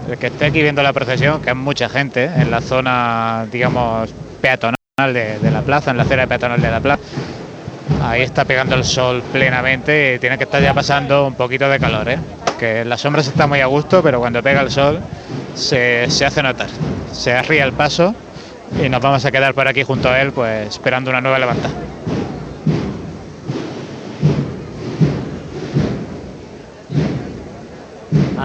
[0.06, 4.12] el que esté aquí viendo la procesión, que es mucha gente, en la zona, digamos,
[4.42, 7.02] peatonal de, de la plaza, en la acera peatonal de la plaza,
[8.02, 11.80] ahí está pegando el sol plenamente y tiene que estar ya pasando un poquito de
[11.80, 12.18] calor, ¿eh?
[12.58, 15.00] que en las sombras está muy a gusto, pero cuando pega el sol
[15.54, 16.68] se, se hace notar,
[17.12, 18.14] se arría el paso
[18.84, 21.72] y nos vamos a quedar por aquí junto a él, pues esperando una nueva levantada.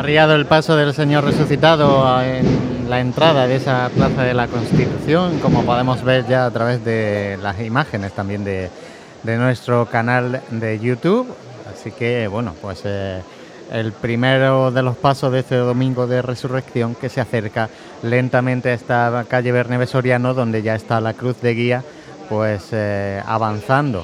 [0.02, 5.38] Arriado el paso del Señor resucitado en la entrada de esa Plaza de la Constitución,
[5.41, 8.72] como podemos ver ya a través de las imágenes también de,
[9.22, 11.32] de nuestro canal de YouTube.
[11.72, 13.22] Así que, bueno, pues eh,
[13.72, 17.69] el primero de los pasos de este domingo de resurrección que se acerca
[18.02, 21.84] lentamente a esta calle Bernabé Soriano, donde ya está la cruz de guía,
[22.28, 24.03] pues eh, avanzando.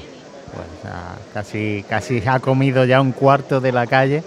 [0.54, 4.22] Pues, ah, casi, casi ha comido ya un cuarto de la calle.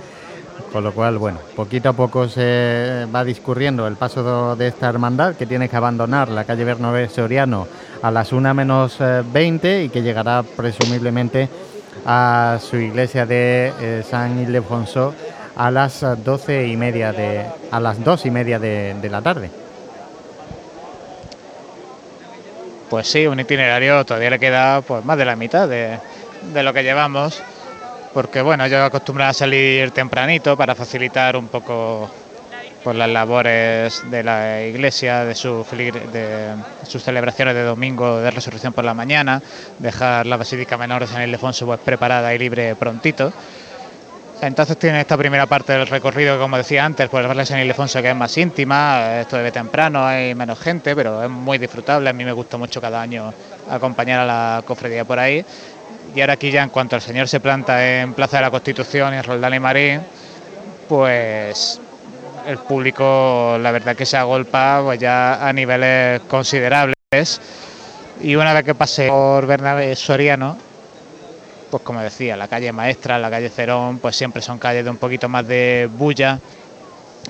[0.72, 5.36] Con lo cual, bueno, poquito a poco se va discurriendo el paso de esta hermandad
[5.36, 7.68] que tiene que abandonar la calle Bernabé Soriano
[8.02, 11.50] a las 1 menos eh, 20 y que llegará presumiblemente
[12.06, 15.14] a su iglesia de eh, San Ildefonso
[15.56, 19.22] a las eh, 12 y media de a las 2 y media de, de la
[19.22, 19.50] tarde.
[22.90, 25.98] Pues sí, un itinerario todavía le queda pues más de la mitad de,
[26.54, 27.42] de lo que llevamos,
[28.14, 32.10] porque bueno, yo acostumbro a salir tempranito para facilitar un poco
[32.84, 38.94] pues, las labores de la iglesia, de, sus celebraciones de domingo de resurrección por la
[38.94, 39.42] mañana,
[39.80, 43.32] dejar la Basílica Menor de San Ildefonso pues, preparada y libre prontito.
[44.42, 48.02] Entonces tiene esta primera parte del recorrido, como decía antes, pues verla en San Ildefonso
[48.02, 52.10] que es más íntima, esto de temprano, hay menos gente, pero es muy disfrutable.
[52.10, 53.32] A mí me gusta mucho cada año
[53.70, 55.46] acompañar a la cofradía por ahí.
[56.16, 59.14] Y ahora aquí ya en cuanto el señor se planta en Plaza de la Constitución
[59.14, 60.02] y en Roldán y Marín,
[60.90, 61.80] pues
[62.46, 66.96] el público la verdad que se agolpa pues ya a niveles considerables.
[68.22, 70.58] Y una vez que pase por Bernabé Soriano,
[71.72, 74.98] pues como decía, la calle Maestra, la calle Cerón, pues siempre son calles de un
[74.98, 76.40] poquito más de bulla,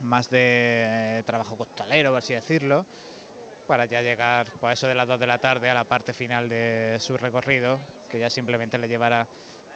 [0.02, 2.86] más de trabajo costalero, por así decirlo,
[3.72, 6.50] para ya llegar pues eso de las 2 de la tarde a la parte final
[6.50, 7.80] de su recorrido,
[8.10, 9.26] que ya simplemente le llevará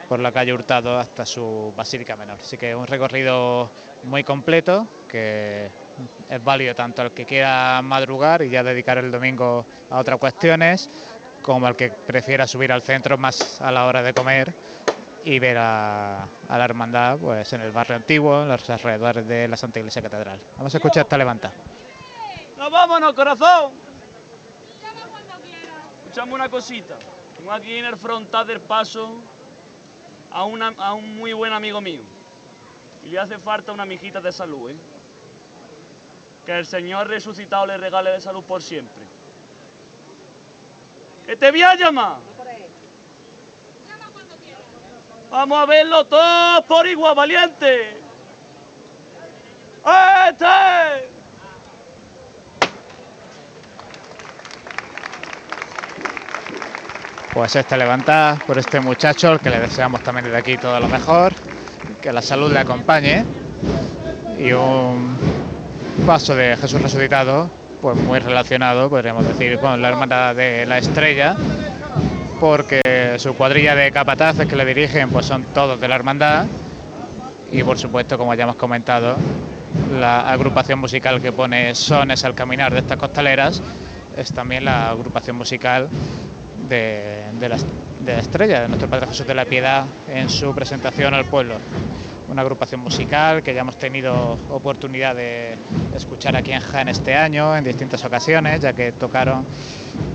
[0.06, 2.36] por la calle Hurtado hasta su Basílica Menor.
[2.38, 3.70] Así que un recorrido
[4.02, 5.70] muy completo que
[6.28, 10.90] es válido tanto al que quiera madrugar y ya dedicar el domingo a otras cuestiones,
[11.40, 14.52] como al que prefiera subir al centro más a la hora de comer
[15.24, 19.48] y ver a, a la hermandad pues en el barrio antiguo, en los alrededores de
[19.48, 20.42] la Santa Iglesia Catedral.
[20.58, 21.50] Vamos a escuchar esta levanta.
[22.58, 23.85] ¡Nos vámonos, corazón!
[26.16, 26.96] Escuchamos una cosita.
[27.36, 29.16] Tengo aquí en el frontal del paso
[30.30, 32.00] a, una- a un muy buen amigo mío.
[33.04, 34.76] Y le hace falta una mijita de salud, ¿eh?
[36.46, 39.04] Que el Señor resucitado le regale de salud por siempre.
[41.26, 42.16] ¡Que te voy a llamar!
[45.30, 47.98] Vamos a verlo todos por igual, valiente.
[50.30, 51.15] ¡Este!
[57.36, 60.88] Pues esta levantada por este muchacho, al que le deseamos también desde aquí todo lo
[60.88, 61.34] mejor,
[62.00, 63.26] que la salud le acompañe.
[64.38, 65.14] Y un
[66.06, 67.50] paso de Jesús resucitado,
[67.82, 71.36] pues muy relacionado, podríamos decir, con la hermandad de la estrella,
[72.40, 76.46] porque su cuadrilla de capataces que le dirigen pues son todos de la hermandad.
[77.52, 79.14] Y por supuesto, como ya hemos comentado,
[80.00, 83.60] la agrupación musical que pone sones al caminar de estas costaleras
[84.16, 85.90] es también la agrupación musical
[86.68, 91.54] de, la estrella, de nuestro Padre Jesús de la Piedad en su presentación al pueblo.
[92.28, 95.56] Una agrupación musical que ya hemos tenido oportunidad de
[95.94, 99.44] escuchar aquí en Jaén este año en distintas ocasiones, ya que tocaron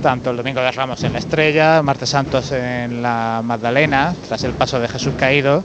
[0.02, 4.52] tanto el Domingo de Ramos en la Estrella, Martes Santos en la Magdalena, tras el
[4.52, 5.64] paso de Jesús caído,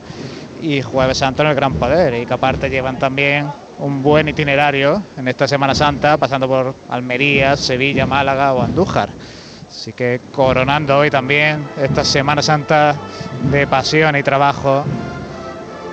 [0.62, 3.48] y Jueves Santo en el Gran Poder, y que aparte llevan también
[3.80, 9.10] un buen itinerario en esta Semana Santa, pasando por Almería, Sevilla, Málaga o Andújar.
[9.80, 12.96] Así que coronando hoy también esta Semana Santa
[13.52, 14.84] de pasión y trabajo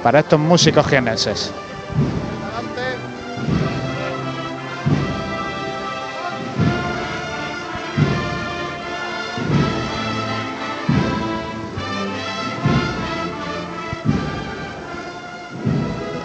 [0.02, 1.52] para estos músicos jienenses.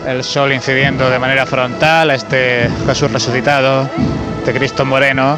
[0.07, 3.89] El sol incidiendo de manera frontal este Jesús resucitado,
[4.39, 5.37] este Cristo Moreno,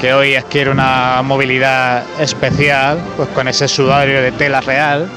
[0.00, 5.08] que hoy adquiere una movilidad especial, pues con ese sudario de tela real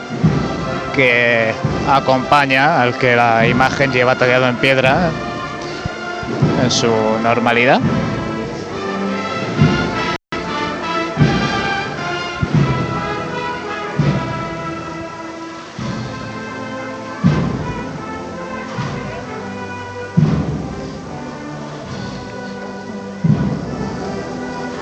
[0.96, 1.54] que
[1.90, 5.10] acompaña al que la imagen lleva tallado en piedra
[6.64, 6.92] en su
[7.22, 7.80] normalidad.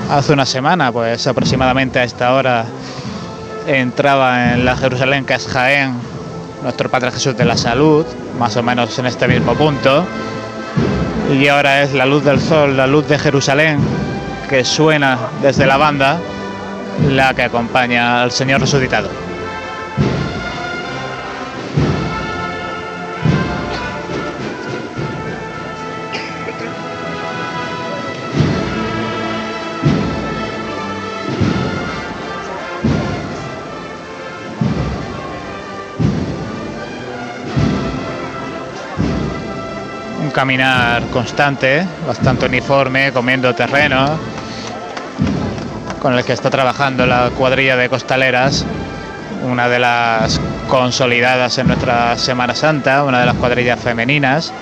[0.10, 2.66] Hace una semana, pues aproximadamente a esta hora,
[3.68, 5.94] entraba en la Jerusalén que es Jaén
[6.64, 8.04] nuestro Padre Jesús de la Salud,
[8.40, 10.04] más o menos en este mismo punto.
[11.32, 13.78] Y ahora es la luz del sol, la luz de Jerusalén,
[14.50, 16.18] que suena desde la banda,
[17.08, 19.29] la que acompaña al Señor resucitado.
[40.40, 44.18] Caminar constante, bastante uniforme, comiendo terreno,
[46.02, 48.66] con el que está trabajando la cuadrilla de costaleras,
[49.44, 50.40] una de las
[50.70, 54.54] consolidadas en nuestra Semana Santa, una de las cuadrillas femeninas,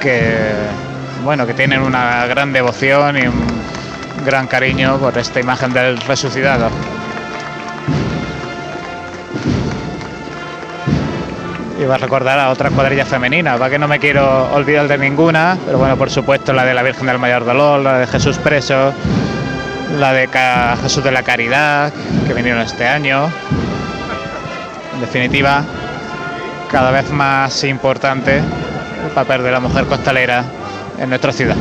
[0.00, 0.34] que
[1.22, 3.46] bueno, que tienen una gran devoción y un
[4.24, 6.70] gran cariño por esta imagen del resucitado.
[11.78, 15.58] Iba a recordar a otra cuadrilla femenina, va que no me quiero olvidar de ninguna,
[15.66, 18.94] pero bueno, por supuesto la de la Virgen del Mayor Dolor, la de Jesús Preso,
[19.98, 20.28] la de
[20.82, 21.92] Jesús de la Caridad,
[22.26, 23.30] que vinieron este año.
[24.94, 25.62] En definitiva,
[26.70, 30.44] cada vez más importante el papel de la mujer costalera
[30.98, 31.56] en nuestra ciudad.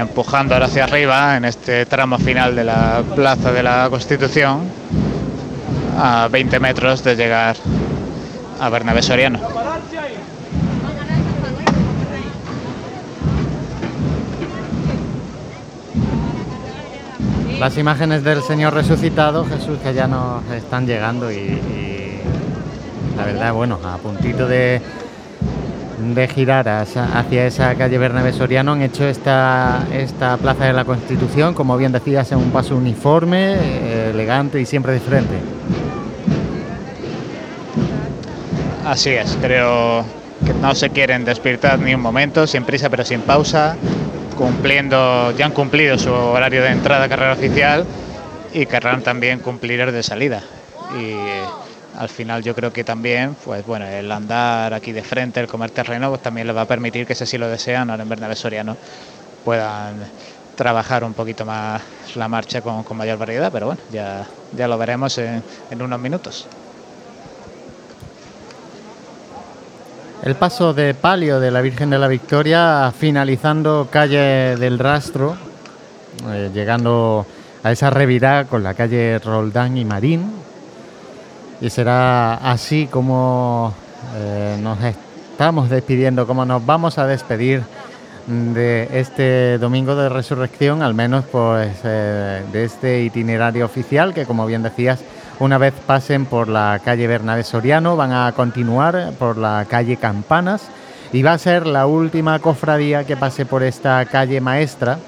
[0.00, 4.62] Empujando ahora hacia arriba en este tramo final de la Plaza de la Constitución
[5.98, 7.56] a 20 metros de llegar
[8.58, 9.38] a Bernabé Soriano.
[17.58, 22.20] Las imágenes del Señor resucitado, Jesús, que ya nos están llegando y, y
[23.16, 24.80] la verdad, bueno, a puntito de,
[26.00, 31.54] de girar hacia, esa calle Bernabé Soriano han hecho esta, esta Plaza de la Constitución,
[31.54, 35.34] como bien decías, en un paso uniforme, eh, elegante y siempre de frente.
[38.86, 40.04] Así es, creo
[40.44, 43.76] que no se quieren despertar ni un momento, sin prisa pero sin pausa,
[44.36, 47.84] cumpliendo, ya han cumplido su horario de entrada a carrera oficial
[48.52, 50.42] y querrán también cumplir el de salida.
[51.96, 55.70] Al final yo creo que también, pues bueno, el andar aquí de frente, el comer
[55.70, 58.36] terreno, pues también les va a permitir que si así lo desean, ahora en Bernabé
[58.36, 58.76] Soriano,
[59.44, 59.96] puedan
[60.54, 61.82] trabajar un poquito más
[62.14, 64.26] la marcha con, mayor variedad, pero bueno, ya,
[64.56, 66.46] ya lo veremos en, en unos minutos.
[70.22, 75.34] El paso de palio de la Virgen de la Victoria finalizando calle del Rastro,
[76.28, 77.24] eh, llegando
[77.62, 80.39] a esa revirada con la calle Roldán y Marín.
[81.60, 83.74] Y será así como
[84.16, 87.62] eh, nos estamos despidiendo, como nos vamos a despedir
[88.26, 94.46] de este domingo de resurrección, al menos pues eh, de este itinerario oficial que como
[94.46, 95.00] bien decías,
[95.38, 100.62] una vez pasen por la calle Bernabé Soriano, van a continuar por la calle Campanas
[101.12, 104.98] y va a ser la última cofradía que pase por esta calle maestra,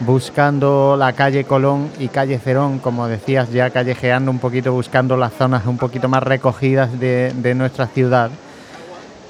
[0.00, 5.32] buscando la calle Colón y calle Cerón, como decías ya, callejeando un poquito, buscando las
[5.32, 8.30] zonas un poquito más recogidas de, de nuestra ciudad.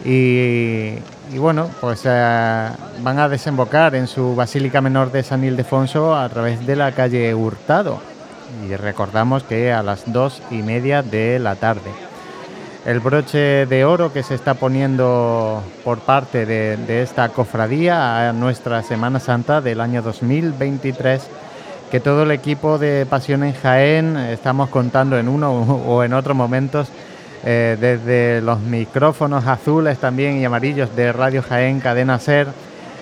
[0.04, 0.98] Y,
[1.36, 2.68] bueno, pues eh,
[3.02, 7.34] van a desembocar en su Basílica Menor de San Ildefonso a través de la calle
[7.34, 8.00] Hurtado.
[8.66, 12.07] Y recordamos que a las dos y media de la tarde.
[12.86, 18.82] El broche de oro que se está poniendo por parte de, esta cofradía a nuestra
[18.82, 21.22] Semana Santa del año 2023
[21.90, 26.36] que todo el equipo de Pasión en Jaén estamos contando en uno o en otros
[26.36, 26.88] momentos
[27.44, 32.48] eh, desde los micrófonos azules también y amarillos de Radio Jaén Cadena Ser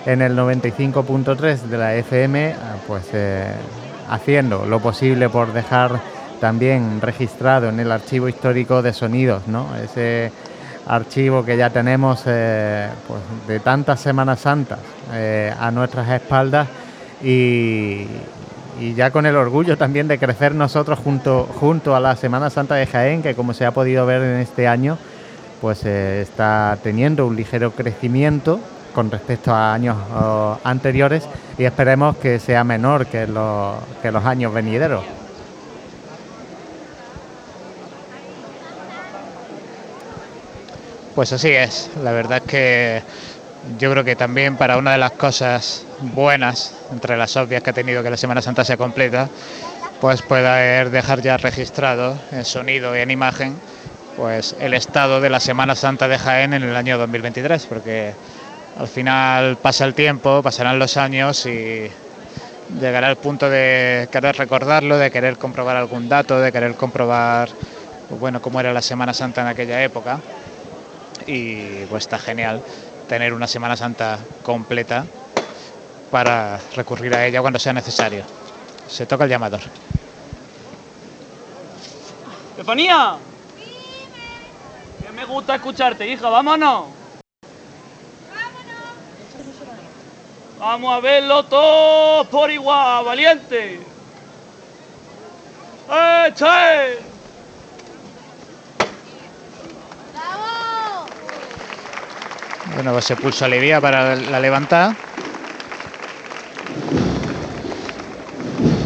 [0.05, 2.55] en el 95.3 de la FM,
[2.87, 3.51] pues eh,
[4.09, 5.99] haciendo lo posible por dejar
[6.39, 9.67] también registrado en el archivo histórico de sonidos, ¿no?
[9.75, 10.31] Ese
[10.87, 14.79] archivo que ya tenemos eh, pues, de tantas Semanas Santas
[15.13, 16.67] eh, a nuestras espaldas
[17.23, 18.07] y,
[18.95, 22.85] ya con el orgullo también de crecer nosotros junto, junto a la Semana Santa de
[22.85, 24.99] Jaén, que como se ha podido ver en este año,
[25.61, 28.59] pues eh, está teniendo un ligero crecimiento
[28.93, 29.97] con respecto a años
[30.63, 31.27] anteriores
[31.57, 35.16] y esperemos que sea menor que, los que los años venideros.
[41.17, 43.01] Pues así es, la verdad es que
[43.79, 45.83] yo creo que también para una de las cosas
[46.13, 49.27] buenas, entre las obvias que ha tenido que la Semana Santa sea completa,
[49.99, 53.55] pues poder dejar ya registrado en sonido y en imagen
[54.15, 58.13] pues el estado de la Semana Santa de Jaén en el año 2023, porque
[58.79, 61.89] al final pasa el tiempo, pasarán los años y
[62.79, 67.49] llegará el punto de querer recordarlo, de querer comprobar algún dato, de querer comprobar
[68.07, 70.19] pues bueno cómo era la Semana Santa en aquella época
[71.25, 72.61] y pues está genial
[73.07, 75.05] tener una Semana Santa completa
[76.11, 78.23] para recurrir a ella cuando sea necesario.
[78.87, 79.61] Se toca el llamador.
[82.51, 83.17] ¡Estefanía!
[85.01, 86.85] Que me gusta escucharte, hija, vámonos.
[90.59, 93.79] Vamos a verlo todo por igual, valiente.
[95.89, 96.33] ¡Eh,
[102.77, 104.95] Bueno, pues se pulso alivia para la levantada.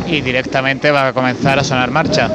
[0.07, 2.29] Y directamente va a comenzar a sonar marcha.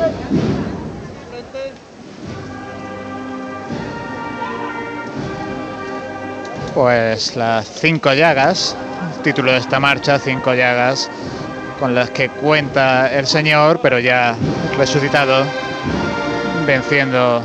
[6.75, 8.77] Pues las cinco llagas,
[9.25, 11.09] título de esta marcha, cinco llagas
[11.81, 14.37] con las que cuenta el Señor, pero ya
[14.77, 15.43] resucitado,
[16.67, 17.43] venciendo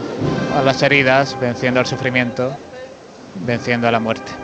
[0.53, 2.53] a las heridas, venciendo al sufrimiento,
[3.41, 4.40] venciendo a la muerte.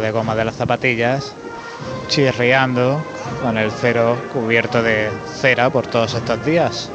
[0.00, 1.34] De goma de las zapatillas,
[2.08, 3.02] chirriando
[3.42, 6.90] con el cero cubierto de cera por todos estos días.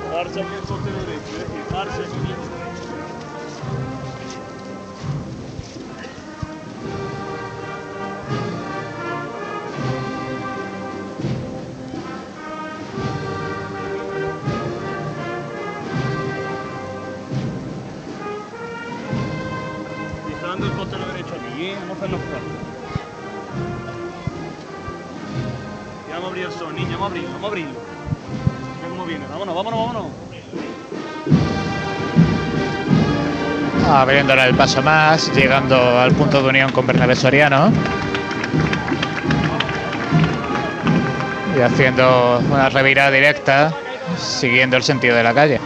[34.24, 37.70] Abriéndole el paso más, llegando al punto de unión con Bernabé Soriano.
[41.58, 43.74] Y haciendo una revirada directa,
[44.18, 45.60] siguiendo el sentido de la calle.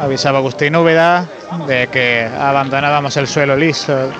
[0.00, 1.26] Avisaba Agustín Úbeda
[1.66, 4.12] de que abandonábamos el suelo liso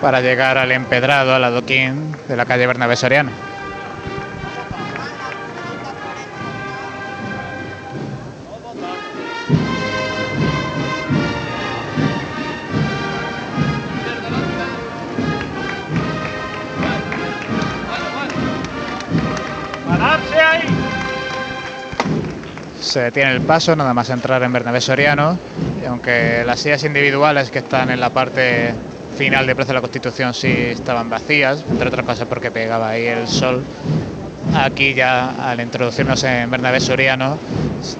[0.00, 3.45] para llegar al empedrado, al adoquín de la calle Bernabé Soriano.
[22.96, 25.38] Se detiene el paso, nada más entrar en Bernabé Soriano,
[25.86, 28.72] aunque las sillas individuales que están en la parte
[29.18, 33.04] final de Plaza de la Constitución sí estaban vacías, entre otras cosas porque pegaba ahí
[33.04, 33.62] el sol.
[34.54, 37.36] Aquí ya al introducirnos en Bernabé Soriano,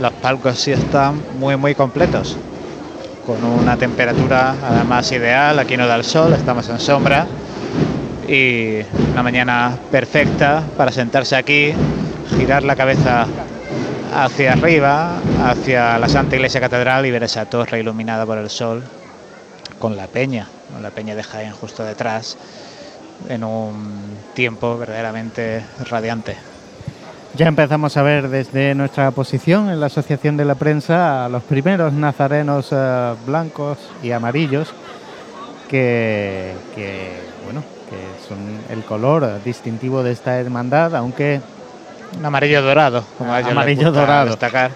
[0.00, 2.38] los palcos sí están muy muy completos,
[3.26, 7.26] con una temperatura además ideal, aquí no da el sol, estamos en sombra
[8.26, 8.78] y
[9.12, 11.74] una mañana perfecta para sentarse aquí,
[12.38, 13.26] girar la cabeza
[14.16, 18.82] hacia arriba, hacia la Santa Iglesia Catedral y ver esa torre iluminada por el sol
[19.78, 22.38] con la peña, con la peña de Jaén justo detrás,
[23.28, 26.36] en un tiempo verdaderamente radiante.
[27.34, 31.42] Ya empezamos a ver desde nuestra posición en la Asociación de la Prensa a los
[31.42, 34.72] primeros nazarenos eh, blancos y amarillos
[35.68, 37.12] que, que,
[37.44, 38.38] bueno, que son
[38.70, 41.42] el color distintivo de esta hermandad, aunque
[42.18, 44.30] Un amarillo dorado, como a ellos les Amarillo dorado.
[44.30, 44.70] destacar,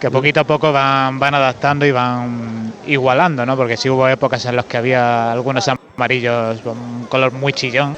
[0.00, 3.56] que poquito a poco van, van adaptando y van igualando, ¿no?
[3.56, 7.96] Porque sí hubo épocas en las que había algunos amarillos con un color muy chillón,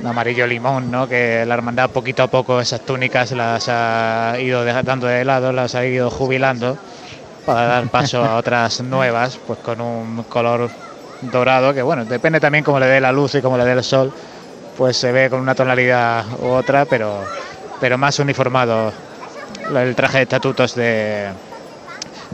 [0.00, 1.08] un amarillo limón, ¿no?
[1.08, 5.74] Que la hermandad poquito a poco esas túnicas las ha ido dando de lado, las
[5.74, 6.78] ha ido jubilando
[7.46, 10.70] para dar paso a otras nuevas, pues con un color
[11.22, 13.84] dorado, que bueno, depende también cómo le dé la luz y cómo le dé el
[13.84, 14.12] sol,
[14.76, 17.24] pues se ve con una tonalidad u otra, pero,
[17.82, 18.92] pero más uniformado
[19.74, 21.26] el traje de estatutos de,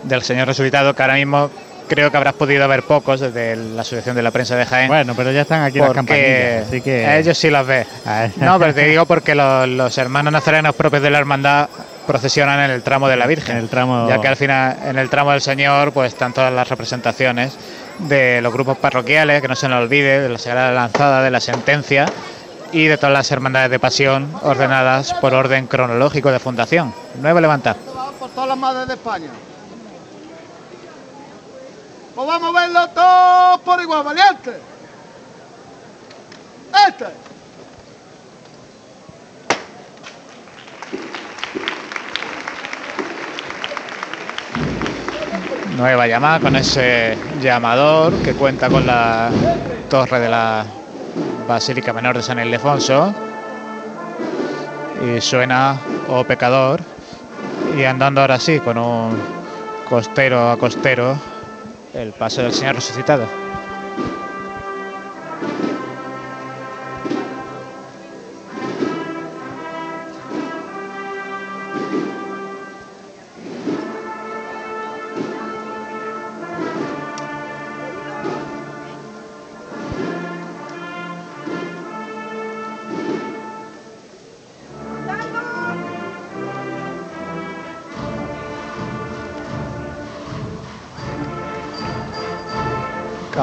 [0.02, 1.51] del señor resucitado, que ahora mismo
[1.89, 4.89] creo que habrás podido ver pocos desde la Asociación de la Prensa de Jaén.
[4.89, 7.07] bueno, pero ya están aquí las campanillas, así que...
[7.07, 7.86] a ellos sí las ves.
[8.36, 11.70] No, pero te digo porque los, los hermanos nazarenos propios de la hermandad
[12.07, 13.57] procesionan en el tramo de la Virgen.
[13.57, 16.52] En el tramo- Ya que al final, en el tramo del Señor, pues están todas
[16.52, 17.57] las representaciones
[18.01, 21.41] de los grupos parroquiales, que no se nos olvide, de la Sagrada Lanzada, de la
[21.41, 22.05] Sentencia
[22.73, 26.95] y de todas las hermandades de pasión ordenadas por orden cronológico de fundación.
[27.21, 27.77] Nuevo levantar.
[28.19, 29.29] por todas las madres de España.
[32.15, 34.61] Pues vamos a verlo todos por igual, valiente.
[36.89, 37.07] Este.
[45.77, 49.31] Nueva llamada con ese llamador que cuenta con la
[49.89, 50.67] torre de la
[51.49, 53.12] Basílica Menor de San Ildefonso.
[55.02, 55.77] Y suena
[56.09, 56.81] Oh Pecador.
[57.77, 59.18] Y andando ahora sí con un
[59.89, 61.17] costero a costero
[61.94, 63.48] el paso del Señor resucitado.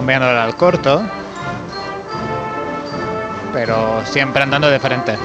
[0.06, 1.02] Cambiándole al corto,
[3.52, 5.18] pero siempre andando de frente.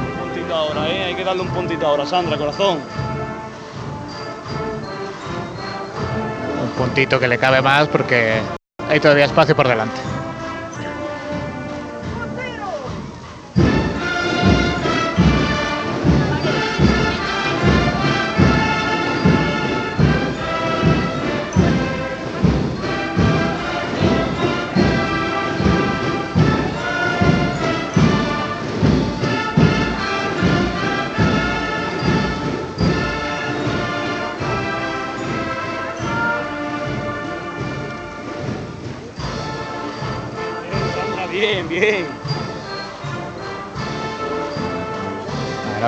[0.00, 1.04] Un puntito ahora, ¿eh?
[1.04, 2.80] Hay que darle un puntito ahora, Sandra, corazón.
[6.60, 8.40] Un puntito que le cabe más porque
[8.88, 10.09] hay todavía espacio por delante.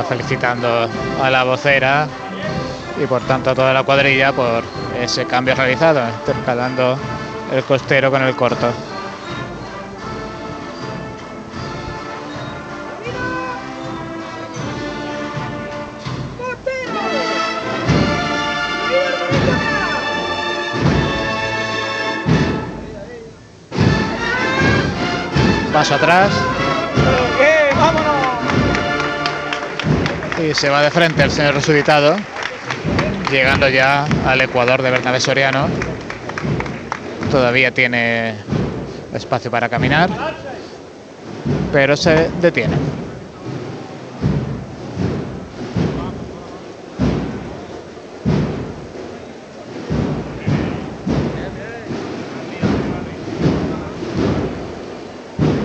[0.04, 0.88] Felicitando
[1.22, 2.06] a la vocera
[3.02, 4.62] y por tanto a toda la cuadrilla por
[5.00, 6.98] ese cambio realizado, intercalando
[7.52, 8.68] el costero con el corto.
[25.72, 26.30] Paso atrás
[30.54, 32.16] se va de frente el señor resucitado,
[33.30, 35.68] llegando ya al Ecuador de Bernabé Soriano.
[37.30, 38.34] Todavía tiene
[39.14, 40.10] espacio para caminar,
[41.72, 42.74] pero se detiene.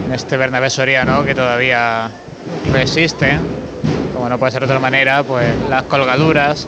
[0.06, 2.10] En este Bernabé Soriano que todavía
[2.72, 3.38] resiste,
[4.18, 6.68] como no puede ser de otra manera, pues las colgaduras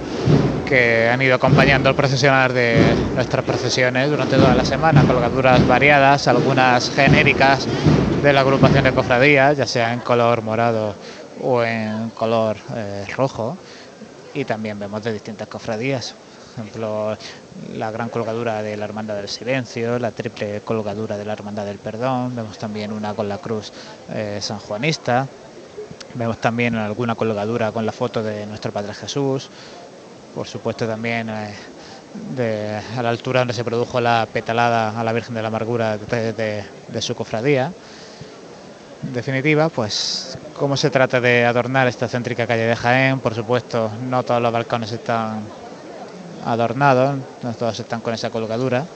[0.67, 2.77] que han ido acompañando el procesionar de
[3.15, 7.65] nuestras procesiones durante toda la semana, colgaduras variadas, algunas genéricas
[8.21, 10.93] de la agrupación de cofradías, ya sea en color morado
[11.41, 13.57] o en color eh, rojo,
[14.35, 16.13] y también vemos de distintas cofradías.
[16.55, 17.17] Por ejemplo,
[17.73, 21.79] la gran colgadura de la Hermandad del Silencio, la triple colgadura de la Hermandad del
[21.79, 23.73] Perdón, vemos también una con la cruz
[24.11, 25.27] eh, sanjuanista,
[26.13, 29.49] vemos también alguna colgadura con la foto de nuestro Padre Jesús,
[30.33, 31.55] por supuesto también eh,
[32.13, 35.97] de- a la altura donde se produjo la petalada a la Virgen de la Amargura
[35.97, 36.33] de,
[36.88, 37.73] de- su cofradía.
[39.01, 43.93] En definitiva, pues cómo se trata de adornar esta céntrica calle de Jaén, por supuesto
[43.99, 45.51] no todos los balcones están
[46.41, 48.88] adornados, no todos están con esa colgadura,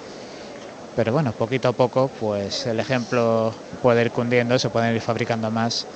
[0.95, 5.49] pero bueno, poquito a poco pues el ejemplo puede ir cundiendo, se pueden ir fabricando
[5.51, 5.87] más,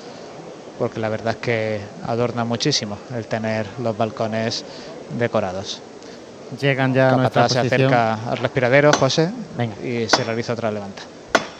[0.77, 4.63] porque la verdad es que adorna muchísimo el tener los balcones
[5.17, 5.81] decorados.
[6.59, 7.93] Llegan ya a nuestra se posición.
[7.93, 9.75] acerca al respiradero, José, Venga.
[9.83, 11.03] y se realiza otra levanta.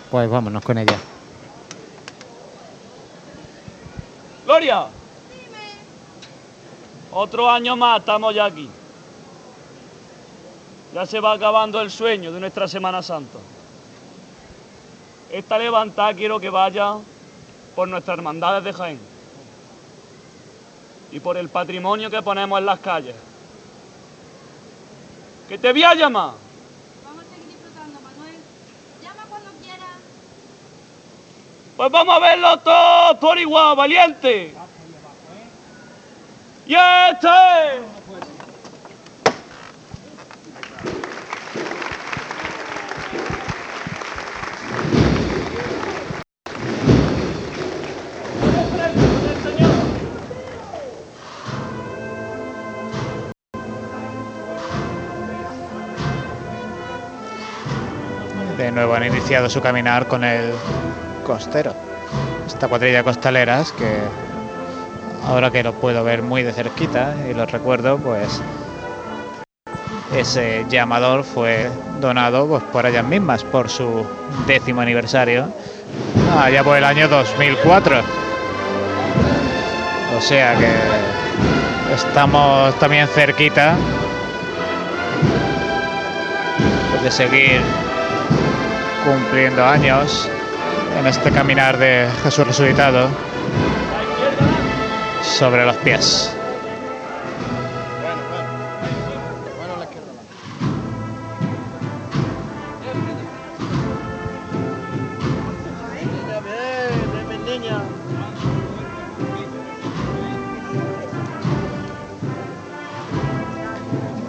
[0.10, 0.96] Pues vámonos con ella.
[4.46, 4.86] Gloria.
[7.12, 8.70] Otro año más estamos ya aquí.
[10.94, 13.40] Ya se va acabando el sueño de nuestra Semana Santa.
[15.30, 16.94] Esta levantada quiero que vaya
[17.78, 19.00] por nuestras hermandades de Jaén
[21.12, 23.16] y por el patrimonio que ponemos en las calles.
[25.48, 26.32] ¡Que te voy a llamar!
[27.06, 28.36] Vamos a seguir disfrutando, Manuel.
[29.04, 29.96] Llama cuando quieras.
[31.78, 34.56] Pues vamos a verlo todo por igual, valiente.
[36.66, 37.28] ¡Y este!
[58.72, 60.52] Nuevo han iniciado su caminar con el
[61.26, 61.74] costero.
[62.46, 64.00] Esta cuadrilla de costaleras que
[65.28, 68.42] ahora que lo puedo ver muy de cerquita y lo recuerdo, pues
[70.16, 74.06] ese llamador fue donado pues, por ellas mismas por su
[74.46, 75.48] décimo aniversario,
[76.40, 78.02] allá por el año 2004.
[80.18, 83.76] O sea que estamos también cerquita
[87.04, 87.62] de seguir
[89.08, 90.28] cumpliendo años
[91.00, 93.08] en este caminar de Jesús resucitado
[95.24, 96.36] sobre los pies.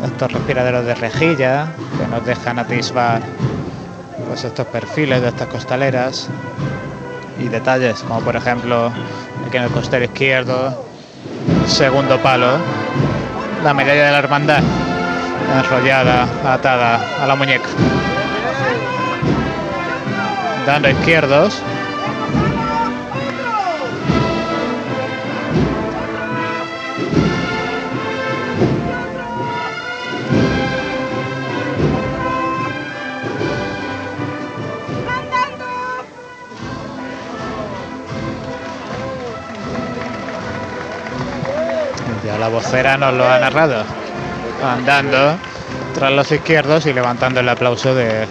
[0.05, 1.67] Estos respiraderos de rejilla
[1.99, 3.23] que nos dejan atisbar
[4.29, 6.29] pues estos perfiles de estas costaleras
[7.41, 8.93] y detalles como por ejemplo
[9.47, 10.85] aquí en el costero izquierdo
[11.67, 12.59] segundo palo
[13.65, 14.63] la medalla de la hermandad
[15.57, 17.69] enrollada atada a la muñeca.
[20.67, 21.63] Dando izquierdos
[42.59, 43.85] vocera nos lo ha narrado.
[44.65, 45.39] Andando
[45.95, 48.27] tras los izquierdos y levantando el aplauso del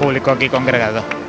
[0.00, 1.19] público aquí congregado.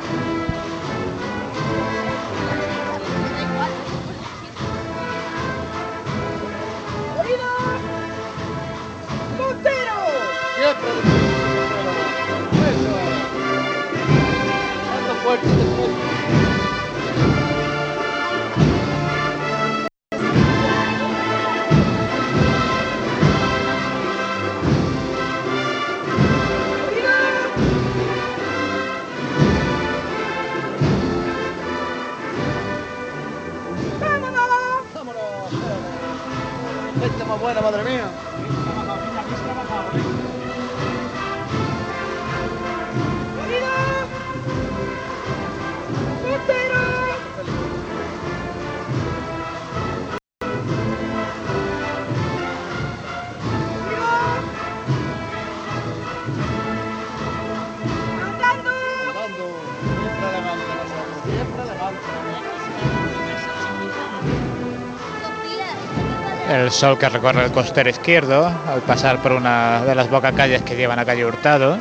[66.52, 70.76] El sol que recorre el costero izquierdo al pasar por una de las bocacalles que
[70.76, 71.78] llevan a calle Hurtado.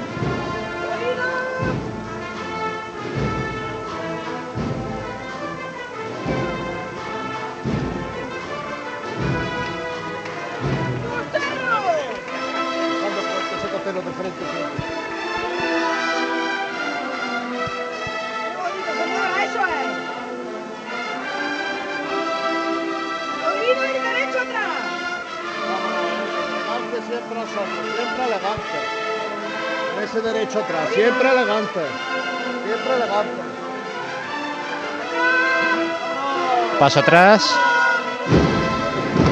[36.97, 37.55] Atrás.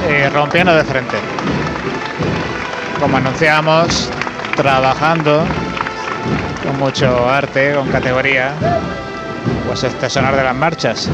[0.10, 1.18] Y rompiendo de frente.
[3.00, 4.10] Como anunciamos,
[4.56, 5.44] trabajando
[6.66, 8.54] con mucho arte, con categoría,
[9.68, 11.10] pues este sonar de las marchas.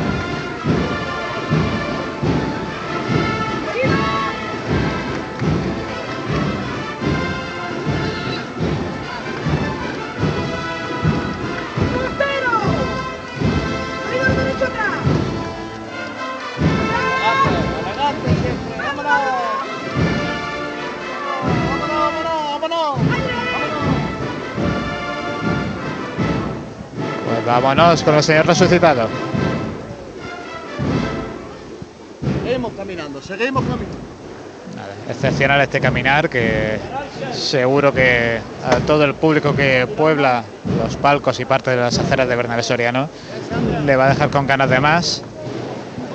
[27.65, 29.07] Vámonos con el Señor resucitado.
[32.43, 33.97] Seguimos caminando, seguimos caminando.
[35.09, 36.77] Excepcional este caminar que
[37.33, 40.43] seguro que a todo el público que puebla
[40.83, 43.09] los palcos y parte de las aceras de Bernabé Soriano
[43.83, 45.23] le va a dejar con ganas de más.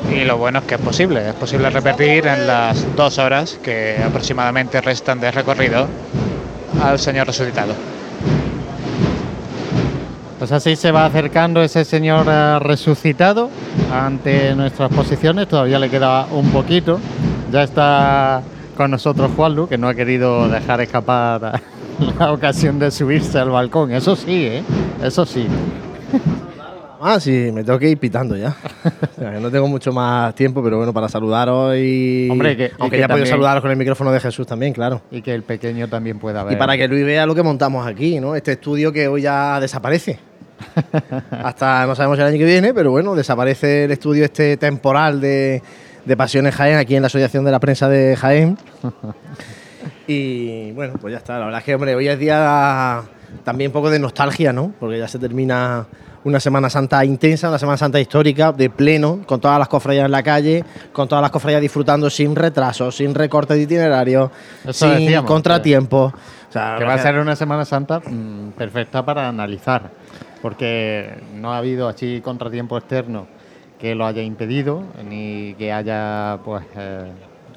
[0.08, 3.96] Y lo bueno es que es posible, es posible repetir en las dos horas que
[4.04, 5.88] aproximadamente restan de recorrido
[6.82, 7.74] al Señor resucitado.
[10.40, 13.50] Pues así se va acercando ese señor eh, resucitado
[13.92, 15.46] ante nuestras posiciones.
[15.46, 16.98] Todavía le queda un poquito.
[17.52, 18.42] Ya está
[18.74, 21.60] con nosotros Juanlu, que no ha querido dejar escapar
[22.18, 23.92] la ocasión de subirse al balcón.
[23.92, 24.62] Eso sí, ¿eh?
[25.04, 25.46] Eso sí.
[27.02, 28.54] Ah, sí, me tengo que ir pitando ya.
[29.16, 32.28] O sea, no tengo mucho más tiempo, pero bueno, para saludaros y.
[32.30, 35.00] Hombre, que- y Aunque que ya también- saludaros con el micrófono de Jesús también, claro.
[35.10, 36.52] Y que el pequeño también pueda ver.
[36.52, 38.36] Y para que Luis vea lo que montamos aquí, ¿no?
[38.36, 40.18] Este estudio que hoy ya desaparece.
[41.30, 45.62] Hasta no sabemos el año que viene, pero bueno, desaparece el estudio este temporal de,
[46.04, 48.58] de Pasiones Jaén aquí en la Asociación de la Prensa de Jaén.
[50.06, 51.38] Y bueno, pues ya está.
[51.38, 53.02] La verdad es que, hombre, hoy es día
[53.44, 54.72] también un poco de nostalgia, ¿no?
[54.80, 55.86] Porque ya se termina
[56.24, 60.10] una Semana Santa intensa, una Semana Santa histórica, de pleno, con todas las cofradías en
[60.10, 64.30] la calle, con todas las cofradías disfrutando sin retrasos, sin recortes de itinerario,
[64.64, 66.12] Eso sin decíamos, contratiempos.
[66.12, 69.90] O sea, que va a ser una Semana Santa mm, perfecta para analizar,
[70.42, 73.26] porque no ha habido así contratiempo externo
[73.78, 77.10] que lo haya impedido, ni que haya pues eh,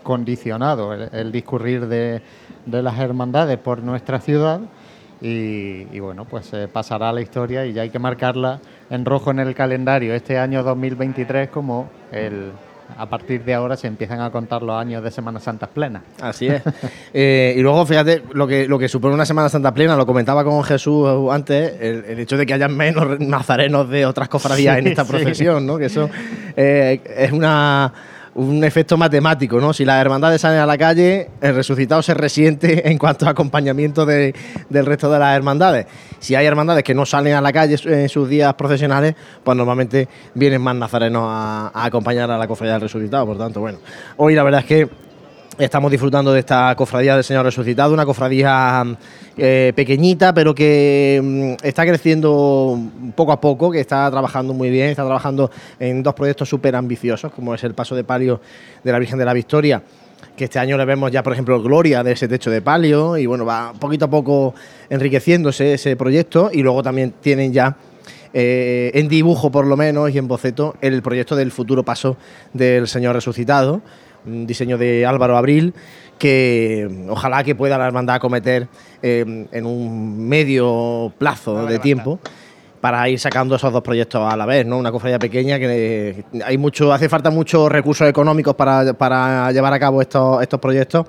[0.03, 2.21] condicionado el, discurrir de,
[2.65, 4.61] de las hermandades por nuestra ciudad.
[5.25, 9.39] Y, bueno, pues eh, pasará la historia y ya hay que marcarla en rojo en
[9.39, 12.51] el calendario este año 2023 como el,
[12.97, 16.03] a partir de ahora se empiezan a contar los años de Semana Santa plenas.
[16.21, 16.61] Así es.
[17.15, 20.43] Eh, y luego, fíjate, lo que, lo que supone una Semana Santa plena, lo comentaba
[20.43, 24.87] con Jesús antes, el, el hecho de que haya menos nazarenos de otras cofradías en
[24.87, 25.11] esta sí.
[25.11, 25.77] procesión, ¿no?
[25.77, 26.09] Que eso
[26.55, 27.93] eh, es una,
[28.35, 29.73] un efecto matemático, ¿no?
[29.73, 34.05] Si las hermandades salen a la calle, el resucitado se resiente en cuanto a acompañamiento
[34.05, 34.33] de-
[34.69, 35.85] del resto de las hermandades.
[36.19, 40.07] Si hay hermandades que no salen a la calle en sus días procesionales, pues normalmente
[40.33, 43.25] vienen más nazarenos a, a acompañar a la cofradía del resucitado.
[43.27, 43.77] Por tanto, bueno,
[44.17, 44.89] hoy la verdad es que
[45.59, 48.83] Estamos disfrutando de esta cofradía del Señor Resucitado, una cofradía
[49.37, 52.79] eh, pequeñita, pero que mm, está creciendo
[53.13, 57.31] poco a poco, que está trabajando muy bien, está trabajando en dos proyectos súper ambiciosos,
[57.31, 58.41] como es el paso de palio
[58.83, 59.83] de la Virgen de la Victoria,
[60.35, 63.27] que este año le vemos ya, por ejemplo, gloria de ese techo de palio, y
[63.27, 64.55] bueno, va poquito a poco
[64.89, 67.77] enriqueciéndose ese proyecto, y luego también tienen ya
[68.33, 72.17] eh, en dibujo por lo menos y en boceto el proyecto del futuro paso
[72.53, 73.83] del Señor Resucitado,
[74.25, 75.73] un diseño de Álvaro Abril
[76.17, 78.67] que mm, ojalá que pueda la hermandad acometer
[79.01, 82.19] eh, en un medio plazo de tiempo
[82.79, 84.77] para ir sacando esos dos proyectos a la vez, ¿no?
[84.77, 89.79] Una cofradía pequeña que hay mucho, hace falta muchos recursos económicos para, para llevar a
[89.79, 91.05] cabo estos, estos proyectos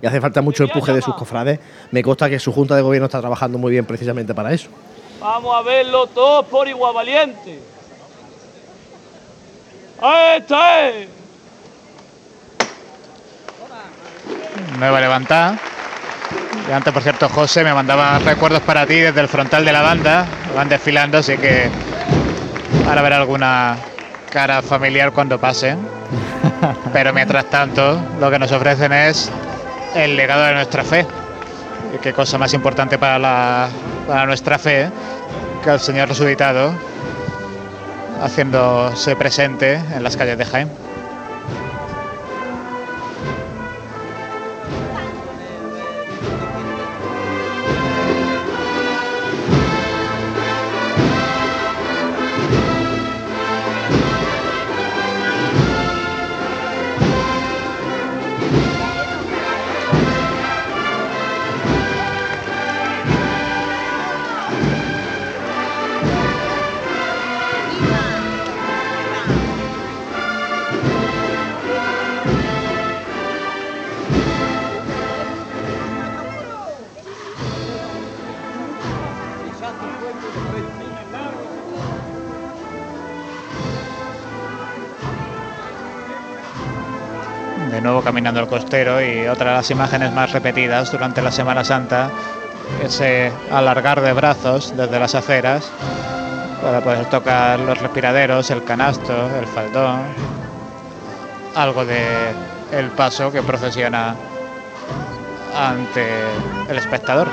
[0.00, 1.58] y hace falta mucho empuje de sus cofrades.
[1.90, 4.68] Me consta que su Junta de Gobierno está trabajando muy bien precisamente para eso.
[5.20, 7.58] Vamos a verlo todos por igual valiente.
[10.36, 11.15] ¡Esta es!
[14.78, 15.58] Nueva levantada.
[16.68, 19.82] Y antes, por cierto, José me mandaba recuerdos para ti desde el frontal de la
[19.82, 20.26] banda.
[20.54, 21.70] Van desfilando, así que
[22.88, 23.76] ahora ver alguna
[24.32, 25.78] cara familiar cuando pasen.
[26.92, 29.30] Pero mientras tanto, lo que nos ofrecen es
[29.94, 31.06] el legado de nuestra fe.
[31.94, 33.68] Y qué cosa más importante para, la,
[34.06, 34.90] para nuestra fe
[35.62, 36.72] que el Señor resucitado
[38.22, 40.85] haciéndose presente en las calles de Jaén.
[87.70, 91.64] De nuevo caminando el costero y otra de las imágenes más repetidas durante la Semana
[91.64, 92.10] Santa,
[92.82, 95.70] ese alargar de brazos desde las aceras
[96.62, 100.00] para poder tocar los respiraderos, el canasto, el faldón,
[101.54, 102.04] algo de
[102.72, 104.14] el paso que procesiona
[105.56, 106.06] ante
[106.68, 107.28] el espectador.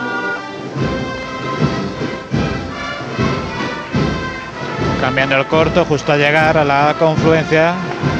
[5.01, 7.73] Cambiando el corto justo a llegar a la confluencia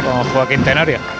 [0.04, 1.13] con Joaquín Tenorio.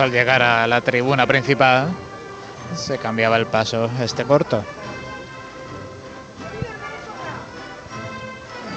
[0.00, 1.88] Al llegar a la tribuna principal
[2.74, 4.64] se cambiaba el paso este corto.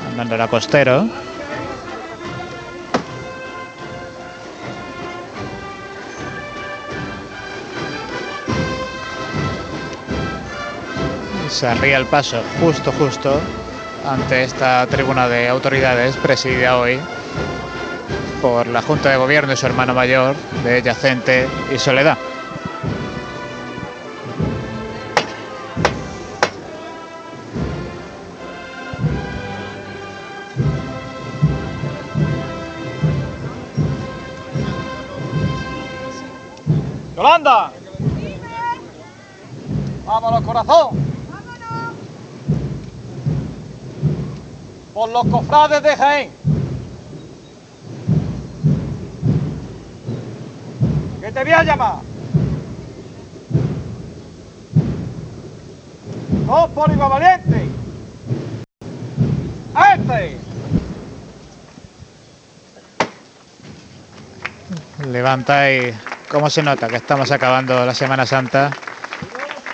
[0.10, 1.08] Andando la costero.
[11.50, 13.40] Se arría el paso justo, justo
[14.06, 17.00] ante esta tribuna de autoridades presidida hoy
[18.45, 22.15] por la Junta de Gobierno y su hermano mayor de Yacente y Soledad.
[37.15, 37.72] ¡Yolanda!
[40.06, 40.90] ¡Vámonos, corazón!
[44.93, 46.44] Por los cofrades de Jaén.
[51.36, 51.96] Te voy a llamar.
[56.48, 57.66] Dos por valiente.
[59.94, 60.38] ¡Este!
[65.10, 65.94] Levanta y
[66.30, 68.72] cómo se nota que estamos acabando la Semana Santa.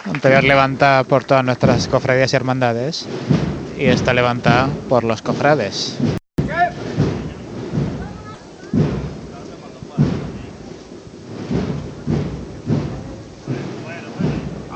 [0.05, 3.05] Anterior levantada por todas nuestras cofradías y hermandades.
[3.77, 5.99] Y esta levantada por los cofrades.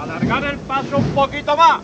[0.06, 1.82] Alargar el paso un poquito más.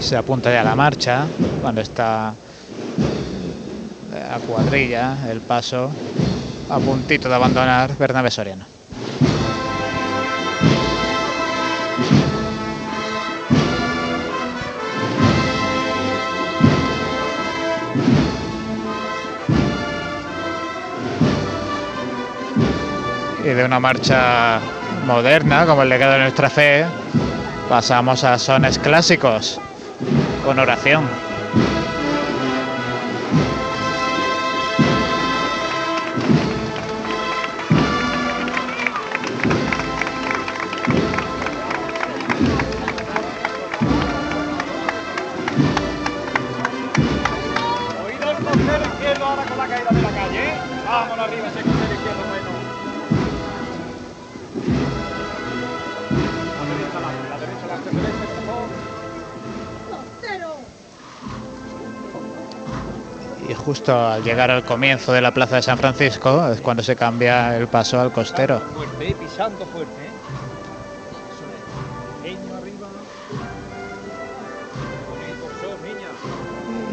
[0.00, 1.24] se apunta ya la marcha
[1.62, 2.34] cuando está a
[4.44, 5.88] cuadrilla el paso
[6.68, 8.69] a puntito de abandonar Bernabé Soriano.
[23.50, 24.60] Y de una marcha
[25.06, 26.84] moderna, como el legado de nuestra fe,
[27.68, 29.60] pasamos a sones clásicos
[30.44, 31.29] con oración.
[63.98, 67.66] Al llegar al comienzo de la plaza de San Francisco es cuando se cambia el
[67.68, 68.60] paso al costero.
[68.74, 69.92] Fuerte, pisando fuerte.
[70.04, 70.10] ¿eh?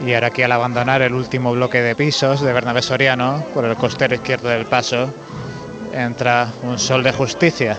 [0.05, 3.75] Y ahora aquí al abandonar el último bloque de pisos de Bernabé Soriano por el
[3.75, 5.13] costero izquierdo del paso
[5.91, 7.77] entra un sol de justicia.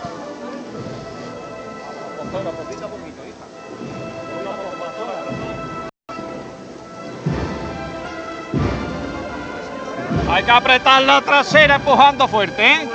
[10.48, 12.88] Que apretar la trasera empujando fuerte, ¿eh?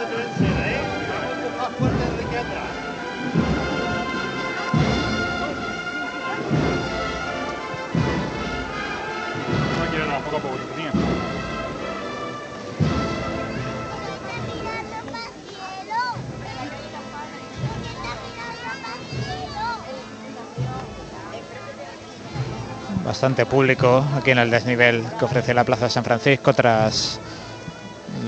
[23.06, 27.20] Bastante público aquí en el desnivel que ofrece la plaza de San Francisco tras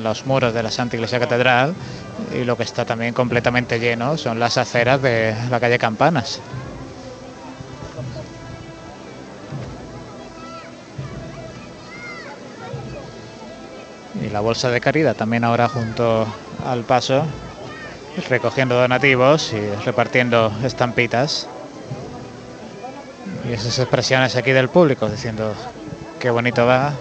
[0.06, 1.74] los muros de la Santa Iglesia Catedral
[2.34, 6.40] y lo que está también completamente lleno son las aceras de la calle Campanas.
[14.24, 16.26] Y la bolsa de caridad también ahora junto
[16.66, 17.26] al paso,
[18.30, 21.48] recogiendo donativos y repartiendo estampitas.
[23.50, 25.54] Y esas expresiones aquí del público diciendo
[26.20, 26.94] qué bonito va.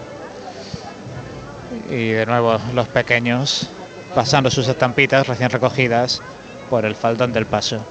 [1.95, 3.69] Y de nuevo los pequeños
[4.17, 6.21] pasando sus estampitas recién recogidas
[6.69, 7.85] por el faldón del paso.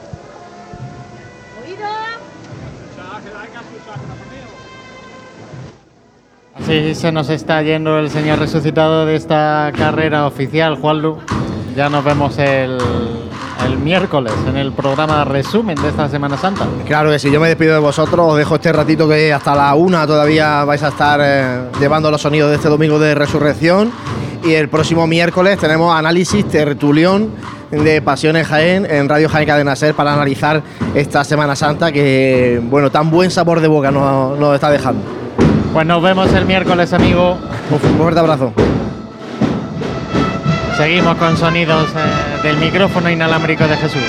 [6.54, 11.20] Así se nos está yendo el Señor resucitado de esta carrera oficial, Juanlu.
[11.74, 12.78] Ya nos vemos el,
[13.66, 16.66] el miércoles en el programa resumen de esta Semana Santa.
[16.86, 19.74] Claro que sí, yo me despido de vosotros, os dejo este ratito que hasta la
[19.76, 23.92] una todavía vais a estar eh, llevando los sonidos de este domingo de resurrección.
[24.44, 27.30] Y el próximo miércoles tenemos análisis tertulión
[27.72, 30.62] de Pasiones Jaén en Radio Jaén Cadena Ser para analizar
[30.94, 35.02] esta Semana Santa que, bueno, tan buen sabor de boca nos, nos está dejando.
[35.72, 37.38] Pues nos vemos el miércoles, amigo.
[37.72, 38.54] Un fuerte abrazo.
[40.78, 44.02] Seguimos con sonidos eh, del micrófono inalámbrico de Jesús.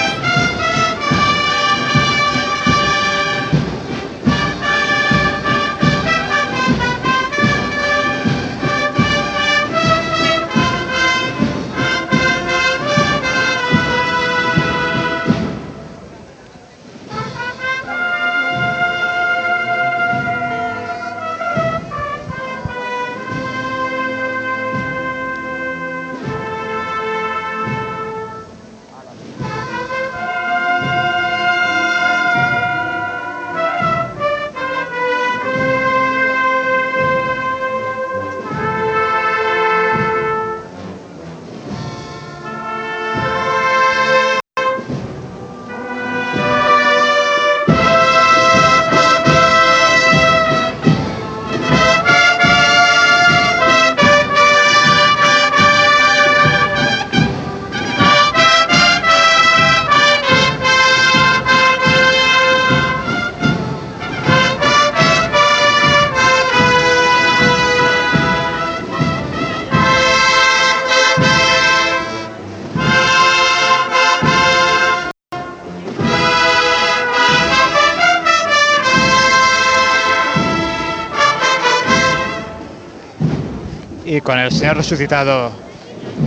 [84.64, 85.50] Señor resucitado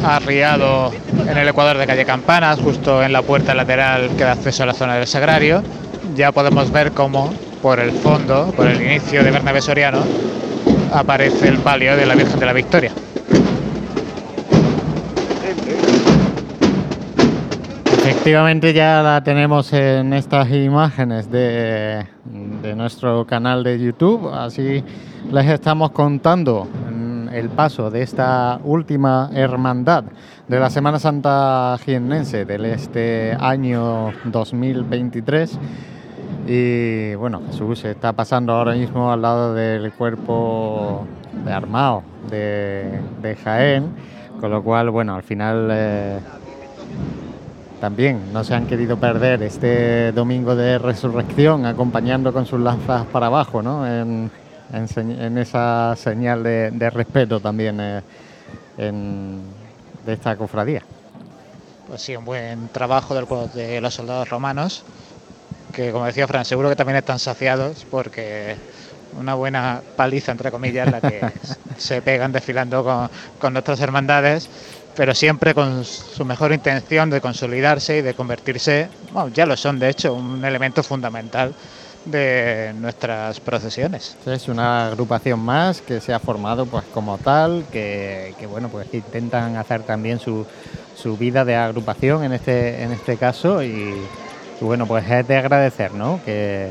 [0.06, 0.92] arriado
[1.28, 4.68] en el ecuador de calle Campanas, justo en la puerta lateral que da acceso a
[4.68, 5.64] la zona del sagrario,
[6.16, 7.34] ya podemos ver cómo
[7.64, 10.04] por el fondo, por el inicio de Bernabé Soriano,
[10.94, 12.92] aparece el palio de la Virgen de la Victoria.
[17.98, 22.06] Efectivamente ya la tenemos en estas imágenes de,
[22.62, 24.84] de nuestro canal de YouTube, así
[25.32, 26.68] les estamos contando
[27.34, 30.06] el paso de esta última hermandad
[30.48, 35.60] de la Semana Santa jiennense del este año 2023.
[36.48, 41.06] Y bueno, Jesús está pasando ahora mismo al lado del cuerpo
[41.46, 43.90] de armado de, de Jaén,
[44.40, 46.20] con lo cual, bueno, al final eh,
[47.82, 53.28] también no se han querido perder este domingo de resurrección acompañando con sus lanzas para
[53.28, 53.86] abajo, ¿no?
[53.86, 54.32] En,
[54.74, 54.88] en
[55.22, 58.02] en esa señal de, de respeto también eh,
[58.78, 59.44] en-
[60.06, 60.82] de esta cofradía.
[61.88, 64.84] Pues sí, un buen trabajo del, de los soldados romanos,
[65.74, 68.56] que como decía Fran, seguro que también están saciados porque
[69.20, 71.22] una buena paliza, entre comillas, la que
[71.78, 74.50] se pegan desfilando con, con nuestras hermandades,
[74.96, 79.80] pero siempre con su mejor intención de consolidarse y de convertirse, bueno, ya lo son
[79.80, 81.54] de hecho, un elemento fundamental
[82.12, 84.16] de nuestras procesiones.
[84.26, 88.94] Es una agrupación más que se ha formado pues como tal, que, que, bueno pues
[88.94, 90.46] intentan hacer también su,
[90.96, 93.94] su vida de agrupación en este, en este caso y,
[94.62, 96.20] bueno pues es de agradecer ¿no?
[96.26, 96.70] que,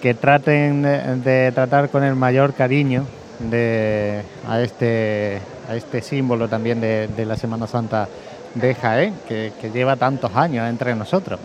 [0.00, 3.04] que traten de, de tratar con el mayor cariño
[3.38, 8.08] de, a, este, a este símbolo también de, de la Semana Santa
[8.54, 11.38] de Jaén, que, que lleva tantos años entre nosotros,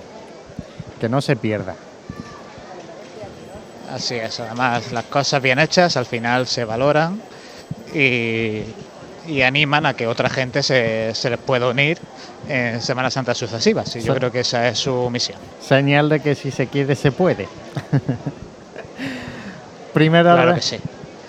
[1.00, 1.76] que no se pierda.
[3.94, 7.22] Así es, además las cosas bien hechas al final se valoran
[7.94, 8.62] y,
[9.28, 12.00] y animan a que otra gente se, se les pueda unir
[12.50, 13.96] en Semanas Santas sucesivas.
[13.96, 15.38] Y yo creo que esa es su misión.
[15.62, 17.48] Señal de que si se quiere se puede.
[19.94, 20.78] Primero, Claro que sí.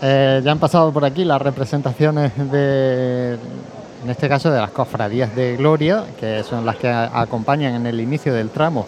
[0.01, 3.34] eh, ya han pasado por aquí las representaciones de,
[4.05, 8.01] en este caso, de las cofradías de Gloria, que son las que acompañan en el
[8.01, 8.86] inicio del tramo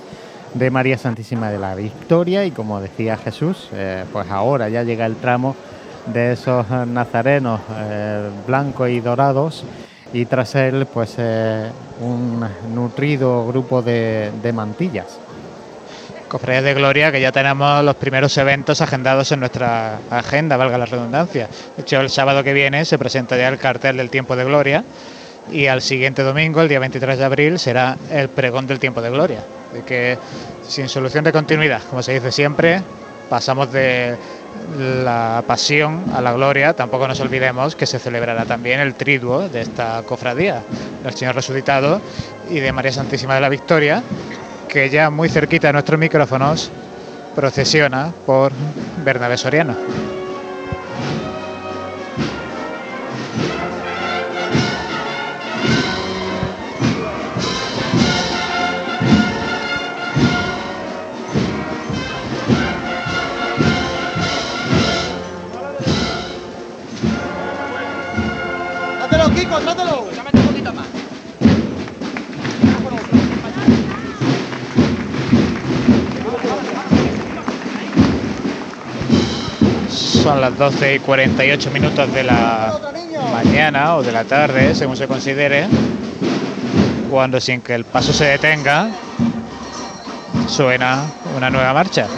[0.59, 2.44] de María Santísima de la Victoria.
[2.44, 5.55] Y como decía Jesús, eh, pues ahora ya llega el tramo
[6.07, 9.65] de esos nazarenos eh, blancos y dorados.
[10.12, 11.68] Y tras él, pues eh,
[12.01, 12.44] un
[12.75, 15.18] nutrido grupo de, de mantillas.
[16.28, 20.86] Cofradías de Gloria, que ya tenemos los primeros eventos agendados en nuestra agenda, valga la
[20.86, 21.49] redundancia.
[21.76, 24.85] De hecho, el sábado que viene se presenta ya el cartel del Tiempo de Gloria
[25.50, 29.10] y al siguiente domingo, el día 23 de abril, será el pregón del Tiempo de
[29.10, 29.41] Gloria.
[29.73, 30.18] De que
[30.66, 32.83] sin solución de continuidad, como se dice siempre,
[33.28, 34.16] pasamos de
[35.05, 39.60] la pasión a la gloria, tampoco nos olvidemos que se celebrará también el triduo de
[39.60, 40.62] esta cofradía,
[41.02, 42.00] del Señor Resucitado
[42.50, 44.02] y de María Santísima de la Victoria,
[44.68, 46.70] que ya muy cerquita de nuestros micrófonos
[47.34, 48.52] procesiona por
[49.05, 50.16] Bernabé Soriano.
[80.27, 82.77] Son las 12 y 48 minutos de la
[83.33, 85.69] mañana o de la tarde, según se considere,
[87.09, 88.89] cuando sin que el paso se detenga,
[90.49, 91.05] suena
[91.37, 92.09] una nueva marcha.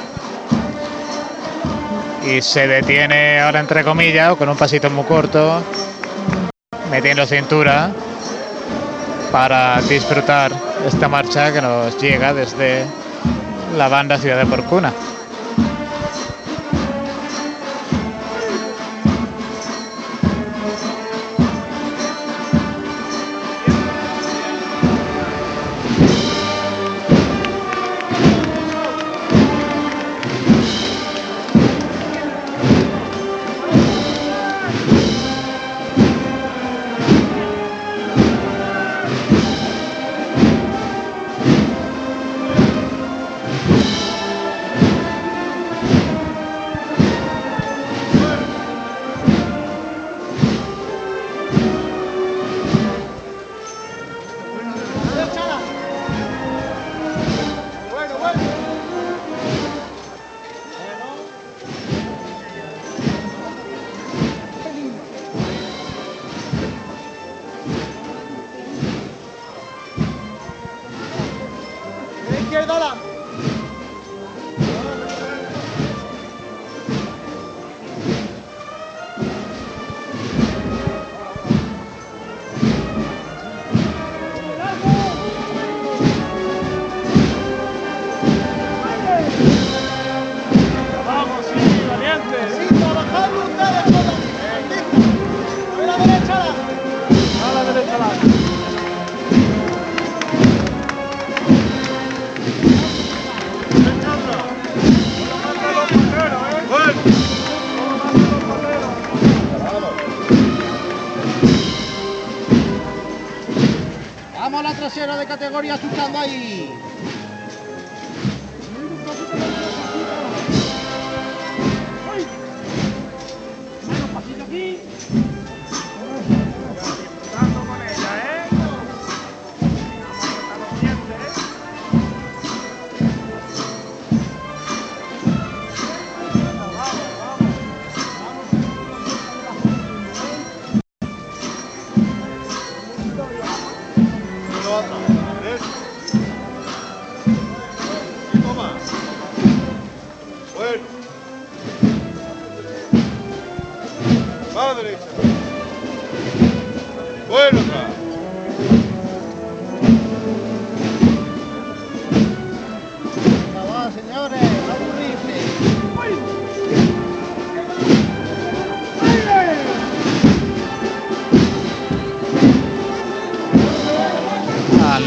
[2.27, 5.61] Y se detiene ahora entre comillas, o con un pasito muy corto,
[6.91, 7.91] metiendo cintura
[9.31, 10.51] para disfrutar
[10.87, 12.87] esta marcha que nos llega desde
[13.77, 14.95] la banda Ciudad de Porcuna.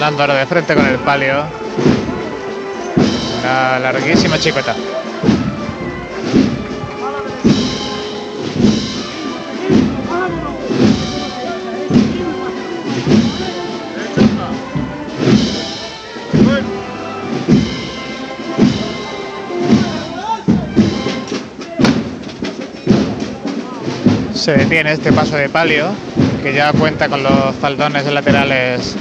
[0.03, 1.43] Andando ahora de frente con el palio.
[3.43, 4.75] Una larguísima chicota.
[24.33, 25.89] Se detiene este paso de palio,
[26.41, 28.97] que ya cuenta con los faldones laterales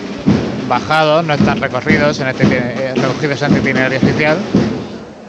[0.71, 4.39] bajados, no están recorridos en este eh, recogidos en este itinerario oficial.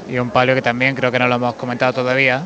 [0.07, 2.45] Y un palio que también creo que no lo hemos comentado todavía,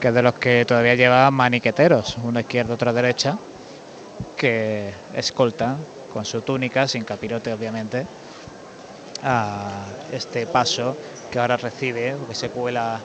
[0.00, 3.36] que es de los que todavía lleva maniqueteros, una izquierda, otra derecha,
[4.38, 5.76] que escoltan
[6.14, 8.06] con su túnica, sin capirote obviamente,
[9.22, 10.96] a este paso
[11.30, 13.00] que ahora recibe, que se cuela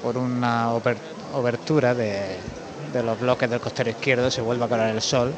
[0.00, 0.96] por una ober-
[1.34, 2.36] obertura de,
[2.92, 5.32] de los bloques del costero izquierdo, se vuelve a colar el sol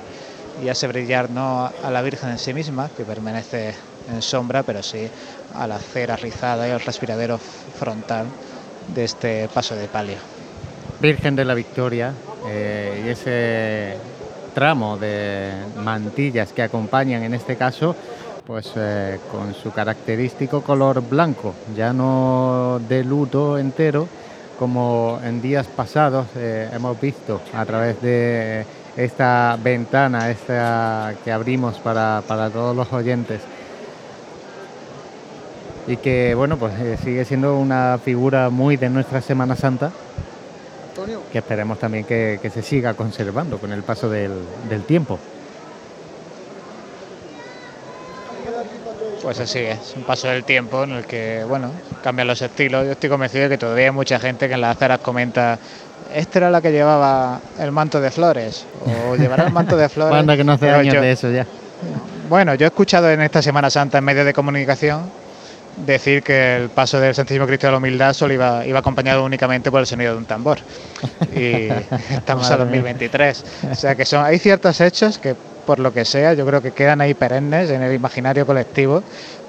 [0.63, 3.75] y hace brillar no a la Virgen en sí misma, que permanece
[4.11, 5.09] en sombra, pero sí
[5.55, 8.27] a la cera rizada y al respiradero frontal
[8.95, 10.17] de este paso de palio.
[11.01, 12.13] Virgen de la Victoria
[12.49, 13.97] eh, y ese
[14.55, 17.95] tramo de mantillas que acompañan en este caso,
[18.47, 24.09] pues eh, con su característico color blanco, ya no de luto entero,
[24.59, 28.65] como en días pasados eh, hemos visto a través de
[28.97, 33.43] esta ventana esta que abrimos para, para todos los oyentes
[35.87, 39.93] y que bueno pues eh, sigue siendo una figura muy de nuestra Semana Santa
[41.31, 44.33] que esperemos también que, que se siga conservando con el paso del,
[44.69, 45.19] del tiempo.
[49.23, 52.87] Pues así es, un paso del tiempo en el que, bueno, cambian los estilos.
[52.87, 55.59] Yo estoy convencido de que todavía hay mucha gente que en las aceras comenta,
[56.15, 58.65] esta era la que llevaba el manto de flores,
[59.11, 60.37] o llevará el manto de flores.
[60.37, 61.47] Que no hace años yo- de eso ya.
[62.29, 65.03] Bueno, yo he escuchado en esta Semana Santa en medios de comunicación
[65.85, 69.71] decir que el paso del Santísimo Cristo de la Humildad solo iba, iba acompañado únicamente
[69.71, 70.59] por el sonido de un tambor.
[71.35, 71.69] Y
[72.11, 72.81] estamos a Madre mía.
[72.81, 73.45] 2023.
[73.71, 75.35] O sea que son, hay ciertos hechos que,
[75.67, 79.03] por lo que sea, yo creo que quedan ahí perennes en el imaginario colectivo.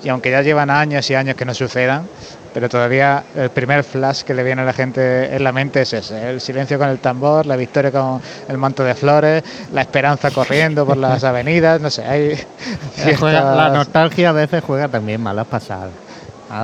[0.03, 2.07] Y aunque ya llevan años y años que no sucedan,
[2.53, 5.93] pero todavía el primer flash que le viene a la gente en la mente es
[5.93, 9.43] ese, el silencio con el tambor, la victoria con el manto de flores,
[9.73, 14.33] la esperanza corriendo por las avenidas, no sé, hay Eh, juega- la ciertas- nostalgia a
[14.33, 15.91] veces juega también malas pasadas.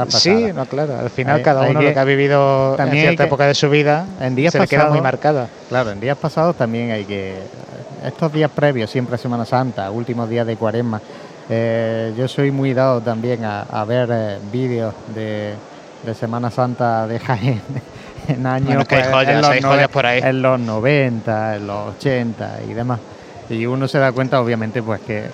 [0.07, 3.23] Sí, no, claro, al final Hay- cada uno que- lo que ha vivido en cierta
[3.23, 5.47] que- época de su vida en días se le queda muy marcada.
[5.67, 7.35] Claro, en días pasados también hay que.
[8.05, 11.01] Estos días previos, siempre a Semana Santa, últimos días de Cuaresma,
[11.49, 15.53] eh, yo soy muy dado también a, a ver eh, vídeos de,
[16.05, 17.61] de Semana Santa de Jaén
[18.27, 18.67] en años.
[18.67, 20.21] Bueno, pues, joyas, en los hay joyas por ahí.
[20.23, 22.99] En los 90, en los 80 y demás.
[23.49, 25.25] Y uno se da cuenta, obviamente, pues que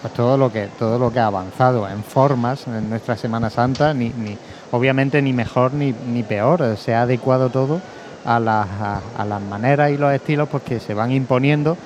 [0.00, 3.92] pues todo lo que todo lo que ha avanzado en formas en nuestra Semana Santa,
[3.92, 4.38] ni, ni
[4.70, 7.80] obviamente ni mejor ni, ni peor, se ha adecuado todo
[8.24, 11.76] a las, a, a las maneras y los estilos pues, que se van imponiendo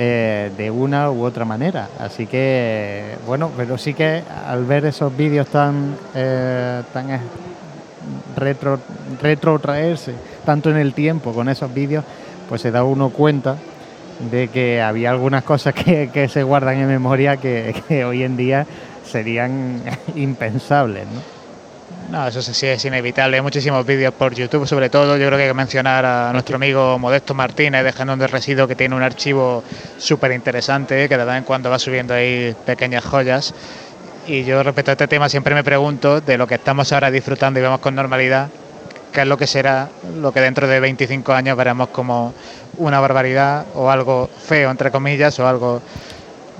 [0.00, 1.88] eh, de una u otra manera.
[1.98, 7.10] Así que, bueno, pero sí que al ver esos vídeos tan, eh, tan
[8.36, 8.78] retro,
[9.22, 10.14] retrotraerse
[10.44, 12.04] tanto en el tiempo con esos vídeos,
[12.48, 13.56] pues se da uno cuenta
[14.30, 18.66] de que había algunas cosas que, se guardan en memoria que, hoy en día
[19.04, 19.82] serían
[20.16, 21.38] impensables, ¿no?
[22.26, 23.36] Eso sí es inevitable.
[23.36, 25.18] Hay muchísimos vídeos por YouTube, sobre todo.
[25.18, 28.66] Yo creo que hay que mencionar a nuestro amigo Modesto Martínez de Genón de Residuo,
[28.66, 29.62] que tiene un archivo
[29.98, 33.54] súper interesante, que de vez en cuando va subiendo ahí pequeñas joyas.
[34.28, 37.58] Y yo respecto a este tema siempre me pregunto de lo que estamos ahora disfrutando
[37.58, 38.48] y vemos con normalidad,
[39.12, 39.88] qué es lo que será
[40.20, 42.34] lo que dentro de 25 años veremos como
[42.76, 45.80] una barbaridad o algo feo, entre comillas, o algo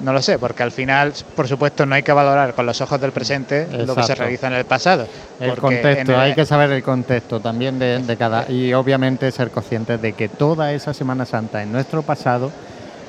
[0.01, 3.01] No lo sé, porque al final, por supuesto, no hay que valorar con los ojos
[3.01, 5.07] del presente lo que se realiza en el pasado.
[5.41, 8.49] El contexto, el- hay que saber el contexto también de, de cada.
[8.51, 12.53] Y obviamente ser conscientes de que toda esa Semana Santa en nuestro pasado,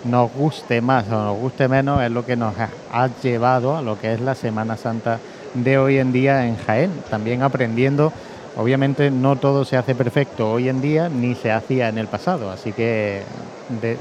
[0.06, 4.00] nos guste más o nos guste menos, es lo que nos ha, llevado a lo
[4.00, 5.20] que es la Semana Santa
[5.54, 6.92] de hoy en día en Jaén.
[7.10, 8.14] También aprendiendo,
[8.58, 12.52] obviamente no todo se hace perfecto hoy en día ni se hacía en el pasado.
[12.52, 13.24] Así que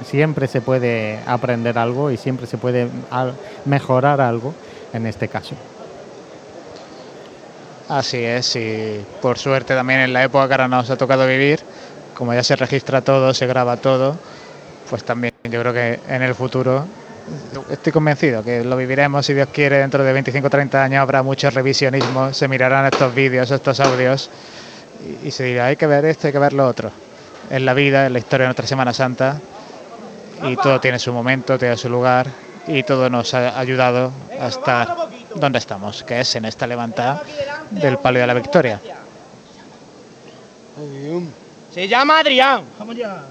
[0.04, 2.88] siempre se puede aprender algo y siempre se puede
[3.64, 4.54] mejorar algo
[4.92, 5.54] en este caso.
[7.88, 11.60] Así es, y por suerte también en la época que ahora nos ha tocado vivir,
[12.14, 14.18] como ya se registra todo, se graba todo,
[14.88, 16.86] pues también yo creo que en el futuro
[17.70, 21.22] estoy convencido que lo viviremos, si Dios quiere, dentro de 25 o 30 años habrá
[21.22, 24.30] mucho revisionismo, se mirarán estos vídeos, estos audios
[25.24, 26.90] y, y se dirá, hay que ver esto, hay que ver lo otro.
[27.50, 29.40] En la vida, en la historia de nuestra Semana Santa
[30.42, 32.28] y todo tiene su momento, tiene su lugar
[32.66, 34.94] y todo nos ha ayudado a estar
[35.34, 37.22] donde estamos, que es en esta levantada
[37.70, 38.80] del Palio de la Victoria.
[41.72, 42.62] Se llama Adrián.
[42.78, 43.24] Vamos ya.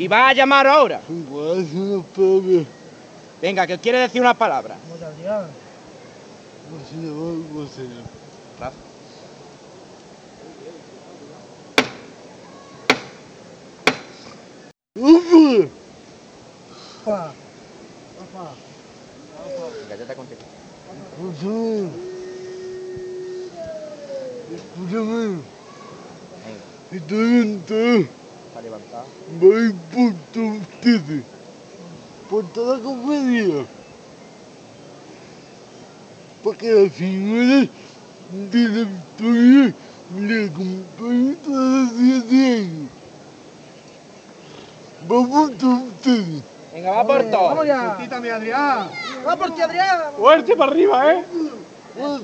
[0.00, 1.02] Y va a llamar ahora.
[3.42, 4.78] Venga, que quiere decir una palabra.
[4.88, 5.46] Vamos ya, Adrián.
[8.58, 8.72] Pa.
[17.04, 17.32] Pa.
[24.56, 25.40] Escúchame.
[26.90, 28.19] Estoy en todo.
[29.40, 31.22] Voy por todos ustedes.
[32.28, 33.64] Por toda la comedia.
[36.42, 37.68] Porque la señora
[38.32, 39.74] de la victoria
[40.18, 42.90] le acompaña todos los años.
[45.08, 46.42] Vamos todos ustedes.
[46.72, 47.42] Venga, va por todo.
[47.42, 47.96] Vamos ya.
[47.98, 48.88] Quítame, Adrián.
[49.26, 49.98] Va por ti, Adrián.
[50.16, 51.24] Fuerte para arriba, ¿eh?
[51.98, 52.22] Vamos.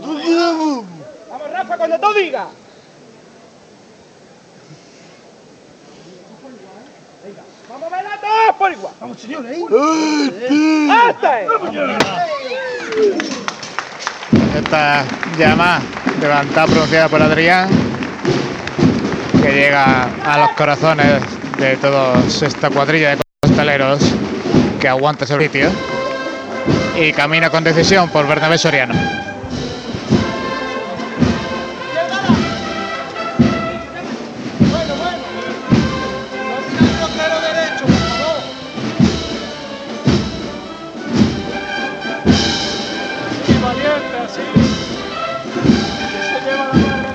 [1.30, 2.46] Vamos, Rafa, cuando tú digas.
[7.80, 8.94] Vamos a todos por igual.
[9.00, 9.58] Vamos, señores.
[9.58, 10.88] ¿eh?
[10.90, 11.46] ¡Hasta ahí!
[14.56, 15.04] Esta
[15.38, 15.80] llama
[16.20, 17.68] levantada pronunciada por Adrián,
[19.42, 21.22] que llega a los corazones
[21.58, 24.00] de toda esta cuadrilla de costaleros
[24.80, 25.70] que aguanta ese sitio
[26.98, 28.94] y camina con decisión por Bernabé Soriano.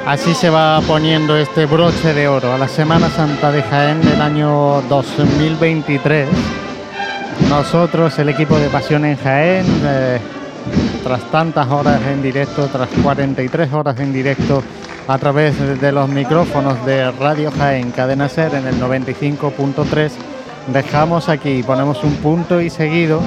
[0.05, 4.19] Así se va poniendo este broche de oro a la Semana Santa de Jaén del
[4.19, 6.27] año 2023.
[7.47, 10.19] Nosotros, el equipo de Pasión en Jaén, eh,
[11.03, 14.63] tras tantas horas en directo, tras 43 horas en directo
[15.07, 20.11] a través de los micrófonos de Radio Jaén Cadena Ser en el 95.3,
[20.73, 23.21] dejamos aquí, ponemos un punto y seguido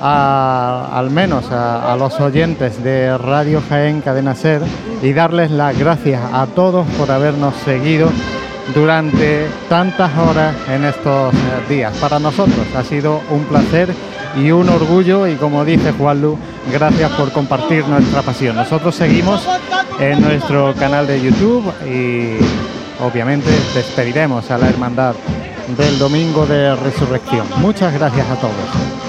[0.00, 4.62] a- al menos a, los oyentes de Radio Jaén Cadena Ser
[5.02, 8.10] y darles las gracias a todos por habernos seguido
[8.74, 11.94] durante tantas horas en estos eh, días.
[11.98, 13.94] Para nosotros ha sido un placer
[14.36, 16.36] y un orgullo y como dice Juanlu,
[16.72, 18.56] gracias por compartir nuestra pasión.
[18.56, 19.46] Nosotros seguimos
[20.00, 22.38] en nuestro canal de YouTube y
[23.04, 25.14] obviamente despediremos a la hermandad
[25.76, 27.46] del domingo de resurrección.
[27.58, 29.03] Muchas gracias a todos.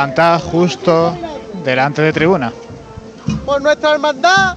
[0.00, 1.14] Levantada justo
[1.62, 2.50] delante de tribuna.
[3.44, 4.56] Por nuestra hermandad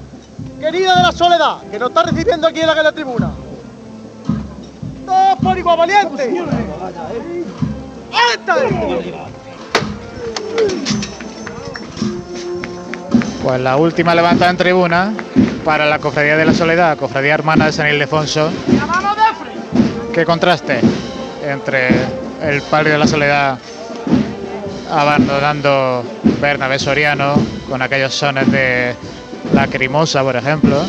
[0.57, 3.31] querida de la soledad, que nos está recibiendo aquí en la, en la tribuna.
[5.05, 6.45] Todos por igual valiente.
[8.33, 8.73] ¡Esta es!
[13.43, 15.13] Pues la última levantada en tribuna
[15.65, 18.49] para la Cofradía de la Soledad, Cofradía Hermana de San Ildefonso.
[20.13, 20.79] Qué contraste
[21.45, 21.89] entre
[22.41, 23.59] el palio de la Soledad
[24.93, 26.03] abandonando
[26.39, 27.35] Bernabé Soriano
[27.67, 28.95] con aquellos sones de
[29.53, 30.83] Lacrimosa, por ejemplo,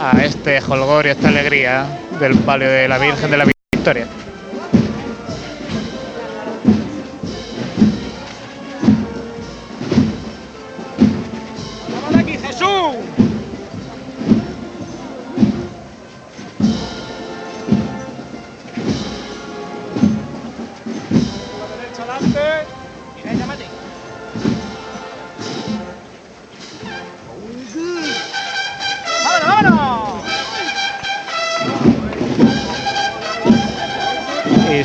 [0.00, 1.86] a este holgor y esta alegría
[2.18, 4.06] del palio de la Virgen de la Victoria.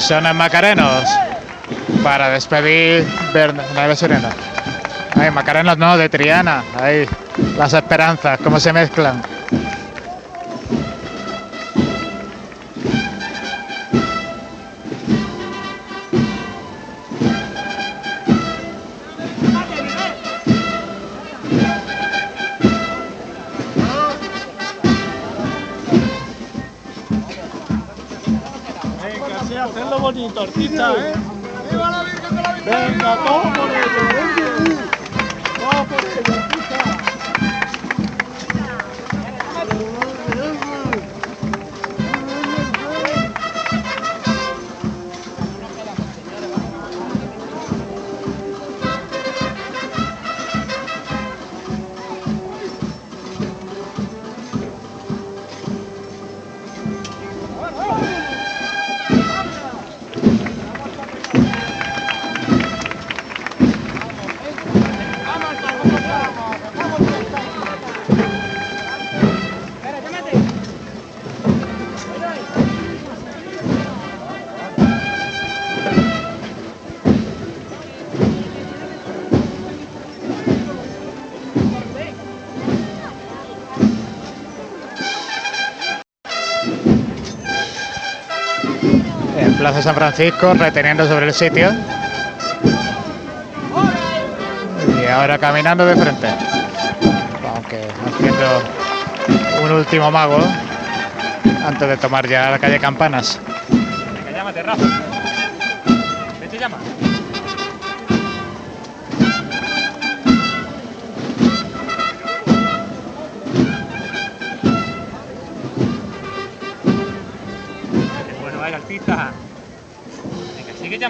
[0.07, 1.03] Sonan macarenos
[2.03, 4.29] para despedir Bernabé Soriano.
[5.19, 6.63] Ay, macarenos no, de Triana.
[6.79, 7.07] Ahí,
[7.57, 9.23] las esperanzas, cómo se mezclan.
[30.25, 31.13] Bonito, artista, ¿eh?
[32.65, 34.01] Venga, todo por ello.
[35.59, 36.44] Todo por ello,
[89.65, 91.71] Plaza San Francisco, reteniendo sobre el sitio.
[95.01, 96.27] Y ahora caminando de frente.
[97.51, 98.61] Aunque haciendo
[99.63, 100.37] un último mago
[101.65, 103.39] antes de tomar ya la calle Campanas.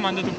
[0.05, 0.34] Venga,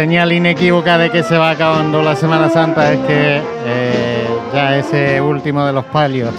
[0.00, 5.20] señal inequívoca de que se va acabando la Semana Santa es que eh, ya ese
[5.20, 6.32] último de los palios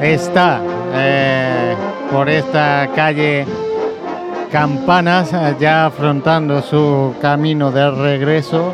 [0.00, 0.60] está
[0.94, 1.74] eh,
[2.12, 3.44] por esta calle
[4.52, 8.72] Campanas, ya afrontando su camino de regreso.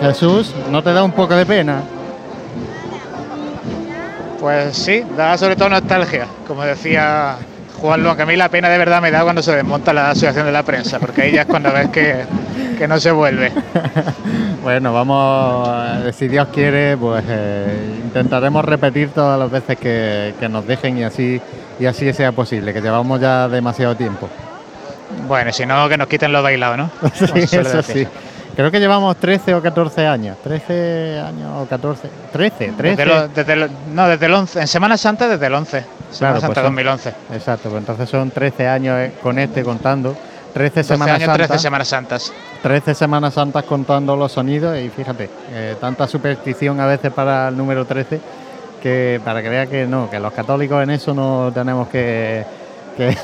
[0.00, 1.82] Jesús, ¿no te da un poco de pena?
[4.40, 7.36] Pues sí, da sobre todo nostalgia, como decía
[7.80, 10.10] Juan Luan, que a mí la pena de verdad me da cuando se desmonta la
[10.10, 12.24] asociación de la prensa, porque ahí ya es cuando ves que,
[12.78, 13.52] que no se vuelve.
[14.62, 15.68] Bueno, vamos,
[16.14, 21.02] si Dios quiere, pues eh, intentaremos repetir todas las veces que, que nos dejen y
[21.02, 21.40] así
[21.80, 24.28] y así sea posible, que llevamos ya demasiado tiempo.
[25.26, 26.90] Bueno, si no, que nos quiten los bailados, ¿no?
[27.12, 28.06] Sí, eso sí.
[28.54, 30.36] Creo que llevamos 13 o 14 años.
[30.44, 32.08] 13 años o 14.
[32.32, 32.96] 13, 13.
[32.96, 34.60] Desde lo- desde lo- no, desde el 11.
[34.60, 35.70] En Semana Santa, desde el 11.
[35.80, 37.14] Semana Claro, Santa pues son- 2011.
[37.34, 40.14] Exacto, pues entonces son 13 años eh, con este contando.
[40.52, 41.48] 13 12 Semanas años, Santas.
[41.48, 42.32] 13 Semanas Santas.
[42.62, 47.56] 13 Semanas Santas contando los sonidos y fíjate, eh, tanta superstición a veces para el
[47.56, 48.20] número 13
[48.82, 52.44] que para que vea que no, que los católicos en eso no tenemos que,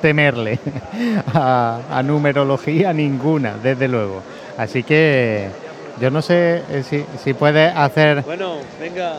[0.00, 0.58] temerle
[1.34, 4.22] a, a numerología ninguna, desde luego.
[4.56, 5.50] Así que
[6.00, 9.16] yo no sé eh, si, si puedes hacer Bueno, venga.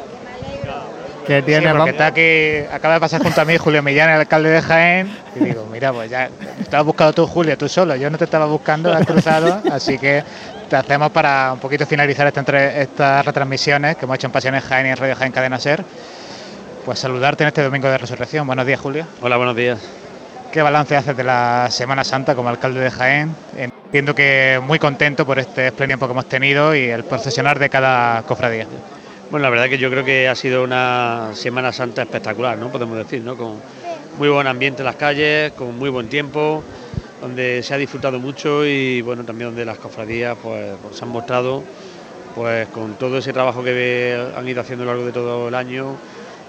[1.35, 1.61] Que Sí, tiene...
[1.67, 4.61] porque vamos- está aquí, acaba de pasar junto a mí Julio Millán, el alcalde de
[4.61, 6.29] Jaén, y digo, mira, pues ya
[6.69, 9.97] te has buscado tú, Julio, tú solo, yo no te estaba buscando, has cruzado, así
[9.97, 10.23] que
[10.69, 14.63] te hacemos para un poquito finalizar esta entre, estas retransmisiones que hemos hecho en Pasiones
[14.63, 15.83] Jaén y en Radio Jaén Cadena Ser,
[16.85, 18.47] pues saludarte en este domingo de resurrección.
[18.47, 19.05] Buenos días, Julio.
[19.21, 19.79] Hola, buenos días.
[20.51, 23.35] ¿Qué balance haces de la Semana Santa como alcalde de Jaén?
[23.57, 27.69] Entiendo que muy contento por este espléndido tiempo que hemos tenido y el procesionar de
[27.69, 28.65] cada cofradía.
[29.31, 32.69] Bueno, la verdad que yo creo que ha sido una Semana Santa espectacular, ¿no?
[32.69, 33.37] Podemos decir, ¿no?
[33.37, 33.61] Con
[34.19, 36.61] muy buen ambiente en las calles, con muy buen tiempo,
[37.21, 41.11] donde se ha disfrutado mucho y bueno, también donde las cofradías pues, pues, se han
[41.11, 41.63] mostrado
[42.35, 45.55] pues con todo ese trabajo que han ido haciendo a lo largo de todo el
[45.55, 45.95] año,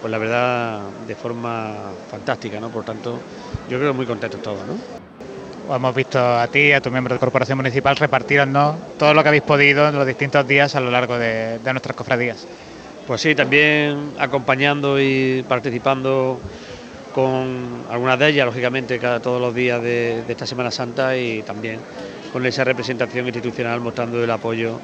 [0.01, 1.75] pues la verdad de forma
[2.11, 2.69] fantástica, ¿no?
[2.69, 3.17] Por tanto,
[3.71, 4.75] yo creo muy contentos todos, ¿no?
[5.71, 9.23] Os hemos visto a ti y a tu miembro de corporación municipal repartirnos todo lo
[9.23, 12.45] que habéis podido en los distintos días a lo largo de nuestras cofradías.
[13.07, 16.39] Pues sí, también acompañando y participando
[17.15, 21.81] con algunas de ellas, lógicamente, cada todos los días de, esta Semana Santa y también
[22.33, 24.79] con esa representación institucional mostrando el apoyo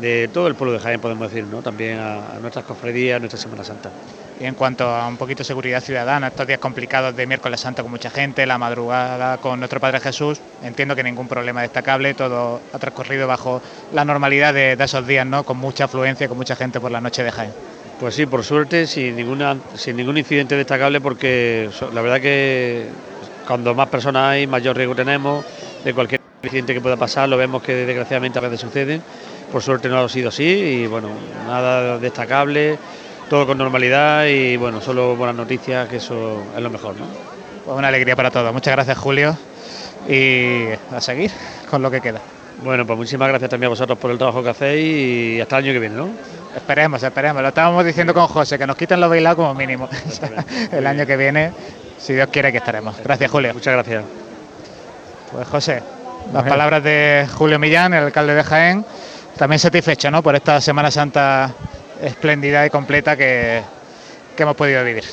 [0.00, 1.62] de todo el pueblo de Jaén, podemos decir, ¿no?
[1.62, 3.90] También a, a nuestras cofradías, a nuestra Semana Santa.
[4.38, 7.90] En cuanto a un poquito de seguridad ciudadana, estos días complicados de miércoles santo con
[7.90, 12.78] mucha gente, la madrugada con nuestro Padre Jesús, entiendo que ningún problema destacable, todo ha
[12.78, 13.62] transcurrido bajo
[13.94, 15.44] la normalidad de, esos días, ¿no?
[15.44, 17.52] Con mucha afluencia, con mucha gente por la noche de Jaén.
[17.98, 22.88] Pues sí, por suerte, sin, ninguna, sin ningún incidente destacable, porque la verdad que
[23.46, 25.46] cuando más personas hay, mayor riesgo tenemos
[25.82, 27.26] de cualquier incidente que pueda pasar.
[27.26, 29.00] Lo vemos que desgraciadamente a veces sucede.
[29.50, 31.08] Por suerte no ha sido así y bueno,
[31.46, 32.76] nada destacable,
[33.28, 37.06] todo con normalidad y bueno, solo buenas noticias, que eso es lo mejor, ¿no?
[37.64, 38.52] Pues una alegría para todos.
[38.52, 39.36] Muchas gracias, Julio.
[40.08, 41.32] Y a seguir
[41.68, 42.20] con lo que queda.
[42.62, 45.64] Bueno, pues muchísimas gracias también a vosotros por el trabajo que hacéis y hasta el
[45.64, 46.08] año que viene, ¿no?
[46.54, 47.42] Esperemos, esperemos.
[47.42, 49.88] Lo estábamos diciendo con José, que nos quiten los bailados como mínimo.
[50.72, 51.52] el año que viene,
[51.98, 52.96] si Dios quiere que estaremos.
[53.02, 53.52] Gracias, Julio.
[53.52, 54.04] Muchas gracias.
[55.32, 55.82] Pues José,
[56.32, 58.84] las palabras de Julio Millán, el alcalde de Jaén,
[59.36, 60.22] también satisfecho ¿no?
[60.22, 61.52] por esta Semana Santa
[62.02, 63.62] espléndida y completa que,
[64.36, 65.04] hemos podido vivir.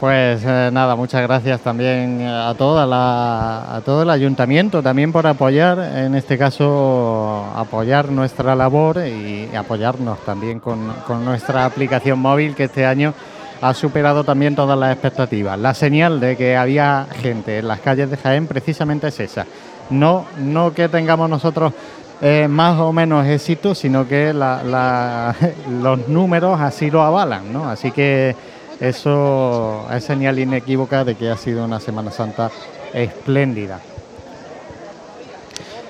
[0.00, 6.14] Pues eh, nada, muchas gracias también la, a todo el ayuntamiento también por apoyar, en
[6.14, 12.84] este caso apoyar nuestra labor y apoyarnos también con, con nuestra aplicación móvil que este
[12.84, 13.14] año
[13.60, 15.58] ha superado también todas las expectativas.
[15.58, 19.46] La señal de que había gente en las calles de Jaén precisamente es esa.
[19.90, 21.72] No, no que tengamos nosotros
[22.20, 25.34] eh, más o menos éxito, sino que la- la-
[25.82, 27.68] los números así lo avalan, ¿no?
[27.68, 28.34] Así que
[28.80, 32.50] eso es señal inequívoca de que ha sido una Semana Santa
[32.92, 33.80] espléndida.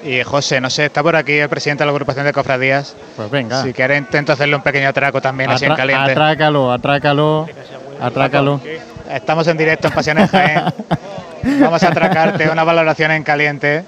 [0.02, 2.94] Y José, no sé, está por aquí el presidente de la agrupación de cofradías.
[3.16, 3.62] Pues venga.
[3.62, 6.10] Si quiere, intento hacerle un pequeño atraco también, así en caliente.
[6.12, 7.46] atrácalo, atrácalo,
[8.00, 8.60] atrácalo.
[9.10, 10.62] Estamos en directo en Pasiones Jaén.
[11.60, 13.84] Vamos a atracarte una valoración en caliente.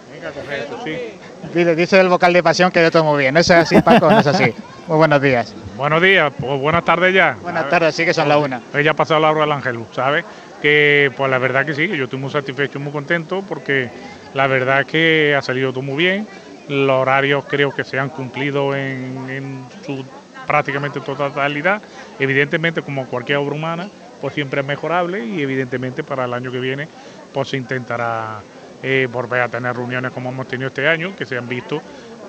[0.84, 1.14] Dice,
[1.54, 3.36] dice el vocal de pasión que yo todo muy bien.
[3.36, 4.10] ¿Eso es así, Paco?
[4.10, 4.52] ¿No es así?
[4.86, 5.54] Muy buenos días.
[5.76, 7.36] Buenos días, pues buenas tardes ya.
[7.42, 8.60] Buenas tardes, sí que son las una.
[8.82, 10.24] Ya ha pasado la hora del Ángel, ¿sabes?
[10.62, 13.90] Que pues la verdad que sí, yo estoy muy satisfecho y muy contento porque
[14.34, 16.26] la verdad que ha salido todo muy bien.
[16.68, 20.04] Los horarios creo que se han cumplido en, en su
[20.46, 21.82] prácticamente totalidad.
[22.18, 23.88] Evidentemente, como cualquier obra humana,
[24.20, 26.88] pues siempre es mejorable y evidentemente para el año que viene
[27.32, 28.40] pues se intentará
[28.82, 31.80] eh, volver a tener reuniones como hemos tenido este año, que se han visto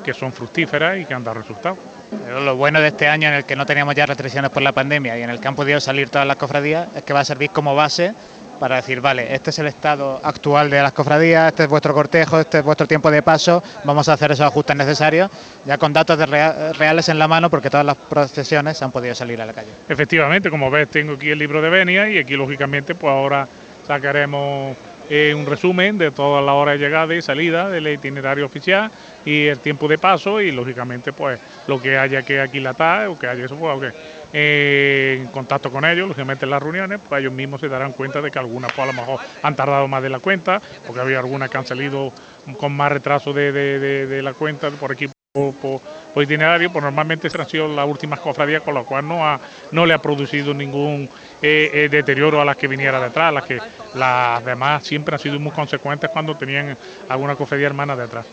[0.03, 1.77] que son fructíferas y que han dado resultados.
[2.25, 4.71] Pero lo bueno de este año en el que no teníamos ya restricciones por la
[4.71, 7.25] pandemia y en el que han podido salir todas las cofradías es que va a
[7.25, 8.13] servir como base
[8.57, 12.39] para decir, vale, este es el estado actual de las cofradías, este es vuestro cortejo,
[12.39, 15.29] este es vuestro tiempo de paso, vamos a hacer esos ajustes necesarios,
[15.65, 19.13] ya con datos de rea- reales en la mano, porque todas las procesiones han podido
[19.13, 19.67] salir a la calle.
[19.89, 23.47] Efectivamente, como ves, tengo aquí el libro de venia y aquí, lógicamente, pues ahora
[23.85, 24.75] sacaremos
[25.09, 28.91] eh, un resumen de todas las horas de llegada y salida del itinerario oficial
[29.23, 33.27] y el tiempo de paso y, lógicamente, pues lo que haya que aquilatar o que
[33.27, 33.93] haya eso, pues,
[34.31, 38.21] eh, en contacto con ellos, lógicamente en las reuniones, pues ellos mismos se darán cuenta
[38.21, 41.19] de que algunas pues a lo mejor han tardado más de la cuenta, porque había
[41.19, 42.13] algunas que han salido
[42.57, 45.13] con más retraso de, de- de- la cuenta por equipo.
[45.59, 49.27] Por, por itinerario, pues normalmente estas han sido las últimas cofradías, con lo cual no,
[49.27, 51.09] ha, no le ha producido ningún
[51.41, 53.59] eh, eh, deterioro a las que viniera detrás, las que
[53.93, 56.77] las demás siempre han sido muy consecuentes cuando tenían
[57.09, 58.25] alguna cofradía hermana detrás.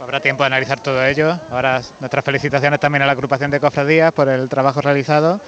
[0.00, 1.38] Habrá tiempo de analizar todo ello.
[1.50, 5.40] Ahora nuestras felicitaciones también a la agrupación de cofradías por el trabajo realizado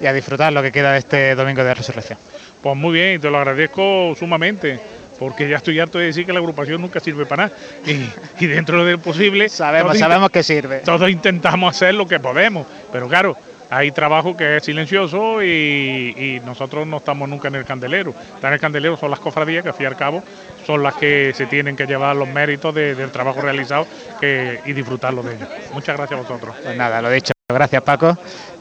[0.00, 2.18] y a disfrutar lo que queda de este domingo de resurrección.
[2.60, 4.80] Pues muy bien, te lo agradezco sumamente,
[5.18, 7.56] porque ya estoy harto de decir que la agrupación nunca sirve para nada.
[7.86, 9.48] Y, y dentro del posible.
[9.48, 10.78] Sabemos, sabemos que sirve.
[10.78, 13.36] Todos intentamos hacer lo que podemos, pero claro,
[13.76, 18.10] hay trabajo que es silencioso y, y nosotros no estamos nunca en el candelero.
[18.10, 20.22] Estar en el candelero son las cofradías que, al fin y al cabo,
[20.66, 23.86] son las que se tienen que llevar los méritos de- del trabajo realizado
[24.20, 25.46] que- y disfrutarlo de ello.
[25.72, 26.54] Muchas gracias a vosotros.
[26.62, 27.32] Pues nada, lo dicho.
[27.48, 28.16] Gracias, Paco.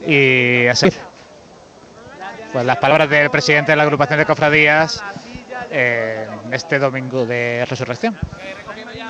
[0.06, 0.90] Y así.
[2.52, 5.02] Pues las palabras del presidente de la agrupación de cofradías
[5.72, 8.18] eh, este domingo de resurrección.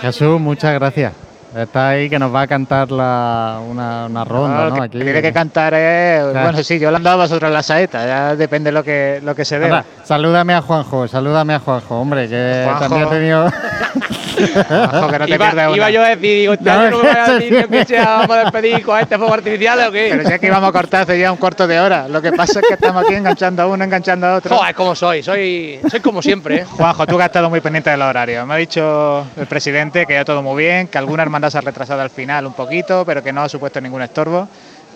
[0.01, 1.13] Jesús, muchas gracias.
[1.55, 4.83] Está ahí que nos va a cantar la, una, una ronda, No, ¿no?
[4.83, 4.97] Aquí.
[4.99, 6.47] tiene que cantar, eh, Claro.
[6.47, 9.35] bueno, sí, yo le han dado a vosotros la saeta, ya depende lo que, lo
[9.35, 9.65] que se dé.
[9.65, 12.79] Anda, salúdame a Juanjo, salúdame a Juanjo, hombre, que Juanjo.
[12.79, 13.51] también ha tenido.
[14.33, 15.77] Ojo, que no te iba, pierdas una.
[15.77, 18.39] iba yo a decir, digo, este No, me voy a decir que se vamos a
[18.39, 20.07] despedir con este fuego artificial o qué.
[20.11, 22.07] Pero si es que íbamos a cortar hace ya un cuarto de hora.
[22.07, 24.55] Lo que pasa es que estamos aquí enganchando a uno, enganchando a otro.
[24.57, 26.65] Joder, como soy, soy, soy como siempre, ¿eh?
[26.65, 28.45] Juanjo, tú que has estado muy pendiente del horario.
[28.45, 31.61] Me ha dicho el presidente que ya todo muy bien, que alguna hermandad se ha
[31.61, 34.47] retrasado al final un poquito, pero que no ha supuesto ningún estorbo.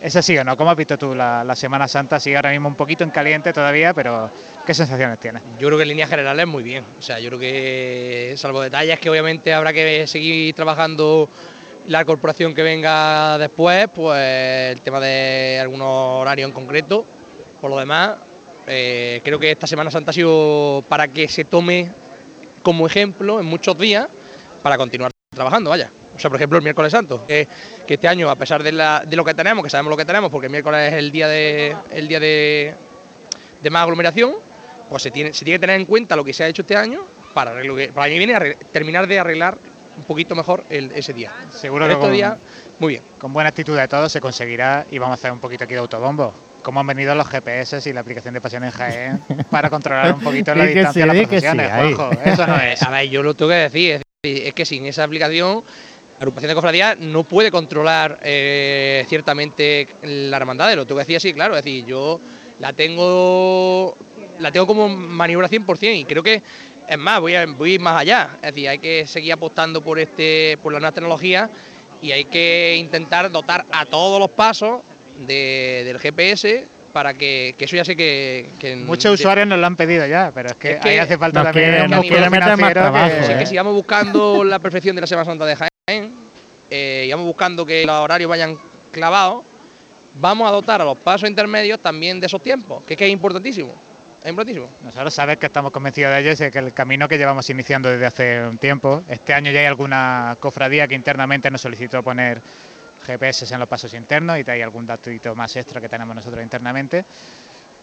[0.02, 0.56] ¿Es así o no?
[0.56, 2.20] ¿Cómo has visto tú la, la Semana Santa?
[2.20, 4.30] Sigue ahora mismo un poquito en caliente todavía, pero
[4.66, 5.42] ¿qué sensaciones tienes?
[5.60, 6.86] Yo creo que en líneas generales muy bien.
[7.00, 11.28] O sea, yo creo que, salvo detalles que obviamente habrá que seguir trabajando
[11.88, 15.88] la corporación que venga después, pues el tema de algunos
[16.22, 17.04] horarios en concreto.
[17.60, 18.18] Por lo demás,
[18.68, 21.90] eh, creo que esta Semana Santa ha sido para que se tome
[22.62, 24.08] como ejemplo en muchos días
[24.62, 25.90] para continuar trabajando, vaya.
[26.18, 27.48] O sea, por ejemplo, el miércoles santo, que,
[27.86, 30.06] que este año, a pesar de, la- de lo que tenemos, que sabemos lo que
[30.06, 32.74] tenemos, porque el miércoles es el día de, el día de,
[33.62, 34.34] de más aglomeración,
[34.90, 36.76] pues se tiene, se tiene que tener en cuenta lo que se ha hecho este
[36.76, 37.02] año
[37.34, 39.58] para, arreglo- para el año que viene arregl- terminar de arreglar
[39.98, 41.32] un poquito mejor el- ese día.
[41.54, 42.38] Seguro Pero que estos con, días,
[42.80, 43.04] muy bien.
[43.20, 45.80] con buena actitud de todos se conseguirá y vamos a hacer un poquito aquí de
[45.80, 46.34] autobombo.
[46.64, 50.20] ¿Cómo han venido los GPS y la aplicación de Pasión en Jaén para controlar un
[50.20, 51.72] poquito la distancia sí, de las sí, procesiones.
[51.72, 52.10] Juanjo?
[52.26, 52.82] Eso no es.
[52.84, 55.64] A ver, yo lo tengo que decir, es que sin esa aplicación,
[56.20, 61.18] la agrupación de cofradías no puede controlar eh, ciertamente la hermandad, lo tengo que decir
[61.18, 62.20] así, claro, es decir, yo
[62.60, 63.96] la tengo
[64.40, 66.42] la tengo como maniobra 100% y creo que
[66.88, 69.82] es más, voy a voy a ir más allá, es decir, hay que seguir apostando
[69.82, 71.50] por este por la nueva tecnología
[72.02, 74.82] y hay que intentar dotar a todos los pasos
[75.20, 79.68] de- del GPS para que, que eso ya sé que, que Muchos usuarios nos lo
[79.68, 81.72] han pedido ya, pero es que, Es que ahí hace falta también
[82.58, 83.38] más trabajo, que- ¿eh?
[83.40, 85.70] que sigamos buscando la perfección de la Semana Santa de Jaén,
[86.70, 88.58] eh, sigamos buscando que los horarios vayan
[88.92, 89.46] clavados,
[90.16, 93.12] vamos a dotar a los pasos intermedios también de esos tiempos, que es que es
[93.12, 93.72] importantísimo.
[94.22, 94.70] Es importantísimo.
[94.84, 98.06] Nosotros sabes que estamos convencidos de ello, es que el camino que llevamos iniciando desde
[98.06, 102.42] hace un tiempo, este año ya hay alguna cofradía que internamente nos solicitó poner
[103.06, 107.06] GPS en los pasos internos y hay algún datito más extra que tenemos nosotros internamente,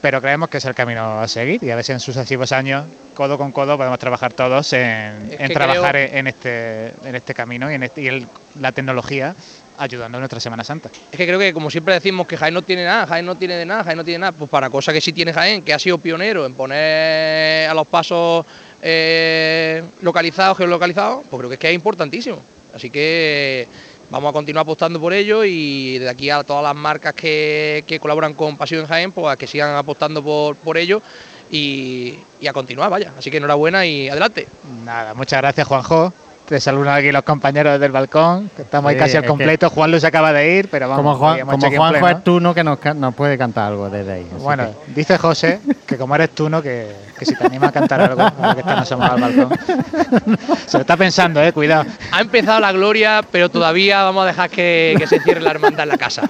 [0.05, 2.84] pero creemos que es el camino a seguir y a ver si en sucesivos años,
[3.15, 7.74] codo con codo, podemos trabajar todos en, trabajar creo- en, este, en este camino y
[7.76, 8.26] en este- y el-
[8.60, 9.34] la tecnología
[9.78, 10.91] ayudando a nuestra Semana Santa.
[11.10, 13.55] Es que creo que como siempre decimos que Jaén no tiene nada, Jaén no tiene
[13.55, 15.78] de nada, Jaén no tiene nada, pues para cosa que sí tiene Jaén, que ha
[15.78, 18.44] sido pionero en poner a los pasos
[18.83, 22.42] eh, localizados, geolocalizados, pues creo que es que es importantísimo.
[22.74, 23.68] Así que
[24.10, 28.00] vamos a continuar apostando por ello y de aquí a todas las marcas que, que
[28.00, 31.02] colaboran con Pasión en Jaén, pues a que sigan apostando por, por ello
[31.50, 33.12] y, y a continuar, vaya.
[33.18, 34.47] Así que enhorabuena y adelante.
[34.84, 36.12] Nada, muchas gracias Juanjo.
[36.48, 39.70] Te saludan aquí los compañeros del balcón, que estamos ahí casi al completo.
[39.70, 41.02] Juan Luis acaba de ir, pero vamos.
[41.02, 42.08] como Juan, como Juanjo pleno.
[42.18, 44.26] es Tuno que nos, nos puede cantar algo desde ahí.
[44.40, 46.60] Bueno, que- dice José que como eres tú, ¿no?
[46.60, 49.58] Que, que si te animas a cantar algo, ahora que están asomados al balcón.
[50.66, 51.86] Se lo está pensando, eh, cuidado.
[52.12, 55.84] Ha empezado la gloria, pero todavía vamos a dejar que, que se cierre la hermandad
[55.84, 56.28] en la casa.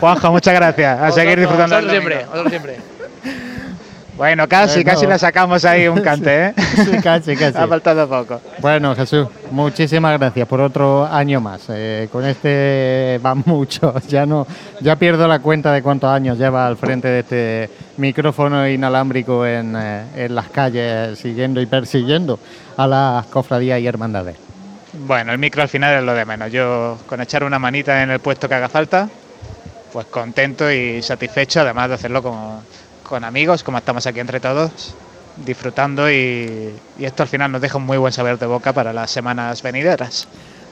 [0.00, 1.00] Juanjo, muchas gracias.
[1.00, 1.76] A seguir disfrutando.
[1.76, 2.76] Del siempre, nosotros siempre.
[4.20, 4.90] Bueno, casi, Bueno.
[4.90, 6.54] casi le sacamos ahí un cante, ¿eh?
[6.76, 7.56] Sí, casi, casi.
[7.56, 8.38] Ha faltado poco.
[8.58, 11.62] Bueno, Jesús, muchísimas gracias por otro año más.
[11.70, 14.06] Eh, con este van muchos.
[14.08, 14.46] Ya no,
[14.82, 19.74] ya pierdo la cuenta de cuántos años lleva al frente de este micrófono inalámbrico en,
[19.74, 22.38] eh, en las calles, siguiendo y persiguiendo
[22.76, 24.36] a las cofradías y hermandades.
[24.92, 26.52] Bueno, el micro al final es lo de menos.
[26.52, 29.08] Yo con echar una manita en el puesto que haga falta
[29.90, 32.60] pues contento y satisfecho, además de hacerlo con,
[33.10, 34.94] con amigos, como estamos aquí entre todos,
[35.44, 38.92] disfrutando y, y esto al final nos deja un muy buen saber de boca para
[38.92, 40.28] las semanas venideras.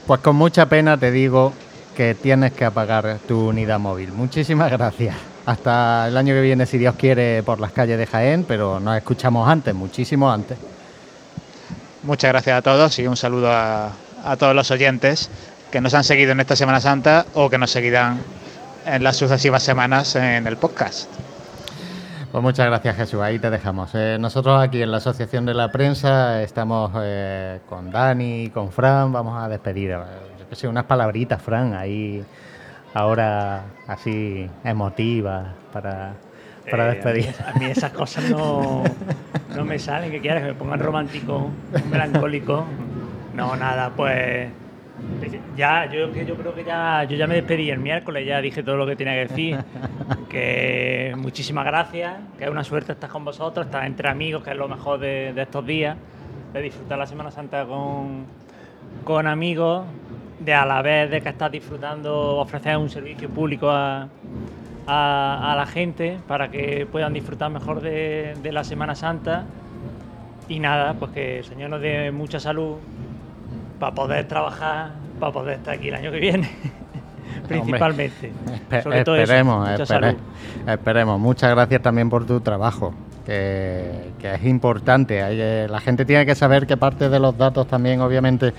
[0.07, 1.51] Pues con mucha pena te digo
[1.97, 4.13] que tienes que apagar tu unidad móvil.
[4.13, 5.17] Muchísimas gracias.
[5.45, 8.95] Hasta el año que viene, si Dios quiere, por las calles de Jaén, pero nos
[8.95, 10.57] escuchamos antes, muchísimo antes.
[12.03, 13.91] Muchas gracias a todos y un saludo a,
[14.23, 15.29] a todos los oyentes
[15.71, 18.21] que nos han seguido en esta Semana Santa o que nos seguirán
[18.85, 21.09] en las sucesivas semanas en el podcast.
[22.31, 23.89] Pues muchas gracias Jesús, ahí te dejamos.
[23.95, 28.71] Eh, nosotros aquí en la Asociación de la Prensa estamos eh, con Dani y con
[28.71, 29.97] Fran, vamos a despedir, eh,
[30.39, 32.23] yo qué sé, unas palabritas, Fran, ahí
[32.93, 36.13] ahora así emotivas para,
[36.69, 37.33] para Eh, despedir.
[37.39, 38.83] A mí, a mí esas cosas no,
[39.55, 40.11] no me salen.
[40.11, 40.43] ¿Qué quieres?
[40.43, 41.49] Que me pongan romántico,
[41.89, 42.65] melancólico.
[43.33, 44.49] No, nada, pues.
[45.55, 48.85] Ya, yo, creo que ya, yo ya me despedí el miércoles, ya dije todo lo
[48.85, 49.57] que tenía que decir.
[50.29, 54.55] Que muchísimas gracias, que es una suerte estar con vosotros, estar entre amigos, que es
[54.55, 55.97] lo mejor de, de estos días,
[56.53, 58.25] de disfrutar la Semana Santa con,
[59.03, 59.85] con amigos,
[60.39, 64.07] de a la vez de que estás disfrutando, ofrecer un servicio público a,
[64.85, 69.45] a, a la gente para que puedan disfrutar mejor de, de la Semana Santa.
[70.47, 72.75] Y nada, pues que el Señor nos dé mucha salud
[73.79, 76.49] para poder trabajar, para poder estar aquí el año que viene,
[77.47, 78.31] principalmente.
[78.69, 80.15] Espe- Sobre todo eso, esperemos, espere- salud.
[80.67, 81.19] esperemos.
[81.19, 82.93] Muchas gracias también por tu trabajo,
[83.25, 85.67] que, que es importante.
[85.67, 88.53] La gente tiene que saber que parte de los datos también, obviamente,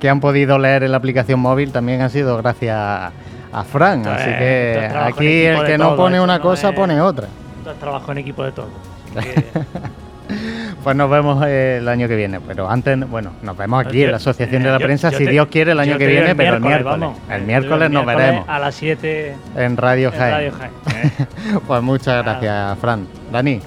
[0.00, 3.12] que han podido leer en la aplicación móvil también han sido gracias a,
[3.52, 4.06] a Fran.
[4.06, 7.28] Así que aquí el que no pone una no cosa es- pone otra.
[7.58, 8.68] Esto es trabajo en equipo de todos.
[10.84, 12.40] Pues nos vemos eh, el año que viene.
[12.46, 15.18] Pero antes, bueno, nos vemos aquí Yo- en la Asociación de la yo- Prensa, yo
[15.18, 17.00] si te- Dios quiere, el año que viene, pero el miércoles.
[17.00, 17.18] vamos.
[17.30, 20.32] El miércoles nos miércoles veremos A las 7 en Radio en Jaén.
[20.34, 21.62] Radio Jaén.
[21.66, 23.06] pues muchas gracias, Fran.
[23.32, 23.60] Dani,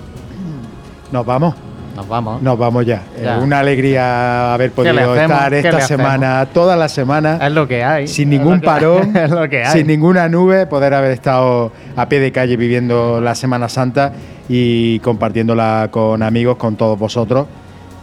[1.12, 1.56] Nos vamos.
[1.96, 2.42] nos vamos.
[2.44, 3.02] Nos vamos ya.
[3.20, 3.38] Ya.
[3.38, 7.40] Eh, una alegría haber ¿Qué le podido estar ¿Qué esta semana, toda la semana.
[7.42, 8.08] Es lo que hay.
[8.08, 9.72] Sin Es ningún parón, es lo que hay.
[9.74, 14.12] sin ninguna nube, poder haber estado a pie de calle viviendo la Semana Santa
[14.50, 17.48] y compartiéndola con amigos, con todos vosotros.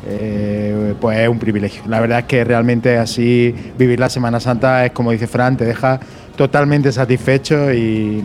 [0.07, 1.83] Eh, pues es un privilegio.
[1.89, 5.65] La verdad es que realmente así vivir la Semana Santa es como dice Fran, te
[5.65, 5.99] deja
[6.37, 8.23] totalmente satisfecho y,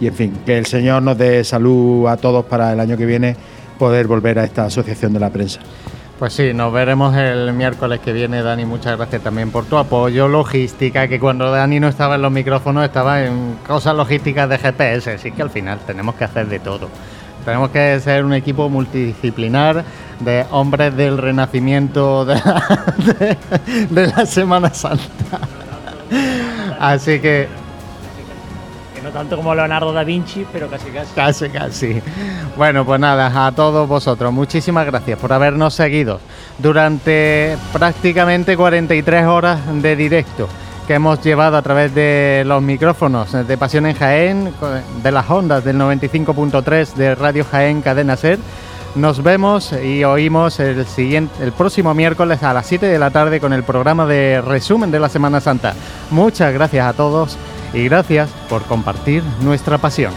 [0.00, 3.04] y en fin, que el Señor nos dé salud a todos para el año que
[3.04, 3.36] viene
[3.78, 5.60] poder volver a esta asociación de la prensa.
[6.18, 8.64] Pues sí, nos veremos el miércoles que viene, Dani.
[8.64, 12.84] Muchas gracias también por tu apoyo, logística, que cuando Dani no estaba en los micrófonos
[12.84, 16.88] estaba en cosas logísticas de GPS, así que al final tenemos que hacer de todo.
[17.44, 19.84] Tenemos que ser un equipo multidisciplinar
[20.20, 22.86] de hombres del renacimiento de la,
[23.18, 23.36] de-
[23.90, 25.04] de la Semana Santa.
[26.80, 27.48] Así que
[28.94, 31.12] Que no tanto como Leonardo da Vinci, pero casi casi.
[31.14, 32.02] Casi, casi.
[32.56, 36.20] Bueno, pues nada, a todos vosotros, muchísimas gracias por habernos seguido
[36.58, 40.48] durante prácticamente 43 horas de directo
[40.86, 44.54] que hemos llevado a través de los micrófonos de Pasión en Jaén,
[45.02, 48.38] de las ondas del 95.3 de Radio Jaén Cadena Ser.
[48.94, 53.40] Nos vemos y oímos el siguiente, el próximo miércoles a las 7 de la tarde
[53.40, 55.74] con el programa de resumen de la Semana Santa.
[56.10, 57.36] Muchas gracias a todos
[57.72, 60.12] y gracias por compartir nuestra pasión.